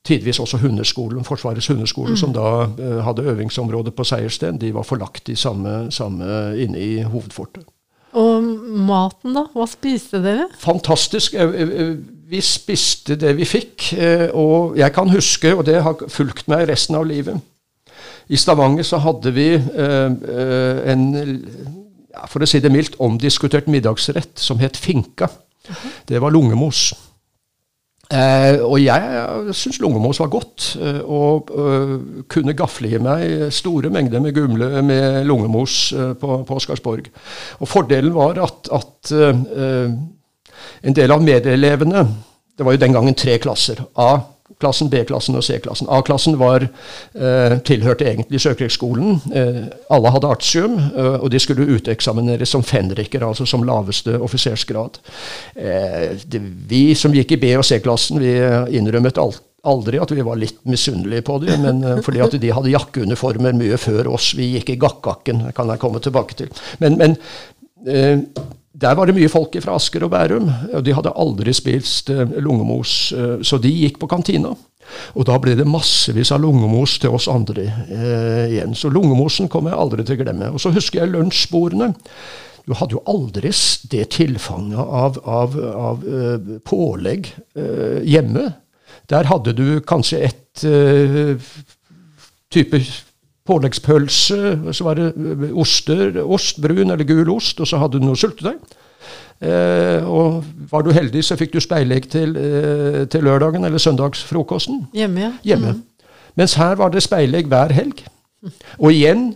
tidvis 0.09 0.41
også 0.41 0.63
hundeskolen, 0.63 1.25
Forsvarets 1.27 1.69
hundeskole, 1.69 2.17
mm. 2.17 2.21
som 2.21 2.33
da 2.37 2.47
uh, 2.67 3.01
hadde 3.05 3.27
øvingsområde 3.29 3.93
på 3.93 4.07
Seiersten. 4.09 4.61
De 4.61 4.73
var 4.75 4.87
forlagt 4.89 5.29
i 5.29 5.37
samme, 5.37 5.91
samme 5.93 6.55
inne 6.57 6.81
i 6.81 7.03
hovedfortet. 7.03 7.69
Og 8.17 8.43
maten, 8.89 9.35
da? 9.37 9.45
Hva 9.53 9.67
spiste 9.69 10.23
dere? 10.25 10.47
Fantastisk. 10.63 11.37
Eh, 11.37 11.61
eh, 11.61 11.93
vi 12.29 12.41
spiste 12.45 13.19
det 13.21 13.35
vi 13.37 13.45
fikk. 13.49 13.91
Og 14.33 14.79
jeg 14.81 14.93
kan 14.97 15.13
huske, 15.13 15.53
og 15.55 15.67
det 15.69 15.83
har 15.85 16.09
fulgt 16.09 16.49
meg 16.49 16.67
resten 16.71 16.97
av 16.97 17.07
livet 17.09 17.37
I 18.29 18.37
Stavanger 18.37 18.85
så 18.85 19.01
hadde 19.01 19.33
vi 19.37 19.49
eh, 19.57 20.13
eh, 20.35 20.81
en, 20.93 21.05
for 22.29 22.45
å 22.45 22.49
si 22.49 22.61
det 22.61 22.73
mildt, 22.73 22.99
omdiskutert 23.01 23.71
middagsrett 23.73 24.37
som 24.41 24.61
het 24.61 24.77
finka. 24.77 25.31
Det 26.09 26.21
var 26.21 26.33
lungemos. 26.33 26.91
Eh, 28.09 28.63
og 28.65 28.79
jeg 28.81 29.53
syns 29.53 29.79
lungemos 29.83 30.17
var 30.23 30.31
godt, 30.33 30.69
eh, 30.81 31.01
og 31.05 31.51
eh, 31.53 31.91
kunne 32.33 32.55
gafle 32.57 32.95
i 32.97 33.01
meg 33.05 33.51
store 33.53 33.91
mengder 33.93 34.23
med 34.25 34.33
gumle 34.33 34.71
med 34.81 35.27
lungemos 35.29 35.93
øh, 35.93 36.15
på, 36.17 36.39
på 36.49 36.57
Oscarsborg. 36.57 37.11
Og 37.61 37.69
fordelen 37.69 38.15
var 38.17 38.41
at, 38.47 38.71
at 38.73 39.13
øh, 39.13 39.93
en 40.83 40.97
del 40.97 41.13
av 41.13 41.23
medelevene 41.23 42.09
Det 42.59 42.67
var 42.67 42.75
jo 42.75 42.81
den 42.83 42.93
gangen 42.93 43.15
tre 43.15 43.37
klasser. 43.39 43.85
A 43.95 44.19
klassen, 44.61 44.91
B-klassen 44.91 45.37
og 45.39 45.45
C-klassen. 45.47 45.89
A-klassen 45.93 46.39
var 46.41 46.65
eh, 46.65 47.57
tilhørte 47.69 48.07
egentlig 48.09 48.41
Sjøkrigsskolen. 48.43 49.19
Eh, 49.35 49.61
alle 49.95 50.13
hadde 50.15 50.31
artium, 50.31 50.79
eh, 50.89 51.19
og 51.19 51.31
de 51.33 51.41
skulle 51.43 51.69
uteksamineres 51.69 52.55
som 52.55 52.65
fenriker, 52.67 53.27
altså 53.27 53.47
som 53.47 53.67
laveste 53.67 54.17
offisersgrad. 54.19 54.99
Eh, 55.55 56.17
det, 56.25 56.43
vi 56.71 56.95
som 56.99 57.15
gikk 57.15 57.37
i 57.37 57.43
B- 57.45 57.57
og 57.61 57.67
C-klassen, 57.69 58.23
vi 58.23 58.35
innrømmet 58.79 59.21
alt 59.23 59.45
aldri 59.69 59.99
at 60.01 60.13
vi 60.15 60.25
var 60.25 60.39
litt 60.39 60.61
misunnelige 60.71 61.25
på 61.27 61.39
dem, 61.43 61.65
men 61.67 61.83
uh, 61.85 61.97
fordi 62.05 62.23
at 62.25 62.37
de 62.41 62.53
hadde 62.55 62.73
jakkeuniformer 62.73 63.57
mye 63.59 63.79
før 63.81 64.13
oss. 64.15 64.31
Vi 64.39 64.53
gikk 64.55 64.71
i 64.75 64.79
gakkakken, 64.81 65.49
kan 65.57 65.73
jeg 65.73 65.83
komme 65.83 66.01
tilbake 66.05 66.39
til. 66.39 66.53
Men, 66.83 66.99
men 67.01 67.17
uh, 67.89 68.23
der 68.79 68.95
var 68.95 69.09
det 69.09 69.17
mye 69.17 69.31
folk 69.31 69.57
fra 69.63 69.75
Asker 69.79 70.07
og 70.07 70.13
Bærum, 70.13 70.49
og 70.73 70.83
de 70.87 70.95
hadde 70.95 71.15
aldri 71.19 71.55
spist 71.57 72.13
uh, 72.15 72.25
lungemos, 72.39 73.13
så 73.43 73.61
de 73.63 73.73
gikk 73.75 73.99
på 74.03 74.11
kantina. 74.11 74.55
Og 75.19 75.27
da 75.29 75.35
ble 75.43 75.53
det 75.59 75.67
massevis 75.69 76.31
av 76.33 76.41
lungemos 76.41 76.95
til 77.03 77.13
oss 77.13 77.27
andre 77.29 77.67
igjen. 78.49 78.73
Så 78.73 78.89
lungemosen 78.89 79.51
kommer 79.53 79.75
jeg 79.75 79.83
aldri 79.83 80.07
til 80.07 80.17
å 80.17 80.23
glemme. 80.23 80.49
Og 80.57 80.63
så 80.63 80.73
husker 80.73 81.03
jeg 81.03 81.13
lunsjbordene. 81.13 81.91
Du 82.65 82.73
hadde 82.79 82.97
jo 82.97 83.03
aldri 83.05 83.53
det 83.93 84.07
tilfanget 84.17 84.81
av, 84.81 85.21
av, 85.29 85.59
av 85.91 86.09
pålegg 86.65 87.29
hjemme. 88.09 88.47
Der 89.09 89.29
hadde 89.29 89.55
du 89.57 89.81
kanskje 89.85 90.25
et 90.29 90.65
uh, 90.65 91.37
type 92.53 92.81
påleggspølse, 93.49 94.73
så 94.77 94.87
var 94.87 94.99
det 94.99 95.09
oster, 95.57 96.21
ost, 96.25 96.61
brun 96.63 96.93
eller 96.93 97.09
gul 97.09 97.31
ost, 97.33 97.61
og 97.61 97.69
så 97.71 97.81
hadde 97.81 97.99
du 97.99 98.07
noe 98.07 98.19
syltetøy. 98.19 98.59
Eh, 99.39 100.03
og 100.03 100.45
var 100.71 100.83
du 100.83 100.91
heldig, 100.95 101.23
så 101.25 101.37
fikk 101.39 101.55
du 101.55 101.61
speilegg 101.63 102.09
til, 102.11 102.35
eh, 102.37 103.05
til 103.07 103.25
lørdagen 103.25 103.65
eller 103.65 103.79
søndagsfrokosten. 103.79 104.89
Hjemme, 104.95 105.21
ja. 105.21 105.33
Hjemme. 105.45 105.77
Mm. 105.79 105.83
Mens 106.39 106.55
her 106.59 106.75
var 106.79 106.91
det 106.95 107.03
speilegg 107.03 107.47
hver 107.51 107.73
helg. 107.75 108.03
Og 108.79 108.93
igjen 108.93 109.33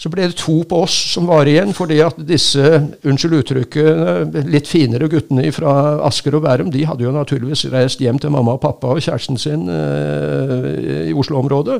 så 0.00 0.08
ble 0.08 0.30
det 0.30 0.38
to 0.40 0.62
på 0.64 0.78
oss 0.86 0.94
som 1.12 1.26
var 1.28 1.48
igjen, 1.48 1.74
fordi 1.76 1.98
at 2.00 2.16
disse 2.24 2.62
unnskyld 3.04 3.34
uttrykket, 3.42 4.38
litt 4.48 4.68
finere 4.70 5.10
guttene 5.12 5.44
fra 5.52 5.74
Asker 6.08 6.38
og 6.38 6.46
Bærum 6.46 6.70
de 6.72 6.86
hadde 6.88 7.04
jo 7.04 7.12
naturligvis 7.12 7.66
reist 7.72 8.00
hjem 8.00 8.16
til 8.22 8.32
mamma 8.32 8.54
og 8.56 8.62
pappa 8.62 8.94
og 8.94 9.02
kjæresten 9.04 9.36
sin 9.40 9.66
eh, 9.68 11.10
i 11.10 11.12
Oslo-området. 11.12 11.76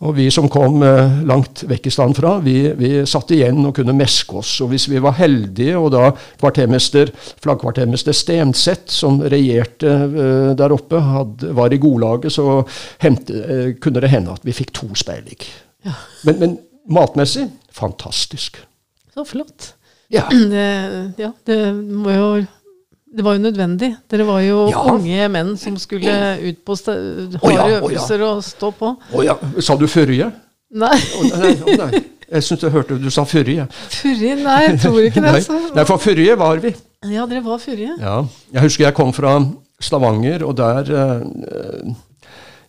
Og 0.00 0.16
vi 0.16 0.30
som 0.32 0.48
kom 0.52 0.80
eh, 0.86 1.20
langt 1.28 1.66
vekk 1.68 1.90
i 1.90 1.92
stand 1.92 2.16
fra, 2.16 2.38
vi, 2.44 2.56
vi, 2.78 2.92
satt 3.08 3.34
igjen 3.36 3.60
og 3.68 3.74
kunne 3.76 3.96
meske 3.96 4.40
oss. 4.40 4.54
Og 4.64 4.72
hvis 4.72 4.88
vi 4.88 5.02
var 5.04 5.18
heldige, 5.20 5.76
og 5.76 5.92
da 5.92 6.08
kvartermester, 6.40 7.12
flaggkvartermester 7.44 8.16
Stenseth, 8.16 8.88
som 8.96 9.20
regjerte 9.20 9.92
eh, 9.92 10.50
der 10.56 10.72
oppe, 10.72 11.02
hadde, 11.04 11.52
var 11.58 11.76
i 11.76 11.82
godlaget, 11.82 12.32
så 12.32 12.62
hente, 13.04 13.44
eh, 13.44 13.70
kunne 13.76 14.00
det 14.00 14.14
hende 14.14 14.32
at 14.32 14.48
vi 14.48 14.56
fikk 14.56 14.72
to 14.80 14.88
speilig. 14.96 15.42
Ja. 15.84 15.94
Men, 16.24 16.40
men 16.40 16.56
matmessig 16.88 17.48
fantastisk. 17.78 18.58
Så 19.14 19.24
flott. 19.24 19.74
Ja. 20.08 20.28
Det, 20.52 20.66
ja, 21.16 21.32
det 21.44 21.58
må 21.74 22.14
jo 22.14 22.30
det 23.08 23.24
var 23.24 23.38
jo 23.38 23.40
nødvendig. 23.40 23.94
Dere 24.10 24.24
var 24.28 24.42
jo 24.44 24.66
ja. 24.68 24.82
unge 24.92 25.28
menn 25.32 25.54
som 25.56 25.78
skulle 25.80 26.12
ut 26.42 26.58
på 26.64 26.76
harde 26.76 27.38
oh, 27.40 27.52
ja, 27.54 27.64
øvelser 27.78 28.20
oh, 28.20 28.36
og 28.36 28.44
stå 28.44 28.68
på. 28.76 28.90
Å 29.00 29.16
oh, 29.16 29.22
ja. 29.24 29.38
Sa 29.64 29.78
du 29.80 29.86
førje? 29.88 30.28
Nei. 30.76 30.98
nei, 31.32 31.54
nei. 31.80 32.02
Jeg 32.28 32.44
syns 32.44 32.66
jeg 32.66 32.74
hørte 32.74 32.98
du 33.00 33.08
sa 33.12 33.24
førje. 33.24 33.64
Førje? 33.94 34.34
Nei, 34.42 34.58
jeg 34.66 34.82
tror 34.82 35.00
ikke 35.00 35.22
det. 35.24 35.32
nei, 35.38 35.60
nei, 35.78 35.86
for 35.88 36.04
førje 36.04 36.36
var 36.36 36.60
vi. 36.60 36.74
Ja, 37.08 37.24
dere 37.30 37.40
var 37.46 37.62
førje. 37.62 37.94
Ja. 37.96 38.18
Jeg 38.52 38.66
husker 38.66 38.88
jeg 38.90 38.96
kom 38.98 39.14
fra 39.16 39.38
Stavanger, 39.80 40.44
og 40.44 40.58
der 40.58 40.92
eh, 40.92 41.94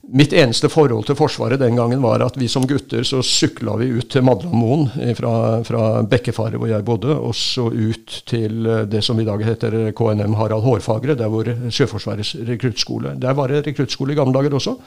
Mitt 0.09 0.31
eneste 0.33 0.71
forhold 0.73 1.05
til 1.05 1.17
Forsvaret 1.19 1.59
den 1.61 1.75
gangen 1.77 2.01
var 2.01 2.23
at 2.25 2.37
vi 2.39 2.47
som 2.49 2.63
gutter 2.65 3.03
så 3.05 3.19
sykla 3.25 3.75
vi 3.77 3.91
ut 3.93 4.07
til 4.09 4.23
Madlamoen 4.25 4.87
fra, 5.17 5.33
fra 5.67 5.83
Bekkefaret, 6.09 6.57
hvor 6.57 6.71
jeg 6.71 6.85
bodde, 6.87 7.13
og 7.13 7.35
så 7.37 7.67
ut 7.69 8.15
til 8.29 8.65
eh, 8.65 8.87
det 8.89 9.03
som 9.05 9.19
i 9.21 9.27
dag 9.27 9.43
heter 9.45 9.91
KNM 9.97 10.33
Harald 10.39 10.65
Hårfagre, 10.65 11.17
der 11.19 11.29
hvor 11.29 11.45
Sjøforsvarets 11.45 12.35
rekruttskole. 12.47 13.13
Der 13.21 13.37
var 13.37 13.53
det 13.53 13.67
rekruttskole 13.67 14.15
i 14.15 14.17
gamle 14.17 14.33
dager 14.39 14.57
også. 14.57 14.77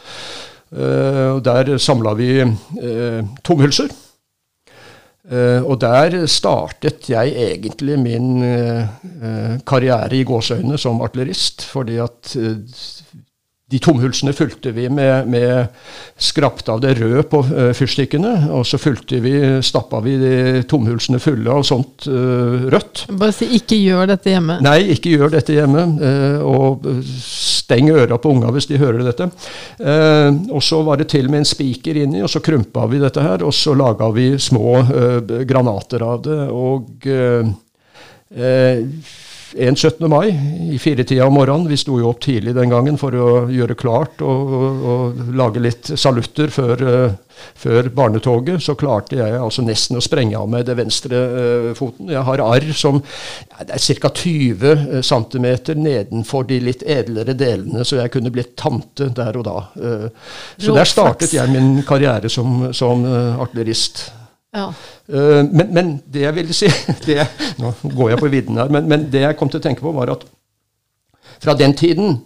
Uh, 0.73 1.37
der 1.45 1.77
samla 1.77 2.15
vi 2.17 2.31
uh, 2.43 3.21
tomhylser. 3.45 3.93
Uh, 5.29 5.61
og 5.69 5.77
der 5.85 6.25
startet 6.27 7.11
jeg 7.13 7.35
egentlig 7.37 7.99
min 8.01 8.41
karriere 9.69 10.17
i 10.17 10.25
gåseøynene 10.27 10.81
som 10.81 11.03
artillerist, 11.05 11.63
fordi 11.69 12.01
at 12.03 12.35
de 13.73 13.81
tomhulsene 13.81 14.35
fulgte 14.37 14.71
vi 14.77 14.85
med, 14.93 15.29
med 15.33 15.73
skrapt 16.21 16.69
av 16.69 16.83
det 16.83 16.95
røde 16.99 17.23
på 17.31 17.41
uh, 17.49 17.71
fyrstikkene. 17.77 18.33
Og 18.53 18.67
så 18.69 18.81
fulgte 18.81 19.21
vi, 19.25 19.35
stappa 19.65 20.03
vi 20.05 20.19
de 20.21 20.35
tomhulsene 20.69 21.21
fulle 21.23 21.53
av 21.53 21.65
sånt 21.67 22.07
uh, 22.11 22.69
rødt. 22.73 23.07
Bare 23.09 23.33
si 23.37 23.49
'ikke 23.57 23.79
gjør 23.81 24.13
dette 24.13 24.35
hjemme'. 24.35 24.59
Nei, 24.65 24.79
ikke 24.93 25.15
gjør 25.17 25.33
dette 25.39 25.57
hjemme. 25.57 25.87
Uh, 26.03 26.45
og 26.45 26.87
steng 27.17 27.89
øra 27.95 28.21
på 28.21 28.35
unga 28.35 28.53
hvis 28.53 28.69
de 28.69 28.81
hører 28.81 29.05
dette. 29.07 29.31
og 30.53 30.63
så 30.63 30.83
var 30.85 30.99
det 30.99 31.09
til 31.09 31.29
med 31.31 31.43
en 31.43 31.49
spiker 31.49 31.97
inni, 31.97 32.23
og 32.23 32.31
så 32.31 32.43
krympa 32.45 32.85
vi 32.91 33.01
dette 33.01 33.23
her. 33.23 33.43
Og 33.47 33.55
så 33.55 33.75
laga 33.75 34.11
vi 34.13 34.35
små 34.39 34.83
granater 35.49 36.05
av 36.05 36.23
det. 36.27 36.41
og 36.53 37.07
en 39.55 39.77
17. 39.77 40.11
mai 40.11 40.29
i 40.73 40.79
firetida 40.79 41.27
om 41.27 41.35
morgenen. 41.35 41.69
Vi 41.69 41.77
sto 41.77 41.99
jo 42.01 42.11
opp 42.11 42.23
tidlig 42.25 42.55
den 42.57 42.73
gangen 42.73 42.99
for 43.01 43.15
å 43.15 43.29
gjøre 43.53 43.77
klart 43.79 44.23
og, 44.25 44.55
og, 44.59 44.87
og 44.93 45.35
lage 45.37 45.63
litt 45.63 45.91
salutter 46.01 46.53
før, 46.53 46.83
uh, 46.83 47.43
før, 47.59 47.91
barnetoget. 47.95 48.63
Så 48.65 48.77
klarte 48.81 49.19
jeg 49.19 49.37
altså 49.39 49.65
nesten 49.67 49.99
å 49.99 50.05
sprenge 50.05 50.39
av 50.39 50.49
meg 50.53 50.65
det 50.69 50.79
venstre 50.79 51.21
uh, 51.33 51.69
foten. 51.79 52.13
Jeg 52.13 52.25
har 52.29 52.45
arr 52.45 52.71
som 52.77 53.03
ja, 53.03 53.67
det 53.69 53.77
er 53.79 54.01
ca. 54.03 54.13
20 54.23 55.03
cm 55.03 55.49
nedenfor 55.83 56.49
de 56.49 56.63
litt 56.63 56.87
edlere 56.87 57.37
delene, 57.37 57.85
så 57.85 58.01
jeg 58.01 58.15
kunne 58.15 58.33
blitt 58.33 58.57
tante 58.61 59.11
der 59.13 59.39
og 59.41 59.47
da. 59.49 59.59
Uh, 59.77 60.09
så 60.57 60.77
der 60.77 60.89
startet 60.89 61.37
jeg 61.37 61.53
min 61.53 61.79
karriere 61.87 62.33
som, 62.33 62.71
som 62.77 63.05
artillerist. 63.05 64.07
Ja. 64.53 64.67
Uh, 65.09 65.41
men, 65.49 65.71
men, 65.73 65.93
det 66.13 66.27
jeg 66.27 66.37
ville 66.37 66.57
si 66.57 66.69
det, 67.07 67.25
Nå 67.61 67.73
går 67.89 68.13
jeg 68.13 68.21
på 68.21 68.29
vidden 68.33 68.61
her, 68.61 68.69
men, 68.73 68.85
men, 68.89 69.09
det 69.13 69.25
jeg 69.25 69.39
kom 69.41 69.49
til 69.53 69.63
å 69.63 69.65
tenke 69.65 69.85
på, 69.85 69.95
var 69.97 70.13
at 70.13 70.27
fra 71.43 71.55
den 71.59 71.73
tiden 71.75 72.19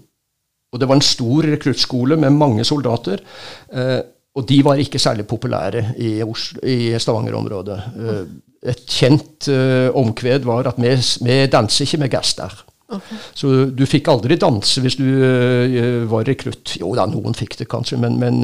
Og 0.74 0.80
det 0.82 0.88
var 0.90 0.98
en 0.98 1.06
stor 1.06 1.46
rekruttskole 1.46 2.18
med 2.20 2.34
mange 2.34 2.64
soldater. 2.66 3.22
Uh, 3.70 4.02
og 4.36 4.44
de 4.48 4.58
var 4.66 4.80
ikke 4.82 5.00
særlig 5.00 5.24
populære 5.30 5.94
i, 6.02 6.10
i 6.20 6.76
Stavanger-området. 7.00 7.76
Uh, 7.96 8.24
et 8.66 8.82
kjent 8.90 9.46
omkved 9.94 10.44
var 10.44 10.66
at 10.66 10.80
vi, 10.82 10.90
vi 11.22 11.36
danser 11.48 11.86
ikke 11.86 12.00
med 12.02 12.10
gass 12.10 12.34
der. 12.36 12.56
Okay. 12.90 13.18
Så 13.38 13.52
du 13.70 13.84
fikk 13.86 14.10
aldri 14.10 14.36
danse 14.42 14.82
hvis 14.82 14.98
du 14.98 15.06
var 16.10 16.26
rekrutt. 16.26 16.74
Jo 16.80 16.90
da, 16.98 17.06
noen 17.08 17.36
fikk 17.38 17.54
det 17.60 17.68
kanskje, 17.70 18.00
men, 18.02 18.18
men 18.18 18.42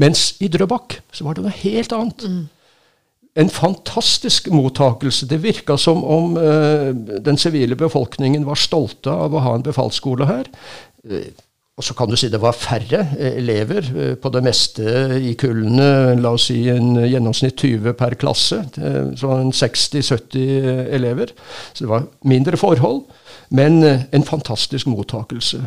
mens 0.00 0.34
i 0.42 0.50
Drøbak 0.52 0.98
så 1.14 1.26
var 1.26 1.36
det 1.36 1.44
noe 1.46 1.62
helt 1.62 1.94
annet. 1.96 2.26
Mm. 2.26 2.42
En 3.34 3.50
fantastisk 3.50 4.50
mottakelse. 4.54 5.26
Det 5.30 5.40
virka 5.42 5.76
som 5.80 6.04
om 6.04 6.36
uh, 6.38 6.90
den 6.94 7.38
sivile 7.40 7.74
befolkningen 7.78 8.46
var 8.46 8.60
stolte 8.60 9.10
av 9.10 9.34
å 9.34 9.42
ha 9.42 9.56
en 9.56 9.66
befalsskole 9.66 10.28
her. 10.28 10.50
Uh, 11.02 11.32
og 11.74 11.82
så 11.82 11.96
kan 11.98 12.06
du 12.06 12.14
si 12.14 12.28
det 12.30 12.38
var 12.38 12.54
færre 12.54 13.00
uh, 13.02 13.30
elever 13.32 13.88
på 14.22 14.30
det 14.30 14.44
meste 14.46 15.18
i 15.18 15.34
kullene. 15.38 16.14
La 16.20 16.36
oss 16.36 16.46
si 16.52 16.60
en 16.70 16.94
gjennomsnitt 17.02 17.58
20 17.58 17.98
per 17.98 18.14
klasse. 18.20 18.60
Sånn 19.18 19.50
60-70 19.50 20.94
elever. 20.94 21.34
Så 21.72 21.86
det 21.86 21.90
var 21.90 22.06
mindre 22.22 22.60
forhold. 22.60 23.02
Men 23.50 23.82
en 23.84 24.24
fantastisk 24.26 24.86
mottakelse. 24.90 25.60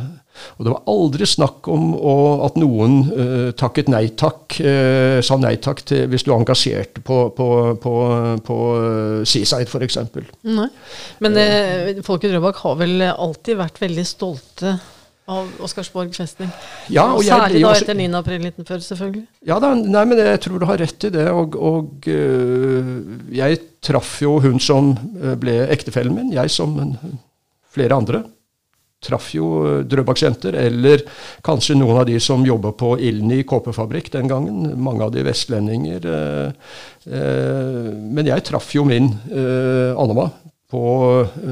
Og 0.58 0.66
det 0.66 0.74
var 0.74 0.90
aldri 0.90 1.28
snakk 1.30 1.68
om 1.72 1.92
å, 1.96 2.16
at 2.48 2.58
noen 2.60 2.98
uh, 3.10 3.48
takket 3.58 3.92
nei 3.92 4.08
takk, 4.20 4.60
uh, 4.62 5.20
sa 5.26 5.38
nei 5.42 5.56
takk 5.64 5.84
til 5.88 6.06
hvis 6.12 6.26
du 6.28 6.34
engasjerte 6.36 7.04
på, 7.06 7.22
på, 7.38 7.48
på, 7.84 7.96
på 8.48 8.60
Seaside 9.28 9.70
f.eks. 9.70 10.00
Men 10.44 11.42
uh, 11.42 12.04
folk 12.06 12.28
i 12.28 12.34
Drøbak 12.34 12.62
har 12.66 12.78
vel 12.84 13.10
alltid 13.10 13.60
vært 13.62 13.82
veldig 13.84 14.06
stolte 14.08 14.78
av 15.28 15.50
Oscarsborg 15.60 16.14
festning. 16.16 16.48
Ja, 16.88 17.10
og, 17.12 17.20
jeg 17.26 17.36
særlig 17.36 17.62
da 17.66 17.74
etter 17.76 17.98
9. 18.00 18.06
april 18.16 18.46
1940, 18.46 18.84
selvfølgelig. 18.94 19.26
Ja 19.50 19.58
da, 19.60 19.74
nei, 19.76 20.04
men 20.08 20.22
jeg 20.24 20.40
tror 20.46 20.62
du 20.62 20.68
har 20.70 20.80
rett 20.80 21.04
i 21.04 21.12
det. 21.12 21.26
Og, 21.36 21.58
og 21.60 22.08
øh, 22.08 22.94
jeg 23.36 23.60
traff 23.84 24.22
jo 24.24 24.38
hun 24.44 24.62
som 24.64 24.94
ble 25.42 25.66
ektefellen 25.68 26.16
min, 26.16 26.32
jeg 26.38 26.54
som 26.54 26.80
en- 26.80 27.18
flere 27.78 28.02
andre. 28.02 28.24
Traff 29.04 29.30
jo 29.36 29.48
øh, 29.70 29.84
Drøbak-jenter, 29.86 30.58
eller 30.58 31.04
kanskje 31.46 31.78
noen 31.78 32.02
av 32.02 32.08
de 32.10 32.18
som 32.24 32.46
jobba 32.46 32.74
på 32.74 32.96
Ilni 32.98 33.44
kåpefabrikk 33.46 34.10
den 34.16 34.30
gangen. 34.32 34.72
Mange 34.82 35.06
av 35.06 35.14
de 35.14 35.26
vestlendinger. 35.28 36.08
øh, 36.10 36.52
øh, 37.08 37.92
men 37.94 38.34
jeg 38.34 38.44
traff 38.44 38.74
jo 38.76 38.88
min 38.90 39.14
Annema 39.32 40.30
på 40.72 40.82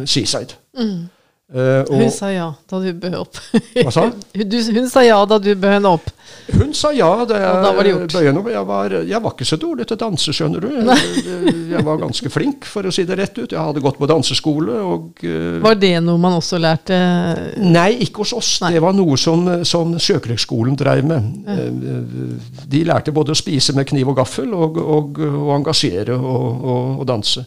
Seaside. 0.05 0.57
Seaside. 0.76 1.14
Eh, 1.53 1.83
og- 1.85 1.99
Hun 2.01 2.09
sa 2.09 2.31
ja 2.33 2.47
da 2.67 2.79
du 2.81 2.87
bød 2.97 3.15
opp. 3.19 3.37
Hva 3.77 3.91
sa? 3.93 4.07
hun, 4.09 4.21
du, 4.49 4.55
hun 4.73 4.87
sa 4.89 5.03
ja 5.05 5.19
da 5.29 5.37
du 5.37 5.51
bød 5.53 5.75
henne 5.75 5.91
opp. 5.93 6.07
Hun 6.57 6.71
sa 6.73 6.89
ja 6.93 7.09
da 7.29 7.37
jeg 7.37 7.59
da 7.61 7.69
var 7.77 7.85
bød 7.85 8.15
henne 8.17 8.41
opp. 8.41 8.49
Jeg 8.49 8.65
var, 8.65 8.95
jeg 9.05 9.21
var 9.21 9.35
ikke 9.35 9.45
så 9.45 9.59
dårlig 9.61 9.85
til 9.85 9.93
å 9.93 10.01
danse, 10.07 10.33
skjønner 10.33 10.65
du. 10.65 10.71
Jeg, 10.73 11.53
jeg 11.75 11.85
var 11.85 12.01
ganske 12.01 12.31
flink, 12.33 12.65
for 12.65 12.89
å 12.89 12.93
si 12.93 13.05
det 13.05 13.19
rett 13.21 13.37
ut. 13.37 13.53
Jeg 13.53 13.61
hadde 13.61 13.83
gått 13.85 14.01
på 14.01 14.09
danseskole 14.09 14.79
og 14.81 15.21
uh, 15.21 15.61
Var 15.67 15.79
det 15.85 15.93
noe 16.07 16.17
man 16.25 16.39
også 16.41 16.57
lærte? 16.57 16.97
Nei, 17.61 17.91
ikke 18.07 18.25
hos 18.25 18.33
oss. 18.41 18.51
Nei. 18.65 18.73
Det 18.79 18.81
var 18.81 18.97
noe 18.97 19.17
som, 19.21 19.45
som 19.69 19.93
Sjøkrigsskolen 20.01 20.73
drev 20.81 21.05
med. 21.05 21.33
Eh, 21.45 22.61
De 22.73 22.83
lærte 22.89 23.13
både 23.13 23.37
å 23.37 23.37
spise 23.37 23.77
med 23.77 23.85
kniv 23.93 24.09
og 24.15 24.17
gaffel 24.23 24.49
og, 24.57 24.81
og, 24.81 25.21
og 25.21 25.51
engasjere 25.61 26.17
og, 26.17 26.71
og 27.03 27.05
danse. 27.09 27.45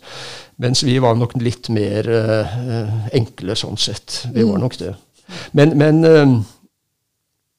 Mens 0.58 0.82
vi 0.82 0.98
var 0.98 1.14
nok 1.14 1.36
litt 1.38 1.68
mer 1.70 2.08
eh, 2.10 2.94
enkle 3.14 3.54
sånn 3.58 3.78
sett. 3.78 4.24
Vi 4.34 4.42
var 4.42 4.58
nok 4.58 4.78
det. 4.80 4.94
Men, 5.54 5.76
men 5.78 6.04
eh, 6.04 6.32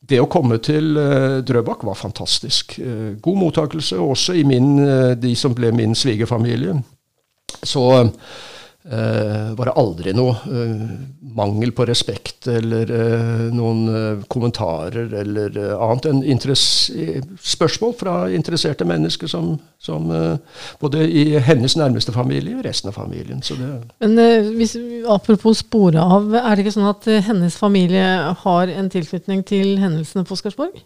det 0.09 0.19
å 0.21 0.29
komme 0.31 0.57
til 0.63 0.97
uh, 0.97 1.39
Drøbak 1.45 1.83
var 1.85 1.97
fantastisk. 1.97 2.79
Uh, 2.81 3.15
god 3.21 3.39
mottakelse 3.43 3.99
også 4.01 4.35
i 4.39 4.45
min, 4.47 4.71
uh, 4.81 5.11
de 5.13 5.35
som 5.37 5.53
ble 5.55 5.71
min 5.75 5.93
svigerfamilie. 5.95 6.79
Så 7.61 7.83
var 9.59 9.67
det 9.67 9.75
aldri 9.75 10.13
noe 10.15 10.37
eh, 10.47 10.83
mangel 11.35 11.71
på 11.75 11.85
respekt 11.85 12.47
eller 12.47 12.89
eh, 12.95 13.41
noen 13.53 13.81
eh, 13.91 14.21
kommentarer 14.31 15.11
eller 15.19 15.57
eh, 15.59 15.73
annet 15.75 16.07
enn 16.09 16.21
eh, 16.23 17.19
spørsmål 17.43 17.93
fra 17.99 18.13
interesserte 18.33 18.87
mennesker 18.87 19.27
som, 19.27 19.57
som 19.83 20.09
eh, 20.15 20.61
både 20.81 21.03
i 21.05 21.25
hennes 21.43 21.75
nærmeste 21.75 22.15
familie 22.15 22.57
og 22.57 22.63
resten 22.65 22.91
av 22.91 22.97
familien. 22.97 23.43
Men 23.99 24.15
eh, 24.17 24.47
hvis, 24.55 24.77
apropos 25.11 25.59
spore 25.65 25.99
av, 25.99 26.31
er 26.39 26.55
det 26.55 26.65
ikke 26.65 26.77
sånn 26.79 26.93
at 26.93 27.09
eh, 27.11 27.25
hennes 27.27 27.59
familie 27.59 28.07
har 28.45 28.71
en 28.73 28.89
tilknytning 28.89 29.43
til 29.47 29.75
hendelsene 29.81 30.23
på 30.23 30.37
Oscarsborg? 30.37 30.79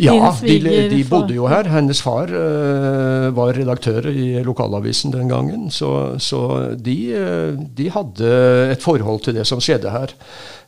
Ja, 0.00 0.34
de, 0.42 0.58
de 0.90 1.04
bodde 1.06 1.36
jo 1.36 1.46
her. 1.46 1.68
Hennes 1.70 2.00
far 2.02 2.30
uh, 2.32 3.30
var 3.36 3.54
redaktør 3.54 4.08
i 4.10 4.42
lokalavisen 4.42 5.12
den 5.14 5.30
gangen. 5.30 5.70
Så, 5.70 6.18
så 6.18 6.74
de, 6.74 6.96
uh, 7.14 7.60
de 7.78 7.90
hadde 7.94 8.32
et 8.74 8.82
forhold 8.82 9.22
til 9.22 9.38
det 9.38 9.46
som 9.46 9.62
skjedde 9.62 9.92
her. 9.94 10.14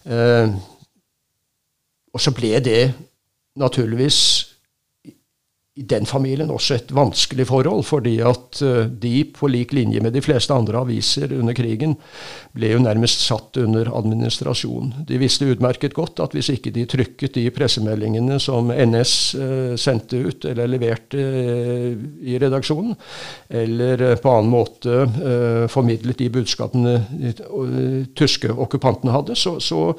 Uh, 0.06 0.54
og 2.14 2.22
så 2.22 2.30
ble 2.32 2.60
det 2.62 2.92
naturligvis 3.58 4.18
i 5.76 5.84
den 5.84 6.06
familien 6.08 6.48
også 6.52 6.78
et 6.78 6.92
vanskelig 6.96 7.44
forhold, 7.50 7.82
fordi 7.84 8.14
at 8.24 8.60
eh, 8.64 8.86
de, 8.88 9.12
på 9.28 9.48
lik 9.52 9.74
linje 9.76 10.00
med 10.00 10.14
de 10.16 10.22
fleste 10.24 10.54
andre 10.54 10.80
aviser 10.80 11.34
under 11.36 11.52
krigen, 11.56 11.98
ble 12.56 12.70
jo 12.72 12.80
nærmest 12.80 13.20
satt 13.26 13.58
under 13.60 13.90
administrasjon. 13.92 14.94
De 15.08 15.18
visste 15.20 15.48
utmerket 15.52 15.92
godt 15.96 16.22
at 16.24 16.32
hvis 16.36 16.48
ikke 16.54 16.72
de 16.72 16.86
trykket 16.88 17.36
de 17.36 17.44
pressemeldingene 17.52 18.38
som 18.40 18.72
NS 18.72 19.12
eh, 19.36 19.74
sendte 19.80 20.22
ut, 20.24 20.46
eller 20.48 20.70
leverte 20.72 21.20
eh, 21.20 21.90
i 22.24 22.38
redaksjonen, 22.40 22.96
eller 23.60 24.06
på 24.22 24.32
annen 24.32 24.52
måte 24.52 25.04
formidlet 25.70 26.18
de 26.18 26.28
budskapene 26.32 26.94
de 27.10 27.32
tyske 28.16 28.48
okkupantene 28.52 29.12
hadde, 29.12 29.36
så, 29.38 29.56
så 29.60 29.90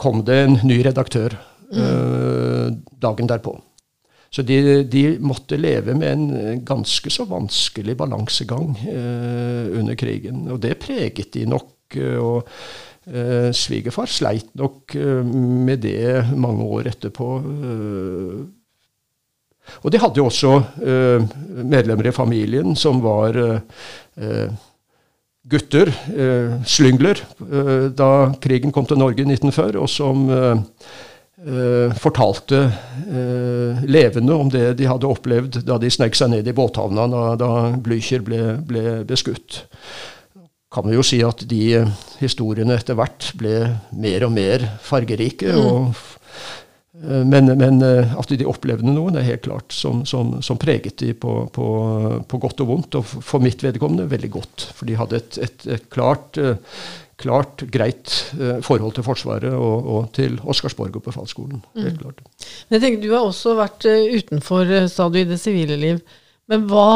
kom 0.00 0.22
det 0.26 0.38
en 0.44 0.56
ny 0.62 0.80
redaktør 0.86 1.34
eh, 1.74 2.70
dagen 3.02 3.30
derpå. 3.30 3.56
Så 4.30 4.44
de, 4.46 4.84
de 4.86 5.04
måtte 5.18 5.58
leve 5.58 5.96
med 5.98 6.12
en 6.12 6.28
eh, 6.38 6.60
ganske 6.62 7.10
så 7.10 7.26
vanskelig 7.26 7.96
balansegang 7.98 8.76
eh, 8.86 9.66
under 9.80 9.98
krigen. 9.98 10.44
Og 10.54 10.60
det 10.62 10.76
preget 10.82 11.32
de 11.34 11.48
nok. 11.50 11.96
eh, 11.98 12.14
og 12.22 12.46
eh, 13.10 13.50
Svigerfar 13.50 14.06
sleit 14.06 14.52
nok 14.54 14.94
eh, 14.94 15.24
med 15.66 15.82
det 15.82 16.36
mange 16.38 16.62
år 16.62 16.92
etterpå. 16.92 17.30
Og 19.82 19.92
de 19.92 19.98
hadde 20.02 20.18
jo 20.18 20.24
også 20.26 20.50
medlemmer 21.62 22.08
i 22.08 22.14
familien 22.14 22.74
som 22.74 22.98
var 23.04 23.36
gutter, 25.46 25.92
slyngler, 26.66 27.20
da 27.94 28.08
krigen 28.42 28.74
kom 28.74 28.88
til 28.88 28.98
Norge 28.98 29.22
i 29.22 29.28
1940, 29.28 29.78
og 29.78 29.92
som 29.92 30.24
fortalte 31.96 32.58
eh, 33.08 33.84
levende 33.88 34.34
om 34.36 34.50
det 34.52 34.74
de 34.76 34.88
hadde 34.90 35.08
opplevd 35.08 35.62
da 35.64 35.78
de 35.80 35.88
snek 35.88 36.18
seg 36.18 36.34
ned 36.34 36.48
i 36.48 36.52
båthavna 36.52 37.06
da, 37.08 37.22
da 37.40 37.50
Blücher 37.80 38.20
ble, 38.24 38.58
ble 38.66 39.00
beskutt. 39.08 39.62
Kan 40.70 40.86
vi 40.86 40.94
jo 40.94 41.02
si 41.06 41.22
at 41.24 41.46
de 41.50 41.62
eh, 41.80 41.88
historiene 42.20 42.76
etter 42.76 42.98
hvert 42.98 43.32
ble 43.40 43.54
mer 43.96 44.28
og 44.28 44.34
mer 44.36 44.66
fargerike. 44.84 45.54
og 45.56 45.88
eh, 45.88 46.04
men, 47.24 47.46
men 47.56 47.78
eh, 47.86 48.10
at 48.20 48.32
de 48.36 48.44
opplevde 48.48 48.84
noe, 48.92 49.12
det 49.14 49.22
er 49.22 49.28
helt 49.30 49.44
klart, 49.46 49.72
som, 49.72 50.02
som, 50.08 50.34
som 50.44 50.58
preget 50.60 50.98
de 51.00 51.14
på, 51.16 51.34
på, 51.54 51.68
på 52.28 52.40
godt 52.42 52.60
og 52.60 52.68
vondt. 52.74 52.98
Og 53.00 53.06
for- 53.24 53.40
mitt 53.40 53.62
vedkommende 53.64 54.08
veldig 54.10 54.30
godt. 54.34 54.66
For 54.76 54.84
de 54.90 54.98
hadde 55.00 55.16
et, 55.22 55.38
et, 55.46 55.66
et 55.78 55.86
klart, 55.92 56.36
eh, 56.36 56.58
klart, 57.20 57.64
greit 57.72 58.12
eh, 58.36 58.58
forhold 58.64 58.94
til 58.98 59.04
Forsvaret 59.06 59.52
og, 59.56 59.88
og 59.96 60.08
til 60.16 60.36
Oscarsborg 60.44 60.96
og 61.00 61.06
befalsskolen. 61.08 61.62
Helt 61.80 62.00
klart. 62.02 62.20
Men 62.68 62.76
jeg 62.78 62.84
tenker, 62.86 63.02
Du 63.06 63.14
har 63.16 63.24
også 63.28 63.56
vært 63.58 63.88
eh, 63.88 64.10
utenfor, 64.20 64.68
eh, 64.68 64.88
sa 64.92 65.08
du, 65.08 65.20
i 65.22 65.28
det 65.28 65.40
sivile 65.40 65.80
liv. 65.80 66.00
Men 66.50 66.64
hva, 66.66 66.86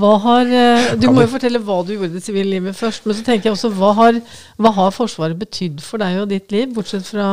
hva 0.00 0.14
har 0.24 0.48
eh, 0.50 0.88
Du 0.98 1.04
må 1.14 1.22
jo 1.22 1.30
fortelle 1.36 1.60
hva 1.62 1.76
du 1.86 1.92
gjorde 1.94 2.08
i 2.10 2.16
det 2.16 2.24
sivile 2.26 2.56
livet 2.56 2.74
først. 2.76 3.04
Men 3.06 3.16
så 3.16 3.24
tenker 3.26 3.48
jeg 3.50 3.56
også, 3.56 3.70
hva 3.78 3.92
har, 4.00 4.18
hva 4.60 4.72
har 4.80 4.96
Forsvaret 4.96 5.38
betydd 5.38 5.80
for 5.84 6.02
deg 6.02 6.18
og 6.24 6.32
ditt 6.32 6.50
liv? 6.52 6.72
Bortsett 6.74 7.06
fra 7.06 7.28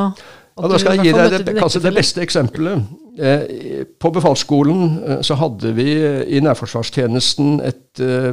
Ja, 0.61 0.69
da 0.69 0.77
skal 0.77 0.99
jeg 0.99 1.09
gi 1.09 1.13
deg 1.17 1.37
det, 1.41 1.55
kanskje 1.57 1.81
det 1.87 1.95
beste 1.95 2.21
eksempelet. 2.21 2.83
Eh, 3.19 3.83
på 3.99 4.09
befalsskolen 4.15 4.83
eh, 5.03 5.17
så 5.25 5.35
hadde 5.35 5.73
vi 5.75 5.87
eh, 5.99 6.21
i 6.31 6.39
nærforsvarstjenesten 6.39 7.57
et 7.65 7.79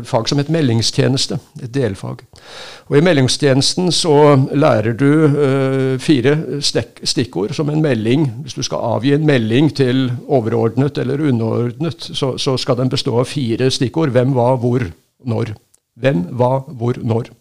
fag 0.06 0.28
som 0.30 0.38
het 0.38 0.52
meldingstjeneste. 0.54 1.40
Et 1.58 1.72
delfag. 1.74 2.20
Og 2.86 2.94
I 2.94 3.02
meldingstjenesten 3.02 3.90
så 3.92 4.36
lærer 4.54 4.94
du 4.94 5.98
fire 5.98 6.36
stikkord 6.62 7.56
som 7.58 7.72
en 7.72 7.82
melding. 7.82 8.28
Hvis 8.44 8.54
du 8.54 8.62
skal 8.62 8.84
avgi 8.86 9.16
en 9.16 9.26
melding 9.26 9.72
til 9.74 10.04
overordnet 10.28 11.02
eller 11.02 11.24
underordnet, 11.26 12.06
så, 12.14 12.36
så 12.38 12.54
skal 12.54 12.78
den 12.78 12.92
bestå 12.92 13.16
av 13.18 13.26
fire 13.26 13.66
stikkord. 13.74 14.14
Hvem, 14.14 14.30
hva, 14.38 14.52
hvor, 14.62 14.86
når. 15.26 15.56
Hvem, 15.98 16.22
hva, 16.38 16.52
hvor, 16.78 17.02
når. 17.02 17.32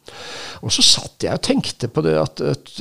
Og 0.65 0.73
så 0.73 0.87
satt 0.89 1.29
jeg 1.29 1.37
og 1.37 1.45
tenkte 1.45 1.93
på 1.93 2.01
det 2.01 2.17
at, 2.17 2.41
at 2.41 2.73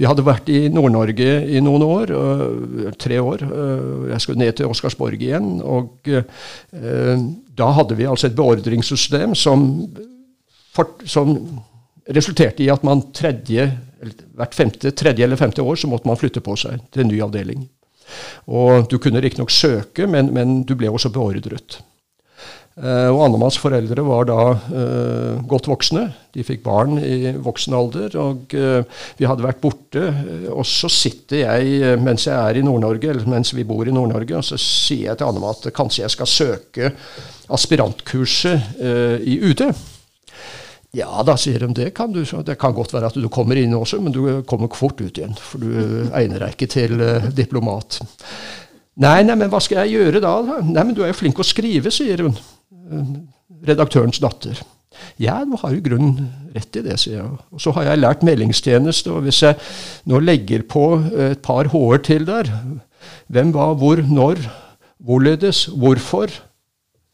vi 0.00 0.08
hadde 0.08 0.24
vært 0.24 0.48
i 0.48 0.62
Nord-Norge 0.72 1.32
i 1.52 1.60
noen 1.60 1.82
år, 1.84 2.10
øh, 2.16 2.92
tre 2.96 3.20
år. 3.20 3.42
øh, 3.44 4.08
jeg 4.08 4.20
skulle 4.20 4.40
ned 4.40 4.52
til 4.56 4.70
Oscarsborg 4.72 5.20
igjen. 5.20 5.60
Og 5.60 5.98
øh, 6.08 7.18
da 7.58 7.66
hadde 7.76 7.96
vi 7.98 8.08
altså 8.08 8.30
et 8.30 8.36
beordringssystem 8.36 9.34
som, 9.34 9.90
som 11.04 11.34
resulterte 12.08 12.64
i 12.64 12.70
at 12.72 12.84
man 12.84 13.02
tredje, 13.12 13.66
hvert 14.34 14.56
femte, 14.56 14.90
tredje 14.90 15.22
eller 15.22 15.36
femte 15.36 15.62
år 15.62 15.76
så 15.76 15.90
måtte 15.90 16.08
man 16.08 16.16
flytte 16.16 16.40
på 16.40 16.56
seg 16.56 16.80
til 16.92 17.04
en 17.04 17.12
ny 17.12 17.20
avdeling. 17.20 17.68
Og 18.48 18.88
du 18.90 18.96
kunne 18.98 19.20
riktignok 19.20 19.52
søke, 19.52 20.06
men, 20.08 20.32
men 20.32 20.62
du 20.64 20.74
ble 20.80 20.88
også 20.90 21.12
beordret. 21.12 21.82
Eh, 22.80 23.10
og 23.12 23.26
Annemanns 23.26 23.58
foreldre 23.60 24.02
var 24.06 24.24
da 24.30 24.38
eh, 24.56 25.40
godt 25.48 25.68
voksne. 25.68 26.06
De 26.32 26.44
fikk 26.46 26.62
barn 26.64 26.96
i 26.96 27.34
voksen 27.36 27.76
alder. 27.76 28.16
Og 28.22 28.54
eh, 28.56 28.80
vi 29.18 29.28
hadde 29.28 29.44
vært 29.44 29.60
borte. 29.60 30.06
og 30.48 30.64
så 30.68 30.88
sitter 30.88 31.42
jeg, 31.42 31.98
mens 32.00 32.24
jeg 32.28 32.36
er 32.36 32.60
i 32.60 32.64
Nord-Norge, 32.64 33.12
eller 33.12 33.28
mens 33.28 33.52
vi 33.56 33.66
bor 33.68 33.88
i 33.88 33.94
Nord-Norge, 33.94 34.38
og 34.38 34.46
så 34.46 34.56
sier 34.60 35.10
jeg 35.10 35.20
til 35.20 35.28
Annemann 35.28 35.58
at 35.58 35.72
kanskje 35.76 36.06
jeg 36.06 36.14
skal 36.14 36.30
søke 36.30 36.92
aspirantkurset 37.52 38.80
eh, 38.80 39.16
i 39.28 39.36
UD. 39.50 39.66
Ja 40.96 41.20
da, 41.22 41.36
sier 41.38 41.60
de, 41.62 41.68
det 41.76 41.90
kan 41.94 42.14
du. 42.14 42.22
Det 42.24 42.56
kan 42.58 42.72
godt 42.74 42.94
være 42.96 43.10
at 43.12 43.18
du 43.20 43.28
kommer 43.30 43.60
inn 43.60 43.76
også, 43.76 44.00
men 44.02 44.14
du 44.14 44.40
kommer 44.48 44.72
fort 44.74 44.98
ut 45.04 45.20
igjen. 45.20 45.36
For 45.36 45.60
du 45.60 46.08
egner 46.16 46.46
deg 46.46 46.56
ikke 46.56 46.70
til 46.72 46.96
diplomat. 47.36 48.00
Nei, 49.00 49.20
nei, 49.22 49.36
men 49.38 49.52
hva 49.52 49.60
skal 49.62 49.84
jeg 49.84 50.00
gjøre 50.00 50.24
da? 50.24 50.32
Nei, 50.64 50.82
men 50.82 50.96
du 50.96 51.04
er 51.04 51.12
jo 51.12 51.20
flink 51.20 51.38
å 51.40 51.46
skrive, 51.46 51.92
sier 51.94 52.24
hun. 52.24 52.34
Eh, 52.90 53.16
Redaktørens 53.66 54.20
datter. 54.22 54.60
Ja, 55.20 55.42
du 55.44 55.56
har 55.60 55.74
jo 55.74 55.82
grunnen 55.84 56.30
rett 56.54 56.76
i 56.78 56.82
det, 56.84 56.96
sier 57.00 57.18
jeg. 57.18 57.40
Og 57.52 57.60
så 57.62 57.72
har 57.76 57.90
jeg 57.90 58.00
lært 58.00 58.22
meldingstjeneste, 58.26 59.12
og 59.12 59.26
hvis 59.26 59.42
jeg 59.44 59.58
nå 60.08 60.20
legger 60.22 60.64
på 60.68 60.84
et 61.28 61.42
par 61.44 61.68
h-er 61.72 62.00
til 62.06 62.24
der, 62.28 62.48
hvem, 63.28 63.52
hva, 63.54 63.72
hvor, 63.78 64.00
når, 64.06 64.40
hvorledes, 64.98 65.66
hvorfor, 65.76 66.32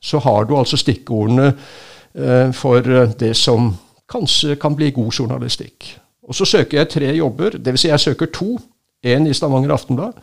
så 0.02 0.20
har 0.22 0.46
du 0.46 0.54
altså 0.56 0.78
stikkordene 0.78 1.48
eh, 1.50 2.52
for 2.54 2.86
det 3.18 3.34
som 3.36 3.72
kanskje 4.10 4.56
kan 4.60 4.76
bli 4.78 4.92
god 4.94 5.10
journalistikk. 5.18 5.90
Og 6.26 6.34
så 6.34 6.46
søker 6.46 6.78
jeg 6.78 6.92
tre 6.94 7.10
jobber, 7.16 7.58
dvs. 7.58 7.80
Si 7.80 7.90
jeg 7.90 8.06
søker 8.06 8.30
to. 8.32 8.56
Én 9.06 9.28
i 9.28 9.34
Stavanger 9.36 9.74
Aftenblad 9.74 10.16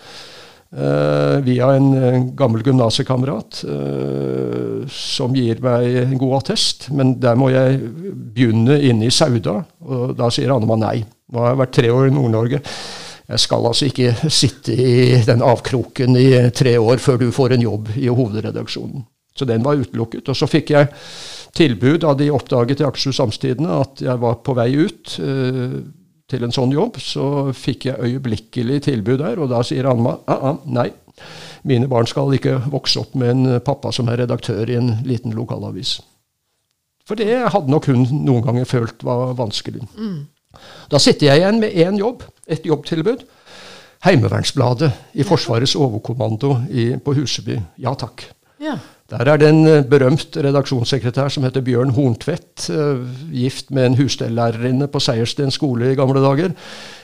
via 0.73 1.67
en 1.77 2.31
gammel 2.33 2.63
gymnasekamerat 2.65 3.59
uh, 3.69 4.79
som 4.89 5.35
gir 5.37 5.59
meg 5.61 5.99
en 6.01 6.17
god 6.17 6.39
attest. 6.39 6.87
Men 6.97 7.15
der 7.21 7.37
må 7.37 7.51
jeg 7.53 7.77
begynne 8.33 8.79
inne 8.81 9.05
i 9.05 9.13
Sauda, 9.13 9.59
og 9.85 10.15
da 10.17 10.31
sier 10.33 10.55
Annemann 10.55 10.81
nei. 10.81 11.03
Nå 11.29 11.43
har 11.43 11.53
jeg 11.53 11.61
vært 11.61 11.75
tre 11.77 11.93
år 11.93 12.09
i 12.09 12.15
Nord-Norge. 12.15 12.63
Jeg 13.23 13.39
skal 13.39 13.69
altså 13.69 13.87
ikke 13.87 14.31
sitte 14.33 14.75
i 14.75 15.21
den 15.25 15.45
avkroken 15.45 16.17
i 16.19 16.27
tre 16.55 16.75
år 16.81 16.99
før 17.01 17.21
du 17.21 17.29
får 17.33 17.55
en 17.55 17.63
jobb 17.63 17.93
i 17.95 18.09
hovedredaksjonen. 18.09 19.05
Så 19.33 19.47
den 19.49 19.63
var 19.65 19.79
utelukket. 19.79 20.27
Og 20.29 20.37
så 20.37 20.49
fikk 20.49 20.73
jeg 20.75 20.89
tilbud 21.57 22.01
da 22.03 22.13
de 22.17 22.29
oppdaget 22.33 22.81
i 22.81 22.85
Akershus 22.87 23.21
Amtstidende 23.23 23.79
at 23.81 24.03
jeg 24.03 24.21
var 24.21 24.41
på 24.45 24.55
vei 24.57 24.73
ut. 24.77 25.15
Til 26.33 26.47
en 26.47 26.53
sånn 26.55 26.71
jobb, 26.73 26.97
så 26.97 27.51
fikk 27.53 27.85
jeg 27.91 28.01
øyeblikkelig 28.01 28.79
tilbud 28.87 29.19
der, 29.21 29.37
og 29.37 29.51
da 29.51 29.59
sier 29.65 29.85
Anma 29.91 30.15
ah, 30.25 30.47
ah, 30.49 30.63
nei, 30.65 30.87
mine 31.69 31.85
barn 31.91 32.09
skal 32.09 32.33
ikke 32.33 32.55
vokse 32.73 33.03
opp 33.03 33.13
med 33.19 33.29
en 33.35 33.59
pappa 33.61 33.91
som 33.93 34.09
er 34.09 34.23
redaktør 34.23 34.65
i 34.65 34.79
en 34.79 34.95
liten 35.05 35.35
lokalavis. 35.37 35.99
For 37.05 37.19
det 37.19 37.35
hadde 37.53 37.69
nok 37.69 37.89
hun 37.91 38.07
noen 38.23 38.41
ganger 38.45 38.65
følt 38.65 39.05
var 39.05 39.35
vanskelig. 39.37 39.83
Mm. 39.93 40.23
Da 40.89 41.01
sitter 41.01 41.29
jeg 41.29 41.43
igjen 41.43 41.61
med 41.61 41.77
én 41.85 41.99
jobb, 41.99 42.23
et 42.47 42.65
jobbtilbud. 42.65 43.25
Heimevernsbladet 44.03 44.89
i 45.15 45.23
Forsvarets 45.27 45.77
overkommando 45.79 46.57
i, 46.71 46.89
på 46.97 47.13
Huseby. 47.15 47.59
Ja 47.83 47.93
takk. 47.99 48.25
Ja. 48.63 48.79
Der 49.11 49.27
er 49.27 49.35
det 49.37 49.49
en 49.51 49.67
eh, 49.67 49.83
berømt 49.83 50.37
redaksjonssekretær 50.39 51.27
som 51.33 51.43
heter 51.43 51.59
Bjørn 51.61 51.89
Horntvedt, 51.91 52.69
eh, 52.71 52.97
gift 53.35 53.71
med 53.75 53.85
en 53.85 53.95
husstellærerinne 53.99 54.87
på 54.87 54.99
Seiersten 55.03 55.51
skole 55.51 55.91
i 55.91 55.95
gamle 55.99 56.23
dager. 56.23 56.55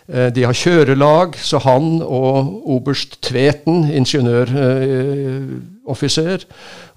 Eh, 0.07 0.31
de 0.31 0.47
har 0.47 0.55
kjørelag, 0.55 1.35
så 1.35 1.59
han 1.65 1.99
og 2.01 2.63
oberst 2.71 3.19
Tveten, 3.27 3.91
ingeniøroffiser, 3.91 6.39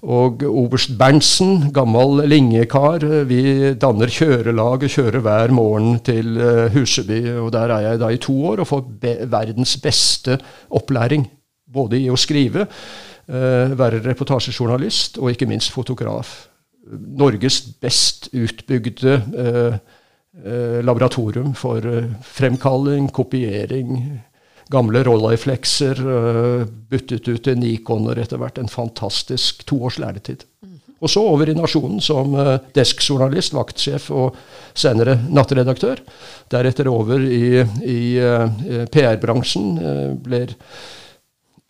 og 0.07 0.43
oberst 0.47 0.95
Berntsen, 0.97 1.71
gammel 1.75 2.23
linjekar, 2.29 2.99
vi 3.27 3.73
danner 3.75 4.07
kjørelag 4.07 4.83
og 4.87 4.89
kjører 4.89 5.19
hver 5.19 5.51
morgen 5.51 5.99
til 5.99 6.39
Huseby. 6.71 7.43
og 7.43 7.51
Der 7.51 7.67
er 7.75 7.79
jeg 7.91 7.99
da 7.99 8.07
i 8.07 8.23
to 8.23 8.45
år 8.45 8.59
og 8.63 8.67
får 8.67 8.83
verdens 9.27 9.77
beste 9.77 10.39
opplæring, 10.71 11.27
både 11.73 11.99
i 11.99 12.09
å 12.09 12.15
skrive 12.15 12.67
være 13.27 14.01
reportasjejournalist 14.03 15.17
og 15.21 15.31
ikke 15.31 15.47
minst 15.47 15.71
fotograf. 15.71 16.33
Norges 16.91 17.61
best 17.81 18.27
utbygde 18.35 19.15
eh, 19.15 19.75
eh, 20.43 20.79
laboratorium 20.83 21.53
for 21.55 21.85
fremkalling, 22.27 23.07
kopiering, 23.15 23.99
gamle 24.73 25.03
Rolleiflexer, 25.05 25.99
byttet 26.89 27.27
ut 27.27 27.43
til 27.45 27.59
Nikoner 27.59 28.19
etter 28.23 28.41
hvert. 28.41 28.57
En 28.57 28.71
fantastisk 28.71 29.65
to 29.69 29.83
års 29.85 29.99
læretid. 30.01 30.47
Og 31.03 31.11
så 31.11 31.19
over 31.19 31.49
i 31.51 31.55
Nasjonen 31.55 31.99
som 32.01 32.31
deskjournalist, 32.73 33.53
vaktsjef 33.53 34.07
og 34.15 34.37
senere 34.71 35.17
nattredaktør. 35.35 35.99
Deretter 36.51 36.87
over 36.87 37.19
i, 37.27 37.59
i 37.83 37.99
PR-bransjen. 38.87 39.67
ble 40.23 40.45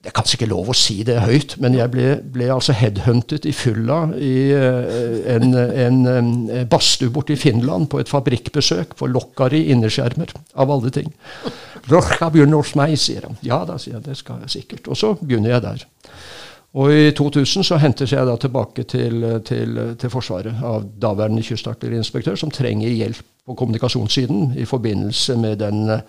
det 0.04 0.12
er 0.12 0.16
kanskje 0.18 0.36
ikke 0.36 0.50
lov 0.52 0.68
å 0.68 0.76
si 0.76 0.98
det 1.08 1.22
høyt, 1.24 1.54
men 1.64 1.78
jeg 1.78 1.88
ble, 1.94 2.08
ble 2.36 2.50
altså 2.52 2.74
headhuntet 2.76 3.46
i 3.48 3.54
fylla 3.56 4.02
i 4.20 4.34
uh, 4.52 5.30
en, 5.32 5.56
en 5.56 6.02
um, 6.04 6.34
badstue 6.68 7.08
borte 7.16 7.38
i 7.38 7.40
Finland 7.40 7.88
på 7.88 8.02
et 8.02 8.12
fabrikkbesøk 8.12 8.98
for 9.00 9.08
Lokkari 9.08 9.62
inneskjermer, 9.72 10.36
av 10.60 10.74
alle 10.76 10.92
ting. 10.92 11.08
Rocha 11.88 12.28
begynner 12.34 12.60
hos 12.60 12.74
meg, 12.76 12.98
sier 13.00 13.30
han. 13.30 13.40
Ja 13.48 13.62
da, 13.68 13.80
sier 13.80 13.96
jeg, 13.96 14.04
det 14.10 14.18
skal 14.20 14.44
jeg 14.44 14.52
sikkert. 14.58 14.92
Og 14.92 15.00
så 15.00 15.14
begynner 15.22 15.56
jeg 15.56 15.66
der. 15.70 15.88
Og 16.74 16.90
i 16.90 17.12
2000 17.14 17.68
så 17.68 17.78
hentes 17.78 18.16
jeg 18.16 18.26
da 18.26 18.34
tilbake 18.42 18.84
til, 18.90 19.22
til, 19.46 19.78
til 20.02 20.10
Forsvaret 20.10 20.64
av 20.66 20.88
daværende 21.02 21.44
kystartilleriinspektør, 21.46 22.40
som 22.40 22.52
trenger 22.54 22.90
hjelp 22.90 23.20
på 23.46 23.56
kommunikasjonssiden 23.60 24.56
i 24.58 24.66
forbindelse 24.66 25.36
med 25.38 25.60
den 25.62 25.84
uh, 25.92 26.00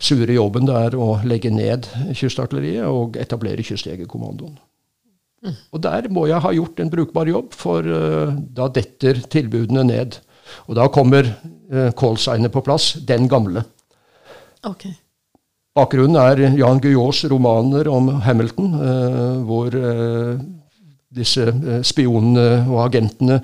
sure 0.00 0.34
jobben 0.34 0.66
det 0.66 0.78
er 0.80 0.96
å 0.98 1.12
legge 1.28 1.52
ned 1.54 1.86
kystartilleriet 2.16 2.88
og 2.88 3.20
etablere 3.20 3.62
Kystjegerkommandoen. 3.66 4.56
Mm. 5.44 5.54
Og 5.72 5.82
der 5.84 6.08
må 6.12 6.26
jeg 6.28 6.42
ha 6.42 6.52
gjort 6.56 6.80
en 6.82 6.90
brukbar 6.92 7.30
jobb, 7.30 7.54
for 7.56 7.86
uh, 7.86 8.32
da 8.34 8.66
detter 8.72 9.22
tilbudene 9.30 9.84
ned. 9.92 10.18
Og 10.66 10.74
da 10.80 10.88
kommer 10.90 11.28
uh, 11.28 11.92
callsignet 11.94 12.50
på 12.50 12.64
plass, 12.66 12.96
den 13.06 13.30
gamle. 13.30 13.62
Okay. 14.66 14.96
Bakgrunnen 15.76 16.18
er 16.18 16.56
Jan 16.58 16.80
Guyots 16.82 17.24
romaner 17.30 17.88
om 17.88 18.08
Hamilton, 18.24 18.72
uh, 18.74 19.36
hvor 19.46 19.76
uh, 19.76 20.40
disse 21.14 21.46
spionene 21.86 22.64
og 22.66 22.84
agentene 22.88 23.40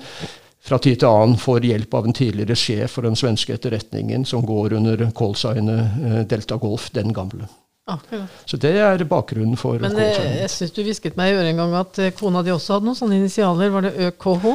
fra 0.67 0.79
tid 0.83 0.99
til 0.99 1.07
annen 1.07 1.37
får 1.39 1.65
hjelp 1.67 1.95
av 1.95 2.07
en 2.07 2.15
tidligere 2.15 2.57
sjef 2.59 2.97
for 2.97 3.07
den 3.07 3.15
svenske 3.15 3.55
etterretningen 3.55 4.25
som 4.27 4.43
går 4.45 4.75
under 4.79 5.05
callsignet 5.15 6.03
eh, 6.03 6.19
Delta 6.27 6.57
Golf, 6.59 6.89
den 6.95 7.13
gamle. 7.15 7.47
Akkurat. 7.87 8.41
Så 8.43 8.59
det 8.59 8.73
er 8.83 9.03
bakgrunnen 9.07 9.55
for 9.59 9.79
Men 9.79 9.95
eh, 10.03 10.17
jeg 10.41 10.51
syns 10.51 10.75
du 10.75 10.81
hvisket 10.83 11.15
meg 11.19 11.31
i 11.31 11.37
øret 11.37 11.53
en 11.53 11.61
gang 11.63 11.77
at 11.79 12.01
eh, 12.03 12.11
kona 12.15 12.43
di 12.43 12.51
også 12.51 12.75
hadde 12.75 12.89
noen 12.89 12.99
sånne 12.99 13.21
initialer. 13.21 13.71
Var 13.71 13.87
det 13.87 14.09
ØKH? 14.09 14.49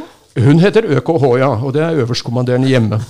Hun 0.44 0.60
heter 0.60 0.88
ØKH, 0.98 1.26
ja. 1.40 1.50
Og 1.56 1.72
det 1.76 1.86
er 1.86 2.04
øverstkommanderende 2.04 2.68
hjemme. 2.68 3.00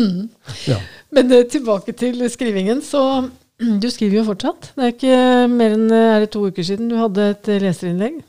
mm. 0.00 0.30
ja. 0.72 0.80
Men 1.12 1.32
tilbake 1.52 1.92
til 1.92 2.24
skrivingen. 2.32 2.82
Så 2.84 3.28
du 3.82 3.88
skriver 3.90 4.20
jo 4.20 4.28
fortsatt. 4.32 4.72
Det 4.76 4.84
er 4.84 4.94
ikke 4.96 5.22
mer 5.52 5.76
enn 5.76 5.88
er 5.92 6.24
det 6.24 6.32
to 6.34 6.46
uker 6.48 6.66
siden 6.66 6.90
du 6.92 6.98
hadde 7.00 7.32
et 7.34 7.50
leserinnlegg. 7.62 8.22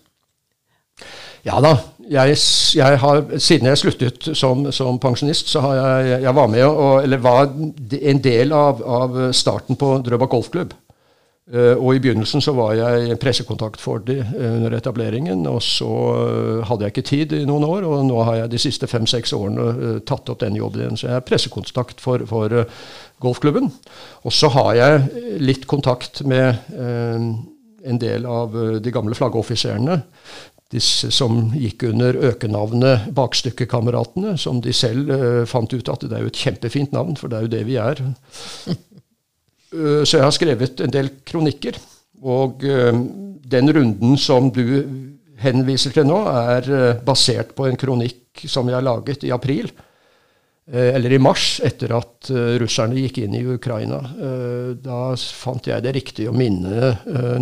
Ja 1.44 1.60
da. 1.64 1.74
Jeg, 2.04 2.36
jeg 2.76 3.00
har, 3.00 3.22
siden 3.40 3.68
jeg 3.68 3.80
sluttet 3.80 4.30
som, 4.36 4.66
som 4.76 5.00
pensjonist, 5.00 5.50
så 5.52 5.64
har 5.64 5.76
jeg, 5.76 6.22
jeg 6.24 6.36
var 6.36 6.48
med 6.52 6.64
og, 6.68 7.04
eller 7.04 7.24
var 7.24 7.52
en 7.52 8.22
del 8.24 8.56
av, 8.56 8.80
av 8.84 9.20
starten 9.36 9.80
på 9.80 9.98
Drøbak 10.04 10.32
golfklubb. 10.32 10.76
Uh, 11.52 11.76
og 11.76 11.98
i 11.98 12.00
begynnelsen 12.00 12.40
så 12.40 12.54
var 12.56 12.72
jeg 12.78 13.18
pressekontakt 13.20 13.82
for 13.84 14.00
de 14.08 14.22
uh, 14.24 14.46
under 14.54 14.78
etableringen. 14.78 15.44
Og 15.52 15.60
så 15.66 15.90
uh, 15.90 16.62
hadde 16.70 16.88
jeg 16.88 16.94
ikke 16.94 17.10
tid 17.10 17.36
i 17.36 17.42
noen 17.50 17.66
år, 17.68 17.88
og 17.88 18.06
nå 18.08 18.22
har 18.24 18.44
jeg 18.44 18.54
de 18.54 18.62
siste 18.64 18.88
fem-seks 18.88 19.36
årene 19.36 19.98
tatt 20.08 20.32
opp 20.32 20.40
den 20.44 20.56
jobben 20.60 20.86
igjen. 20.86 21.00
Så 21.00 21.10
jeg 21.10 21.18
er 21.20 21.28
pressekontakt 21.28 22.04
for, 22.04 22.24
for 22.30 22.64
golfklubben. 23.24 23.68
Og 24.24 24.36
så 24.36 24.52
har 24.56 24.72
jeg 24.80 25.36
litt 25.44 25.68
kontakt 25.68 26.24
med 26.28 26.64
en 27.84 28.00
del 28.00 28.26
av 28.28 28.56
de 28.84 28.92
gamle 28.96 29.16
flaggoffiserene 29.16 30.00
disse 30.74 31.12
som 31.14 31.52
gikk 31.58 31.86
under 31.92 32.18
økenavnet 32.32 33.10
Bakstykkekameratene, 33.16 34.36
som 34.42 34.62
de 34.64 34.74
selv 34.76 35.12
eh, 35.14 35.44
fant 35.50 35.74
ut 35.74 35.92
at 35.92 36.08
det 36.08 36.18
er 36.18 36.26
jo 36.26 36.32
et 36.32 36.42
kjempefint 36.46 36.96
navn, 36.96 37.18
for 37.20 37.30
det 37.30 37.38
er 37.38 37.48
jo 37.48 37.54
det 37.54 37.64
vi 37.70 37.78
er. 37.82 38.02
Uh, 39.74 40.04
så 40.04 40.20
jeg 40.20 40.28
har 40.28 40.36
skrevet 40.36 40.84
en 40.84 40.94
del 40.94 41.10
kronikker. 41.28 41.80
Og 42.24 42.64
uh, 42.66 42.92
den 43.54 43.74
runden 43.76 44.20
som 44.22 44.52
du 44.54 44.64
henviser 45.44 45.92
til 45.92 46.08
nå, 46.08 46.20
er 46.30 47.02
basert 47.04 47.52
på 47.58 47.66
en 47.68 47.80
kronikk 47.80 48.46
som 48.48 48.70
jeg 48.70 48.78
har 48.78 48.86
laget 48.86 49.26
i 49.28 49.34
april. 49.36 49.68
Eller 50.64 51.12
i 51.12 51.20
mars, 51.20 51.58
etter 51.60 51.92
at 51.92 52.30
russerne 52.62 52.96
gikk 52.96 53.18
inn 53.26 53.34
i 53.36 53.42
Ukraina. 53.52 53.98
Da 54.80 55.00
fant 55.20 55.68
jeg 55.68 55.84
det 55.84 55.92
riktig 55.98 56.30
å 56.32 56.36
minne 56.38 56.94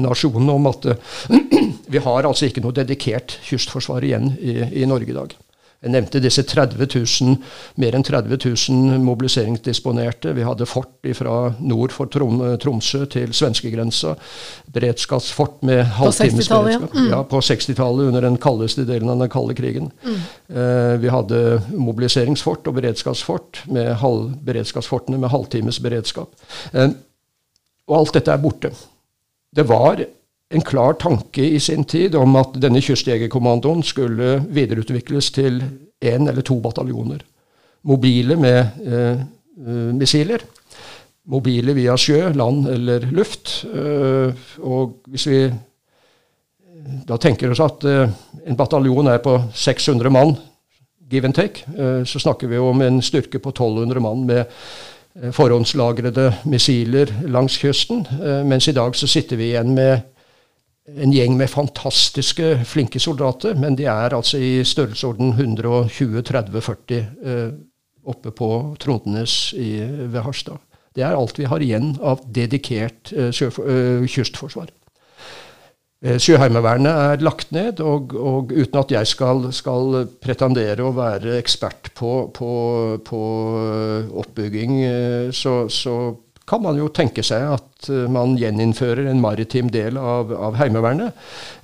nasjonen 0.01 0.49
om 0.55 0.65
at 0.71 0.89
vi 1.93 2.01
har 2.01 2.25
altså 2.25 2.49
ikke 2.49 2.65
noe 2.65 2.73
dedikert 2.73 3.37
kystforsvar 3.45 4.09
igjen 4.09 4.33
i, 4.41 4.57
i 4.81 4.89
Norge 4.89 5.13
i 5.13 5.19
dag. 5.19 5.37
Jeg 5.81 5.95
nevnte 5.95 6.19
disse 6.21 6.43
30 6.45 6.77
000, 6.85 7.37
mer 7.81 7.95
enn 7.97 8.03
30 8.05 8.37
000 8.69 8.99
mobiliseringsdisponerte. 9.01 10.35
Vi 10.37 10.43
hadde 10.45 10.67
fort 10.69 11.09
fra 11.17 11.37
nord 11.57 11.95
for 11.95 12.11
Trom, 12.13 12.37
Tromsø 12.61 13.07
til 13.09 13.33
svenskegrensa. 13.33 14.13
Beredskapsfort 14.75 15.63
med 15.65 15.81
halvtimesberedskap. 15.97 16.93
Ja. 16.93 16.99
Mm. 17.01 17.09
ja, 17.15 17.23
på 17.25 17.41
60-tallet, 17.41 18.11
under 18.11 18.27
den 18.27 18.37
kaldeste 18.41 18.85
delen 18.85 19.09
av 19.09 19.23
den 19.23 19.33
kalde 19.33 19.57
krigen. 19.57 19.89
Mm. 20.05 20.21
Eh, 20.53 20.93
vi 21.01 21.15
hadde 21.17 21.41
mobiliseringsfort 21.73 22.69
og 22.69 22.77
beredskapsfort, 22.77 23.63
med 23.73 23.95
halv, 24.03 24.35
beredskapsfortene 24.45 25.17
med 25.17 25.33
halvtimes 25.33 25.81
beredskap. 25.81 26.29
Eh, 26.77 26.93
og 27.89 28.03
alt 28.03 28.19
dette 28.19 28.37
er 28.37 28.45
borte. 28.45 28.75
Det 29.49 29.65
var 29.65 30.05
en 30.51 30.65
klar 30.67 30.97
tanke 30.99 31.43
i 31.43 31.59
sin 31.59 31.85
tid 31.87 32.15
om 32.19 32.35
at 32.39 32.57
denne 32.61 32.81
kystjegerkommandoen 32.83 33.83
skulle 33.83 34.41
videreutvikles 34.51 35.31
til 35.31 35.61
én 36.03 36.27
eller 36.27 36.41
to 36.45 36.59
bataljoner. 36.59 37.21
Mobile 37.87 38.35
med 38.35 38.83
eh, 38.85 39.23
missiler. 39.95 40.43
Mobile 41.31 41.73
via 41.77 41.95
sjø, 41.97 42.31
land 42.35 42.67
eller 42.69 43.05
luft. 43.13 43.61
Eh, 43.69 44.45
og 44.59 45.01
hvis 45.07 45.27
vi 45.29 45.41
da 47.07 47.17
tenker 47.21 47.51
oss 47.53 47.61
at 47.63 47.85
eh, 47.87 48.09
en 48.45 48.57
bataljon 48.57 49.11
er 49.11 49.21
på 49.23 49.37
600 49.53 50.13
mann, 50.13 50.35
give 51.11 51.27
and 51.27 51.35
take, 51.35 51.65
eh, 51.77 52.03
så 52.05 52.19
snakker 52.19 52.47
vi 52.47 52.57
om 52.57 52.81
en 52.81 53.01
styrke 53.01 53.39
på 53.39 53.49
1200 53.49 53.99
mann 53.99 54.25
med 54.25 54.45
eh, 54.45 55.31
forhåndslagrede 55.31 56.33
missiler 56.43 57.11
langs 57.27 57.57
kysten. 57.57 58.05
Eh, 58.21 58.41
mens 58.45 58.67
i 58.67 58.75
dag 58.75 58.95
så 58.95 59.07
sitter 59.07 59.37
vi 59.37 59.51
igjen 59.51 59.75
med 59.75 59.99
en 60.97 61.13
gjeng 61.13 61.37
med 61.39 61.49
fantastiske, 61.49 62.61
flinke 62.67 62.99
soldater, 62.99 63.55
men 63.59 63.77
de 63.79 63.87
er 63.89 64.15
altså 64.15 64.39
i 64.41 64.63
størrelsesorden 64.67 65.33
120-30-40 65.37 66.99
eh, 66.99 67.47
oppe 68.11 68.33
på 68.35 68.51
Trondenes 68.81 69.53
i, 69.57 69.79
ved 69.81 70.21
Harstad. 70.25 70.61
Det 70.95 71.05
er 71.07 71.15
alt 71.15 71.39
vi 71.39 71.47
har 71.47 71.63
igjen 71.63 71.93
av 72.03 72.23
dedikert 72.27 73.13
eh, 73.15 73.31
eh 73.31 74.07
kystforsvar. 74.11 74.71
Eh, 76.03 76.17
Sjøheimevernet 76.17 76.91
er 76.91 77.23
lagt 77.23 77.53
ned, 77.55 77.79
og, 77.79 78.15
og, 78.17 78.51
uten 78.51 78.81
at 78.81 78.91
jeg 78.91 79.07
skal, 79.07 79.51
skal 79.53 80.03
pretendere 80.21 80.83
å 80.83 80.95
være 80.97 81.37
ekspert 81.37 81.93
på, 81.95 82.31
på, 82.35 82.51
på 83.05 83.21
oppbygging, 84.23 84.75
så, 85.31 85.69
så 85.69 85.95
kan 86.51 86.61
man 86.63 86.79
jo 86.79 86.89
tenke 86.91 87.23
seg 87.23 87.45
at 87.47 87.87
eh, 87.91 88.07
man 88.11 88.35
gjeninnfører 88.39 89.07
en 89.07 89.21
maritim 89.23 89.71
del 89.71 89.99
av, 89.99 90.33
av 90.35 90.57
Heimevernet. 90.59 91.15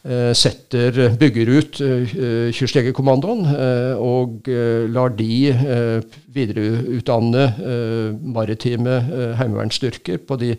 Eh, 0.08 0.32
setter, 0.38 0.96
bygger 1.20 1.52
ut 1.52 1.82
eh, 1.84 2.16
Kystjegerkommandoen 2.56 3.44
og 3.98 4.48
lar 4.94 5.12
de 5.18 5.52
videreutdanne 6.38 7.44
maritime 8.22 8.98
heimevernsstyrker 9.40 10.22
på 10.28 10.38
de, 10.40 10.54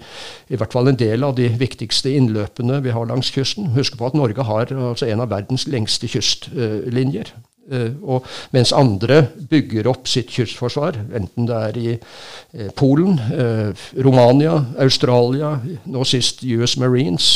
i 0.50 0.58
hvert 0.58 0.74
fall 0.74 0.90
en 0.90 0.98
del 0.98 1.24
av 1.26 1.36
de 1.38 1.48
viktigste 1.60 2.12
innløpene 2.18 2.82
vi 2.84 2.94
har 2.94 3.08
langs 3.08 3.30
kysten. 3.34 3.72
Husk 3.78 3.98
på 3.98 4.10
at 4.10 4.18
Norge 4.18 4.44
har 4.48 4.74
altså 4.74 5.08
en 5.08 5.24
av 5.24 5.32
verdens 5.32 5.68
lengste 5.70 6.10
kystlinjer. 6.10 7.32
Eh, 7.72 7.92
og 8.02 8.24
mens 8.54 8.72
andre 8.72 9.22
bygger 9.50 9.88
opp 9.90 10.08
sitt 10.08 10.32
kystforsvar, 10.32 10.96
enten 11.16 11.48
det 11.48 11.60
er 11.68 11.78
i 11.78 11.90
eh, 11.92 12.72
Polen, 12.76 13.20
eh, 13.34 13.86
Romania, 14.04 14.56
Australia, 14.80 15.56
nå 15.84 16.04
sist 16.08 16.44
US 16.48 16.78
Marines, 16.80 17.28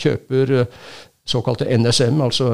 kjøper 0.00 0.52
såkalte 1.24 1.66
NSM, 1.72 2.18
altså 2.20 2.50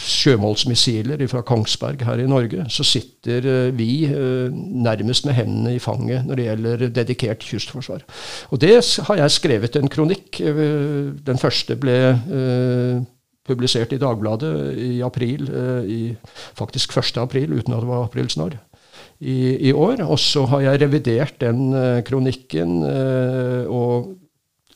sjømålsmissiler 0.00 1.20
fra 1.30 1.42
Kongsberg 1.46 2.02
her 2.06 2.22
i 2.22 2.26
Norge, 2.26 2.64
så 2.72 2.84
sitter 2.86 3.70
vi 3.76 4.08
nærmest 4.08 5.28
med 5.28 5.36
hendene 5.38 5.76
i 5.76 5.82
fanget 5.82 6.26
når 6.26 6.40
det 6.40 6.46
gjelder 6.48 6.86
dedikert 6.96 7.46
kystforsvar. 7.46 8.02
Og 8.50 8.60
det 8.64 8.74
har 9.06 9.20
jeg 9.22 9.36
skrevet 9.36 9.78
en 9.78 9.92
kronikk. 9.92 10.40
den 11.26 11.38
første 11.38 11.76
ble 11.78 11.98
publisert 13.46 13.94
i 13.94 14.00
Dagbladet 14.00 14.52
i 14.82 14.92
april, 15.04 15.48
eh, 15.48 15.88
i, 15.88 16.00
faktisk 16.58 16.96
1. 16.96 17.18
april, 17.22 17.54
uten 17.56 17.74
at 17.74 17.84
det 17.84 17.90
var 17.90 18.06
aprilsnarr. 18.06 18.58
I, 19.20 19.68
i 19.68 19.72
år. 19.72 20.02
Og 20.04 20.18
så 20.20 20.44
har 20.50 20.60
jeg 20.60 20.80
revidert 20.82 21.38
den 21.40 21.70
uh, 21.72 22.02
kronikken 22.04 22.82
uh, 22.84 23.64
og 23.72 24.10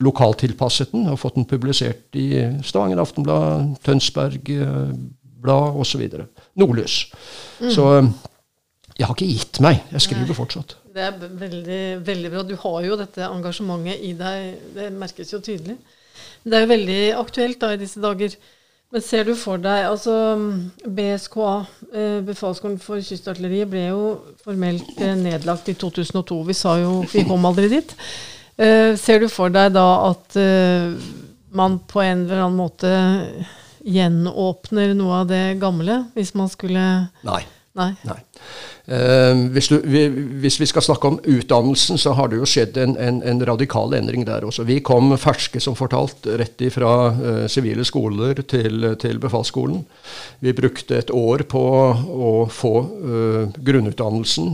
lokaltilpasset 0.00 0.94
den 0.94 1.10
og 1.12 1.18
fått 1.20 1.36
den 1.36 1.44
publisert 1.48 2.16
i 2.16 2.40
Stavanger 2.64 3.02
Aftenblad, 3.02 3.74
Tønsberg 3.84 4.48
Blad 5.40 5.76
osv. 5.76 6.06
Nordlys. 6.56 7.02
Mm. 7.60 7.68
Så 7.74 7.84
jeg 9.00 9.08
har 9.08 9.16
ikke 9.16 9.28
gitt 9.28 9.60
meg. 9.64 9.78
Jeg 9.92 10.04
skriver 10.04 10.28
Nei. 10.28 10.36
fortsatt. 10.36 10.74
Det 10.92 11.04
er 11.04 11.14
veldig, 11.40 11.82
veldig 12.04 12.30
bra. 12.32 12.42
Du 12.44 12.56
har 12.64 12.80
jo 12.84 12.96
dette 13.00 13.28
engasjementet 13.28 14.02
i 14.04 14.10
deg. 14.18 14.64
Det 14.74 14.88
merkes 14.92 15.32
jo 15.32 15.40
tydelig. 15.44 15.76
Det 16.44 16.56
er 16.56 16.64
jo 16.64 16.70
veldig 16.72 17.00
aktuelt 17.16 17.60
da 17.62 17.70
i 17.72 17.80
disse 17.80 18.02
dager. 18.02 18.34
Men 18.90 19.02
ser 19.06 19.28
du 19.28 19.36
for 19.38 19.60
deg 19.62 19.86
altså 19.86 20.14
BSKA, 20.82 21.52
eh, 21.94 22.18
Befalsskolen 22.26 22.78
for 22.82 22.98
kystartilleriet, 23.04 23.70
ble 23.70 23.84
jo 23.86 24.02
formelt 24.42 24.98
eh, 24.98 25.14
nedlagt 25.18 25.70
i 25.70 25.76
2002. 25.78 26.40
Vi 26.48 26.56
sa 26.58 26.74
jo 26.80 26.96
vi 27.12 27.22
kom 27.28 27.46
aldri 27.46 27.68
dit. 27.70 27.94
Eh, 28.58 28.96
ser 28.98 29.22
du 29.22 29.28
for 29.30 29.52
deg 29.54 29.76
da 29.76 29.86
at 30.08 30.38
man 31.54 31.78
på 31.90 32.02
en 32.02 32.26
eller 32.26 32.42
annen 32.42 32.58
måte 32.58 32.90
gjenåpner 33.86 34.92
noe 34.98 35.22
av 35.22 35.30
det 35.30 35.44
gamle, 35.62 36.02
hvis 36.18 36.34
man 36.38 36.50
skulle 36.50 36.84
Nei. 37.26 37.40
Nei. 37.78 37.92
Nei. 38.04 38.18
Uh, 38.90 39.46
hvis, 39.54 39.68
du, 39.70 39.76
vi, 39.86 40.00
hvis, 40.42 40.56
vi, 40.58 40.66
skal 40.66 40.82
snakke 40.82 41.06
om 41.06 41.18
utdannelsen, 41.22 41.98
så 42.00 42.10
har 42.18 42.26
det 42.30 42.40
jo 42.40 42.46
skjedd 42.48 42.74
en, 42.82 42.96
en, 42.98 43.20
en 43.22 43.42
radikal 43.46 43.92
endring 43.94 44.24
der 44.26 44.42
også. 44.48 44.64
Vi 44.66 44.80
kom 44.82 45.12
ferske, 45.14 45.60
som 45.62 45.76
fortalt, 45.78 46.26
rett 46.40 46.64
ifra 46.66 46.90
uh, 47.14 47.44
sivile 47.46 47.86
skoler 47.86 48.42
til, 48.50 48.88
til 48.98 49.20
befalsskolen. 49.22 49.84
Vi 50.42 50.54
brukte 50.58 50.98
et 50.98 51.12
år 51.14 51.44
på 51.52 51.62
å 51.62 52.32
få 52.50 52.72
uh, 52.82 53.54
grunnutdannelsen, 53.54 54.50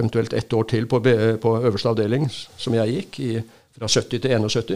eventuelt 0.00 0.34
ett 0.34 0.58
år 0.58 0.66
til 0.74 0.90
på, 0.90 0.98
på, 1.38 1.54
øverste 1.70 1.94
avdeling, 1.94 2.26
som 2.58 2.74
jeg 2.74 2.96
gikk, 2.96 3.20
i, 3.22 3.38
fra 3.78 3.86
70 3.86 4.24
til 4.24 4.34
71. 4.34 4.74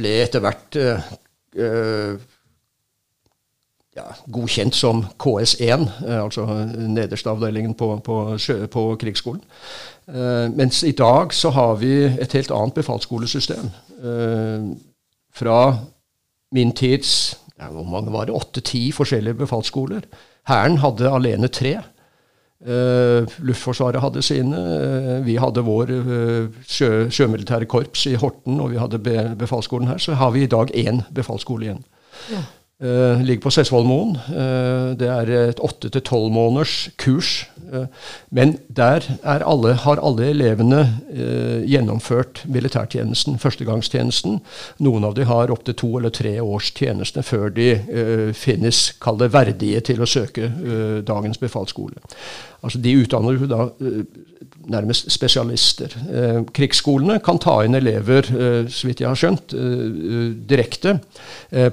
ble 0.00 0.18
etter 0.24 0.42
hvert 0.42 0.78
ja, 3.96 4.06
godkjent 4.30 4.76
som 4.76 5.02
KS1, 5.22 5.86
eh, 6.06 6.18
altså 6.22 6.46
nederste 6.78 7.30
avdelingen 7.32 7.74
på, 7.74 7.96
på, 8.04 8.16
på 8.70 8.84
krigsskolen. 9.00 9.42
Uh, 10.10 10.50
mens 10.56 10.82
i 10.82 10.94
dag 10.96 11.34
så 11.34 11.52
har 11.54 11.76
vi 11.78 11.92
et 12.08 12.32
helt 12.34 12.50
annet 12.50 12.74
befalsskolesystem. 12.74 13.70
Uh, 14.02 14.72
fra 15.34 15.76
min 16.54 16.72
tids 16.74 17.36
ja, 17.60 17.68
hvor 17.70 17.86
mange 17.86 18.10
var 18.10 18.26
det, 18.26 18.34
åtte-ti 18.34 18.88
forskjellige 18.92 19.38
befalsskoler. 19.44 20.06
Hæren 20.48 20.80
hadde 20.82 21.12
alene 21.14 21.48
tre. 21.48 21.76
Uh, 22.60 23.28
Luftforsvaret 23.38 24.02
hadde 24.02 24.22
sine. 24.22 24.58
vi 25.24 25.36
hadde 25.36 25.62
vår 25.64 25.92
sjø, 26.66 27.08
sjømilitære 27.10 27.68
korps 27.70 28.06
i 28.10 28.16
Horten, 28.18 28.58
og 28.60 28.72
vi 28.72 28.80
hadde 28.82 28.98
be, 28.98 29.36
befalsskolen 29.38 29.88
her. 29.88 29.98
Så 29.98 30.14
har 30.18 30.30
vi 30.30 30.42
i 30.42 30.50
dag 30.50 30.74
én 30.74 31.04
befalsskole 31.14 31.68
igjen. 31.68 31.84
Ja. 32.32 32.42
Uh, 32.80 33.20
ligger 33.22 33.42
på 33.44 33.50
Sessvollmoen. 33.52 34.14
Uh, 34.32 34.96
det 34.96 35.08
er 35.12 35.30
et 35.50 35.58
åtte 35.60 35.90
til 35.92 36.00
tolv 36.00 36.30
måneders 36.32 36.86
kurs. 36.96 37.42
Uh, 37.68 37.84
men 38.32 38.54
der 38.72 39.04
alle, 39.20 39.74
har 39.82 40.00
alle 40.00 40.30
elevene 40.30 40.80
gjennomført 41.68 42.40
militærtjenesten, 42.48 43.36
førstegangstjenesten. 43.38 44.40
Noen 44.80 45.04
av 45.04 45.12
de 45.18 45.28
har 45.28 45.52
opptil 45.52 45.76
to 45.76 45.90
eller 45.98 46.14
tre 46.14 46.38
års 46.40 46.72
tjeneste 46.72 47.22
før 47.26 47.52
de 47.52 47.68
finnes 48.32 48.80
kall 49.02 49.20
verdige 49.28 49.82
til 49.84 50.00
å 50.00 50.08
søke 50.08 50.48
dagens 51.06 51.38
befalsskole. 51.38 52.00
Altså 52.64 52.80
De 52.80 52.96
utdanner 53.02 53.36
jo 53.36 53.50
da 53.50 53.68
nærmest 54.70 55.10
spesialister. 55.12 55.94
Eh, 56.14 56.40
krigsskolene 56.54 57.18
kan 57.24 57.38
ta 57.42 57.60
inn 57.64 57.74
elever, 57.74 58.26
eh, 58.30 58.68
så 58.70 58.88
vidt 58.88 59.02
jeg 59.02 59.08
har 59.08 59.18
skjønt, 59.18 59.54
eh, 59.54 60.30
direkte 60.50 60.98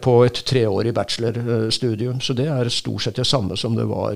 på 0.01 0.13
et 0.25 0.41
treårig 0.45 0.93
bachelorstudium. 0.93 2.19
Så 2.21 2.33
det 2.33 2.47
er 2.49 2.69
stort 2.69 3.03
sett 3.03 3.15
det 3.15 3.27
samme 3.27 3.57
som 3.57 3.75
det 3.75 3.85
var 3.85 4.15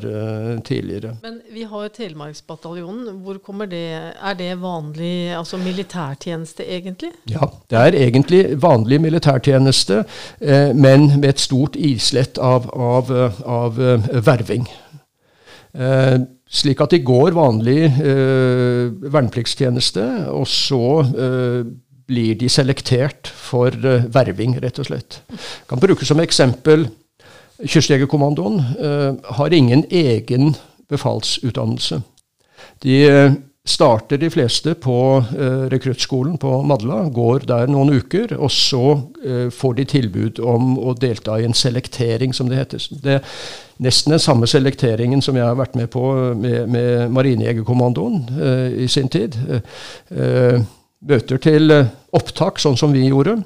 tidligere. 0.66 1.18
Men 1.22 1.42
vi 1.54 1.64
har 1.64 1.90
Telemarksbataljonen. 1.90 3.22
Hvor 3.24 3.38
kommer 3.44 3.70
det 3.70 3.92
Er 4.22 4.34
det 4.34 4.58
vanlig 4.60 5.36
altså 5.38 5.58
militærtjeneste, 5.58 6.66
egentlig? 6.66 7.12
Ja, 7.30 7.52
det 7.70 7.78
er 7.78 7.92
egentlig 8.08 8.62
vanlig 8.62 9.02
militærtjeneste, 9.02 10.06
men 10.74 11.20
med 11.20 11.30
et 11.30 11.40
stort 11.40 11.76
islett 11.76 12.38
av, 12.38 12.70
av, 12.74 13.12
av 13.46 13.78
verving. 14.26 14.68
Slik 16.52 16.82
at 16.84 16.92
de 16.92 17.00
går 17.04 17.32
vanlig 17.38 17.86
eh, 17.88 18.92
vernepliktstjeneste, 18.92 20.04
og 20.36 20.48
så 20.52 20.84
eh, 21.08 21.62
blir 22.12 22.36
de 22.36 22.50
selektert 22.52 23.30
for 23.32 23.72
eh, 23.72 24.08
verving, 24.12 24.58
rett 24.60 24.82
og 24.84 24.90
slett. 24.90 25.22
Kan 25.70 25.80
bruke 25.80 26.08
som 26.08 26.20
eksempel 26.20 26.90
Kystjegerkommandoen 27.62 28.60
eh, 28.82 29.14
har 29.38 29.54
ingen 29.54 29.86
egen 29.88 30.56
befalsutdannelse. 30.92 32.02
De 32.84 32.98
eh, 33.08 33.38
starter 33.68 34.18
de 34.18 34.30
fleste 34.30 34.74
på 34.74 35.24
eh, 35.38 35.66
rekruttskolen 35.70 36.38
på 36.42 36.62
Madla, 36.66 37.04
går 37.14 37.46
der 37.50 37.70
noen 37.70 37.94
uker, 37.94 38.34
og 38.42 38.50
så 38.52 38.86
eh, 39.22 39.50
får 39.54 39.76
de 39.78 39.86
tilbud 39.86 40.42
om 40.42 40.74
å 40.82 40.96
delta 40.98 41.38
i 41.38 41.46
en 41.46 41.54
selektering, 41.54 42.34
som 42.34 42.50
det 42.50 42.58
heter. 42.58 42.88
Det 43.04 43.20
er 43.20 43.38
nesten 43.86 44.16
den 44.16 44.24
samme 44.24 44.50
selekteringen 44.50 45.22
som 45.22 45.38
jeg 45.38 45.46
har 45.46 45.60
vært 45.60 45.78
med 45.78 45.92
på 45.94 46.04
med, 46.38 46.66
med 46.74 47.14
Marinejegerkommandoen 47.14 48.24
eh, 48.42 48.84
i 48.86 48.90
sin 48.90 49.10
tid. 49.14 49.38
Eh, 50.10 50.58
møter 51.08 51.40
til 51.42 51.74
eh, 51.74 51.90
opptak, 52.14 52.60
sånn 52.62 52.78
som 52.78 52.92
vi 52.94 53.06
gjorde, 53.08 53.38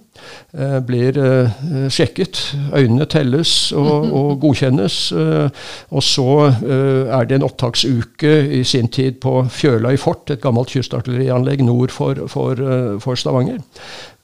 eh, 0.58 0.78
blir 0.86 1.20
eh, 1.22 1.60
sjekket. 1.94 2.42
Øynene 2.76 3.08
telles 3.12 3.54
og, 3.78 4.10
og 4.10 4.32
godkjennes. 4.44 4.98
Og 5.16 6.04
så 6.04 6.28
er 6.50 7.30
det 7.30 7.38
en 7.38 7.46
opptaksuke 7.48 8.34
i 8.60 8.64
sin 8.68 8.90
tid 8.92 9.22
på 9.24 9.38
Fjøla 9.54 9.94
i 9.96 10.02
Fort, 10.02 10.30
et 10.34 10.44
gammelt 10.44 10.74
kystartillerianlegg 10.74 11.64
nord 11.66 11.94
for, 11.96 12.26
for, 12.32 12.60
for 13.04 13.20
Stavanger. 13.20 13.62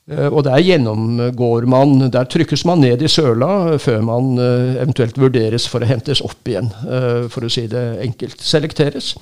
Eh, 0.10 0.34
og 0.34 0.44
der 0.44 0.58
gjennomgår 0.66 1.66
man 1.70 2.12
Der 2.12 2.24
trykkes 2.24 2.66
man 2.66 2.80
ned 2.82 3.02
i 3.02 3.08
søla 3.08 3.78
før 3.78 4.02
man 4.02 4.40
eh, 4.42 4.82
eventuelt 4.82 5.18
vurderes 5.22 5.68
for 5.70 5.82
å 5.82 5.86
hentes 5.86 6.22
opp 6.26 6.48
igjen, 6.50 6.72
eh, 6.90 7.30
for 7.30 7.46
å 7.46 7.50
si 7.52 7.68
det 7.70 8.00
enkelt. 8.02 8.42
Selekteres. 8.42 9.16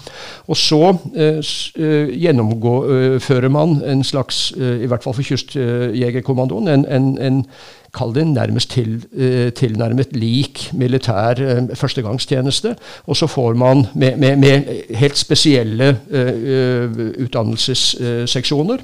Og 0.48 0.58
så 0.58 0.98
gjennomfører 1.20 3.50
man 3.52 3.82
en 3.86 4.04
slags, 4.04 4.52
i 4.56 4.86
hvert 4.90 5.04
fall 5.04 5.14
for 5.14 5.24
Kystjegerkommandoen, 5.26 6.68
en, 6.72 6.86
en, 6.90 7.18
en 7.22 7.46
kall 7.96 8.14
det 8.16 8.28
nærmest 8.28 8.72
til, 8.74 9.04
tilnærmet 9.58 10.16
lik 10.16 10.72
militær 10.78 11.36
førstegangstjeneste. 11.76 12.76
Og 13.08 13.18
så 13.18 13.28
får 13.28 13.54
man 13.60 13.86
med, 13.94 14.18
med, 14.22 14.36
med 14.42 14.64
helt 15.00 15.18
spesielle 15.18 15.96
utdannelsesseksjoner. 17.26 18.78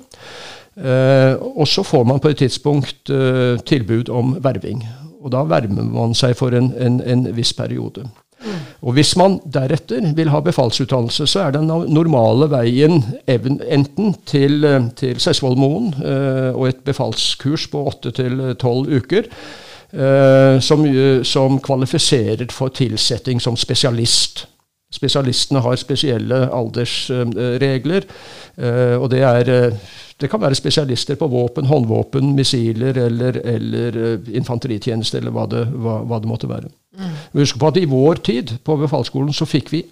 Uh, 0.75 1.39
og 1.55 1.67
så 1.71 1.85
får 1.87 2.03
man 2.03 2.19
på 2.19 2.33
et 2.33 2.41
tidspunkt 2.43 3.09
uh, 3.09 3.55
tilbud 3.63 4.09
om 4.11 4.35
verving. 4.43 4.83
Og 5.23 5.31
da 5.31 5.45
vermer 5.47 5.87
man 5.87 6.13
seg 6.17 6.35
for 6.37 6.53
en, 6.53 6.73
en, 6.77 6.99
en 7.01 7.27
viss 7.35 7.53
periode. 7.55 8.03
Og 8.85 8.93
Hvis 8.93 9.15
man 9.17 9.39
deretter 9.49 10.03
vil 10.13 10.29
ha 10.29 10.39
befalsutdannelse, 10.43 11.25
så 11.27 11.47
er 11.47 11.55
den 11.55 11.71
normale 11.89 12.49
veien 12.51 12.99
enten 13.25 14.13
til, 14.27 14.63
eh, 14.63 14.89
til 14.95 15.19
Sessvollmoen 15.19 15.93
eh, 16.05 16.51
og 16.51 16.67
et 16.69 16.83
befalskurs 16.85 17.65
på 17.71 17.81
åtte 17.89 18.11
til 18.11 18.53
tolv 18.61 18.91
uker, 18.91 19.31
som, 20.59 20.81
som 21.23 21.59
kvalifiserer 21.63 22.49
for 22.51 22.73
tilsetting 22.75 23.39
som 23.39 23.55
spesialist. 23.55 24.41
Spesialistene 24.95 25.59
har 25.65 25.75
spesielle 25.81 26.45
aldersregler, 26.55 28.07
og 28.95 29.09
det 29.11 29.21
er 29.27 29.49
det 30.21 30.29
kan 30.31 30.39
være 30.41 30.55
spesialister 30.55 31.17
på 31.19 31.27
våpen, 31.27 31.65
håndvåpen, 31.65 32.35
missiler 32.35 32.95
eller, 32.97 33.39
eller 33.43 33.97
uh, 33.99 34.35
infanteritjeneste, 34.35 35.19
eller 35.19 35.33
hva 35.35 35.43
det, 35.51 35.65
hva, 35.75 35.97
hva 36.07 36.19
det 36.23 36.29
måtte 36.29 36.49
være. 36.49 36.71
Mm. 36.95 37.15
Husk 37.41 37.59
på 37.59 37.67
at 37.67 37.79
i 37.81 37.87
vår 37.91 38.21
tid 38.23 38.55
på 38.63 38.77
befalsskolen 38.79 39.35
så 39.35 39.47
fikk 39.49 39.73
vi 39.73 39.83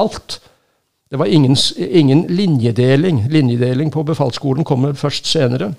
alt. 0.00 0.38
Det 1.10 1.20
var 1.20 1.28
ingen, 1.28 1.56
ingen 1.76 2.24
linjedeling. 2.32 3.26
Linjedeling 3.30 3.92
på 3.92 4.02
befalsskolen 4.08 4.64
kommer 4.64 4.96
først 4.96 5.28
senere. 5.28 5.74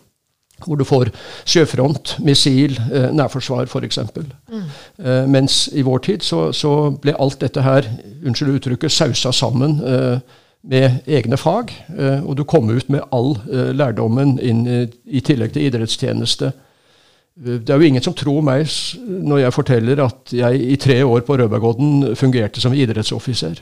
Hvor 0.65 0.79
du 0.79 0.83
får 0.87 1.11
sjøfront, 1.45 2.15
missil, 2.25 2.79
eh, 2.91 3.11
nærforsvar 3.13 3.69
f.eks. 3.69 3.99
Mm. 4.49 4.65
Eh, 5.03 5.23
mens 5.29 5.67
i 5.73 5.85
vår 5.85 6.01
tid 6.07 6.25
så, 6.25 6.51
så, 6.51 6.73
ble 7.01 7.13
alt 7.19 7.41
dette 7.41 7.61
her, 7.61 7.85
unnskyld 8.25 8.57
uttrykket, 8.57 8.91
sausa 8.91 9.31
sammen. 9.31 9.79
Eh, 9.85 10.43
med 10.67 11.03
egne 11.07 11.37
fag, 11.39 11.71
eh, 11.97 12.23
og 12.25 12.37
du 12.37 12.43
kom 12.43 12.69
ut 12.69 12.89
med 12.91 13.05
all 13.15 13.37
eh, 13.47 13.71
lærdommen 13.75 14.35
inn 14.43 14.65
i 14.67 15.21
tillegg 15.23 15.53
til 15.55 15.69
idrettstjeneste. 15.69 16.51
Eh, 16.51 17.59
det 17.61 17.71
er 17.71 17.79
jo 17.79 17.87
ingen 17.91 18.03
som 18.03 18.15
tror 18.17 18.41
meg 18.45 18.67
når 19.07 19.45
jeg 19.45 19.55
forteller 19.55 20.03
at 20.07 20.33
jeg 20.35 20.61
i 20.73 20.79
tre 20.81 20.99
år 21.05 21.23
på 21.27 21.37
Rødbergodden 21.39 22.15
fungerte 22.19 22.63
som 22.63 22.75
idrettsoffiser. 22.75 23.61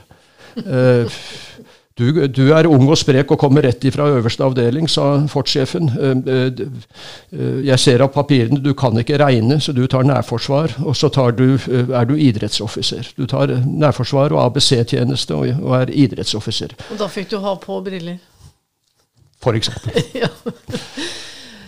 Du, 1.96 2.10
du, 2.28 2.42
er 2.52 2.66
ung 2.68 2.82
og 2.90 2.98
sprek 3.00 3.30
og 3.32 3.38
kommer 3.40 3.64
rett 3.64 3.84
ifra 3.88 4.04
øverste 4.18 4.44
avdeling, 4.44 4.84
sa 4.88 5.22
fortsjefen. 5.32 5.88
Eh, 5.96 6.18
eh, 6.34 6.60
eh, 7.32 7.62
jeg 7.70 7.80
ser 7.80 8.04
av 8.04 8.10
papirene 8.12 8.60
du 8.60 8.74
kan 8.76 9.00
ikke 9.00 9.16
regne, 9.22 9.56
så 9.64 9.72
du 9.72 9.86
tar 9.88 10.04
nærforsvar. 10.04 10.76
Og 10.84 10.92
så 10.96 11.08
du, 11.32 11.56
er 11.56 12.04
du 12.04 12.14
idrettsoffiser. 12.14 13.14
Du 13.16 13.24
tar 13.24 13.54
nærforsvar 13.64 14.36
og 14.36 14.44
ABC-tjeneste 14.44 15.34
og, 15.34 15.48
og, 15.62 15.72
er 15.80 15.94
idrettsoffiser. 16.04 16.76
Og 16.92 17.00
da 17.00 17.08
fikk 17.08 17.32
du 17.32 17.38
ha 17.40 17.56
på 17.64 17.80
briller? 17.80 18.20
For 19.40 19.56
eksempel. 19.56 19.96
ja. 20.22 20.28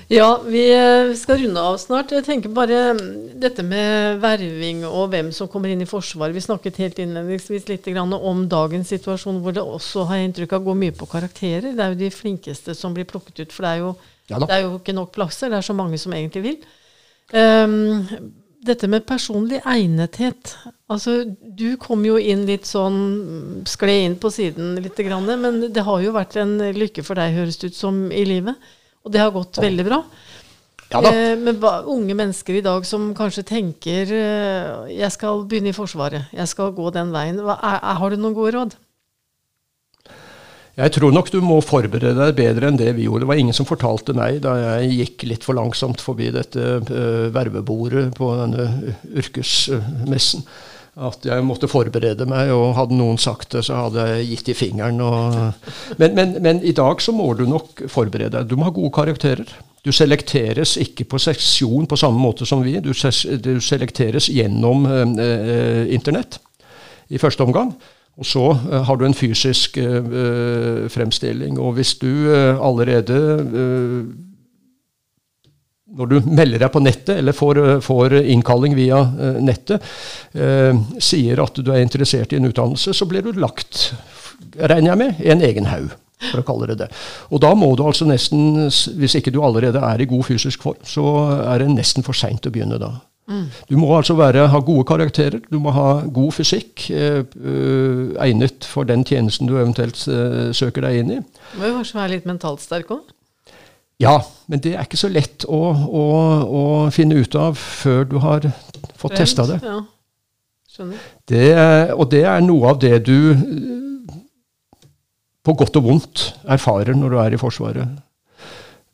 Ja, 0.09 0.41
vi 0.45 0.63
eh, 0.73 1.15
skal 1.21 1.43
runde 1.43 1.61
av 1.61 1.75
snart. 1.77 2.15
Jeg 2.17 2.25
tenker 2.25 2.53
bare 2.57 2.95
mm, 2.97 3.41
dette 3.43 3.61
med 3.67 4.23
verving 4.23 4.81
og 4.89 5.11
hvem 5.13 5.29
som 5.37 5.51
kommer 5.53 5.69
inn 5.69 5.85
i 5.85 5.89
Forsvaret. 5.89 6.33
Vi 6.33 6.45
snakket 6.47 6.81
helt 6.81 7.01
innledningsvis 7.03 7.69
litt 7.69 7.91
om 7.93 8.47
dagens 8.49 8.89
situasjon, 8.89 9.43
hvor 9.45 9.53
det 9.53 9.61
også 9.61 10.07
har 10.09 10.25
inntrykk 10.25 10.55
av 10.57 10.65
går 10.65 10.79
mye 10.81 10.97
på 10.97 11.11
karakterer. 11.13 11.75
Det 11.77 11.85
er 11.85 11.93
jo 11.93 12.01
de 12.01 12.11
flinkeste 12.11 12.75
som 12.75 12.97
blir 12.97 13.05
plukket 13.05 13.45
ut, 13.45 13.53
for 13.53 13.69
det 13.69 13.75
er 13.75 13.85
jo, 13.85 13.93
ja 14.33 14.41
det 14.41 14.49
er 14.57 14.65
jo 14.65 14.79
ikke 14.79 14.97
nok 14.97 15.13
plasser. 15.13 15.53
Det 15.53 15.61
er 15.61 15.69
så 15.69 15.77
mange 15.77 16.01
som 16.01 16.17
egentlig 16.17 16.45
vil. 16.47 16.59
Um, 17.37 18.33
dette 18.65 18.89
med 18.89 19.05
personlig 19.05 19.61
egnethet. 19.61 20.57
Altså, 20.89 21.21
du 21.37 21.77
kom 21.77 22.09
jo 22.09 22.17
inn 22.17 22.47
litt 22.49 22.65
sånn 22.65 23.61
Skled 23.69 24.07
inn 24.07 24.17
på 24.17 24.33
siden 24.33 24.79
litt, 24.81 25.05
men 25.05 25.67
det 25.69 25.85
har 25.85 26.01
jo 26.01 26.17
vært 26.17 26.41
en 26.41 26.57
lykke 26.81 27.05
for 27.05 27.21
deg, 27.21 27.37
høres 27.37 27.61
det 27.61 27.75
ut 27.75 27.81
som, 27.85 28.07
i 28.09 28.25
livet. 28.25 28.57
Og 29.07 29.15
det 29.15 29.23
har 29.23 29.35
gått 29.35 29.61
veldig 29.63 29.87
bra. 29.87 30.03
Ja, 30.89 31.03
eh, 31.05 31.37
men 31.37 31.61
unge 31.61 32.17
mennesker 32.17 32.57
i 32.57 32.65
dag 32.65 32.87
som 32.89 33.11
kanskje 33.17 33.45
tenker 33.45 34.09
eh, 34.09 34.93
jeg 34.95 35.13
skal 35.13 35.45
begynne 35.49 35.75
i 35.75 35.77
Forsvaret, 35.77 36.31
jeg 36.33 36.49
skal 36.49 36.73
gå 36.77 36.89
den 36.95 37.13
veien. 37.13 37.43
Hva, 37.45 37.59
er, 37.61 37.83
har 38.01 38.15
du 38.15 38.21
noen 38.21 38.37
gode 38.37 38.55
råd? 38.57 38.79
Jeg 40.79 40.95
tror 40.95 41.11
nok 41.11 41.29
du 41.35 41.41
må 41.43 41.59
forberede 41.65 42.15
deg 42.15 42.37
bedre 42.39 42.69
enn 42.71 42.79
det 42.79 42.93
vi 42.95 43.09
gjorde. 43.09 43.25
Det 43.25 43.31
var 43.33 43.41
ingen 43.43 43.57
som 43.57 43.67
fortalte 43.67 44.15
meg 44.15 44.39
da 44.45 44.55
jeg 44.61 44.93
gikk 44.95 45.25
litt 45.27 45.47
for 45.47 45.59
langsomt 45.59 46.01
forbi 46.05 46.31
dette 46.31 46.67
uh, 46.79 47.27
vervebordet 47.35 48.13
på 48.15 48.29
denne 48.39 48.95
yrkesmessen, 49.11 50.47
at 50.99 51.27
jeg 51.29 51.45
måtte 51.47 51.71
forberede 51.71 52.27
meg. 52.29 52.51
Og 52.55 52.77
hadde 52.79 52.99
noen 52.99 53.19
sagt 53.21 53.55
det, 53.55 53.65
så 53.67 53.85
hadde 53.85 54.07
jeg 54.11 54.29
gitt 54.33 54.53
i 54.53 54.59
fingeren. 54.59 55.01
Og, 55.05 55.39
men, 56.01 56.15
men, 56.19 56.37
men, 56.45 56.63
i 56.67 56.75
dag 56.77 57.03
så 57.05 57.15
må 57.15 57.31
du 57.39 57.47
nok 57.49 57.87
forberede 57.91 58.37
deg. 58.39 58.49
Du 58.51 58.59
må 58.59 58.69
ha 58.69 58.75
gode 58.75 58.95
karakterer. 58.97 59.53
Du 59.87 59.93
selekteres 59.95 60.75
ikke 60.83 61.07
på 61.09 61.21
seksjon 61.23 61.87
på 61.89 61.99
samme 61.99 62.21
måte 62.21 62.49
som 62.49 62.65
vi. 62.67 62.77
Du, 62.83 62.93
selekteres 62.95 64.29
gjennom 64.33 64.89
eh, 64.91 65.87
Internett 65.95 66.41
i 67.09 67.21
første 67.21 67.47
omgang. 67.47 67.73
Og 68.19 68.27
så 68.27 68.45
eh, 68.51 68.83
har 68.85 68.99
du 68.99 69.07
en 69.07 69.17
fysisk 69.17 69.79
eh, 69.79 70.89
fremstilling. 70.91 71.61
Og 71.63 71.79
hvis 71.79 71.95
du 72.03 72.11
uh, 72.27 72.59
allerede 72.59 73.19
når 75.97 76.11
du 76.11 76.17
melder 76.27 76.65
deg 76.65 76.73
på 76.75 76.83
nettet, 76.85 77.15
eller 77.17 77.37
får, 77.37 77.63
får 77.85 78.19
innkalling 78.21 78.75
via 78.77 78.99
nettet, 79.41 79.85
sier 81.01 81.41
at 81.41 81.61
du 81.65 81.71
er 81.73 81.81
interessert 81.81 82.35
i 82.35 82.37
en 82.37 82.49
utdannelse, 82.51 82.93
så 82.93 83.09
blir 83.09 83.25
du 83.25 83.33
lagt, 83.41 83.95
regner 84.61 84.93
jeg 84.93 85.01
med, 85.01 85.23
i 85.25 85.33
en 85.33 85.45
egen 85.49 85.71
haug 85.73 85.89
for 86.19 86.43
å 86.43 86.47
kalle 86.47 86.69
det 86.71 86.81
det. 86.83 86.89
Og 87.33 87.41
da 87.43 87.55
må 87.57 87.71
du 87.79 87.85
altså 87.87 88.09
nesten, 88.09 88.67
hvis 88.69 89.17
ikke 89.19 89.33
du 89.35 89.41
allerede 89.45 89.81
er 89.81 90.03
i 90.03 90.09
god 90.11 90.27
fysisk 90.29 90.67
form, 90.67 90.81
så 90.87 91.07
er 91.41 91.63
det 91.63 91.71
nesten 91.73 92.07
for 92.07 92.17
seint 92.19 92.47
å 92.49 92.53
begynne 92.53 92.81
da. 92.83 92.99
Du 93.69 93.77
må 93.77 93.91
altså 93.93 94.15
være, 94.17 94.47
ha 94.49 94.61
gode 94.65 94.87
karakterer, 94.89 95.43
du 95.53 95.59
må 95.61 95.73
ha 95.77 96.01
god 96.17 96.33
fysikk 96.33 96.87
eh, 96.97 97.21
eh, 97.21 98.05
egnet 98.25 98.65
for 98.65 98.89
den 98.89 99.05
tjenesten 99.05 99.51
du 99.51 99.59
eventuelt 99.59 100.01
eh, 100.09 100.49
søker 100.57 100.87
deg 100.87 101.03
inn 101.03 101.13
i. 101.19 101.21
Du 101.53 101.59
må 101.61 101.69
jo 101.69 101.77
kanskje 101.77 101.99
være 101.99 102.13
litt 102.15 102.29
mentalt 102.29 102.65
sterk 102.65 102.95
òg? 102.97 103.03
Ja, 103.99 104.21
men 104.47 104.63
det 104.63 104.77
er 104.77 104.87
ikke 104.87 105.01
så 105.01 105.11
lett 105.11 105.45
å, 105.51 105.61
å, 105.75 106.03
å 106.47 106.65
finne 106.95 107.19
ut 107.19 107.35
av 107.39 107.59
før 107.59 108.05
du 108.07 108.19
har 108.23 108.47
fått 108.99 109.17
testa 109.19 109.47
det. 109.49 109.59
Ja. 109.65 109.81
Skjønner. 110.71 111.07
Det, 111.27 111.47
og 111.97 112.07
det 112.13 112.23
er 112.31 112.45
noe 112.45 112.71
av 112.71 112.79
det 112.83 113.01
du 113.09 113.19
på 115.43 115.55
godt 115.59 115.81
og 115.81 115.89
vondt 115.89 116.25
erfarer 116.47 116.95
når 116.95 117.15
du 117.15 117.19
er 117.25 117.35
i 117.35 117.41
Forsvaret. 117.41 117.99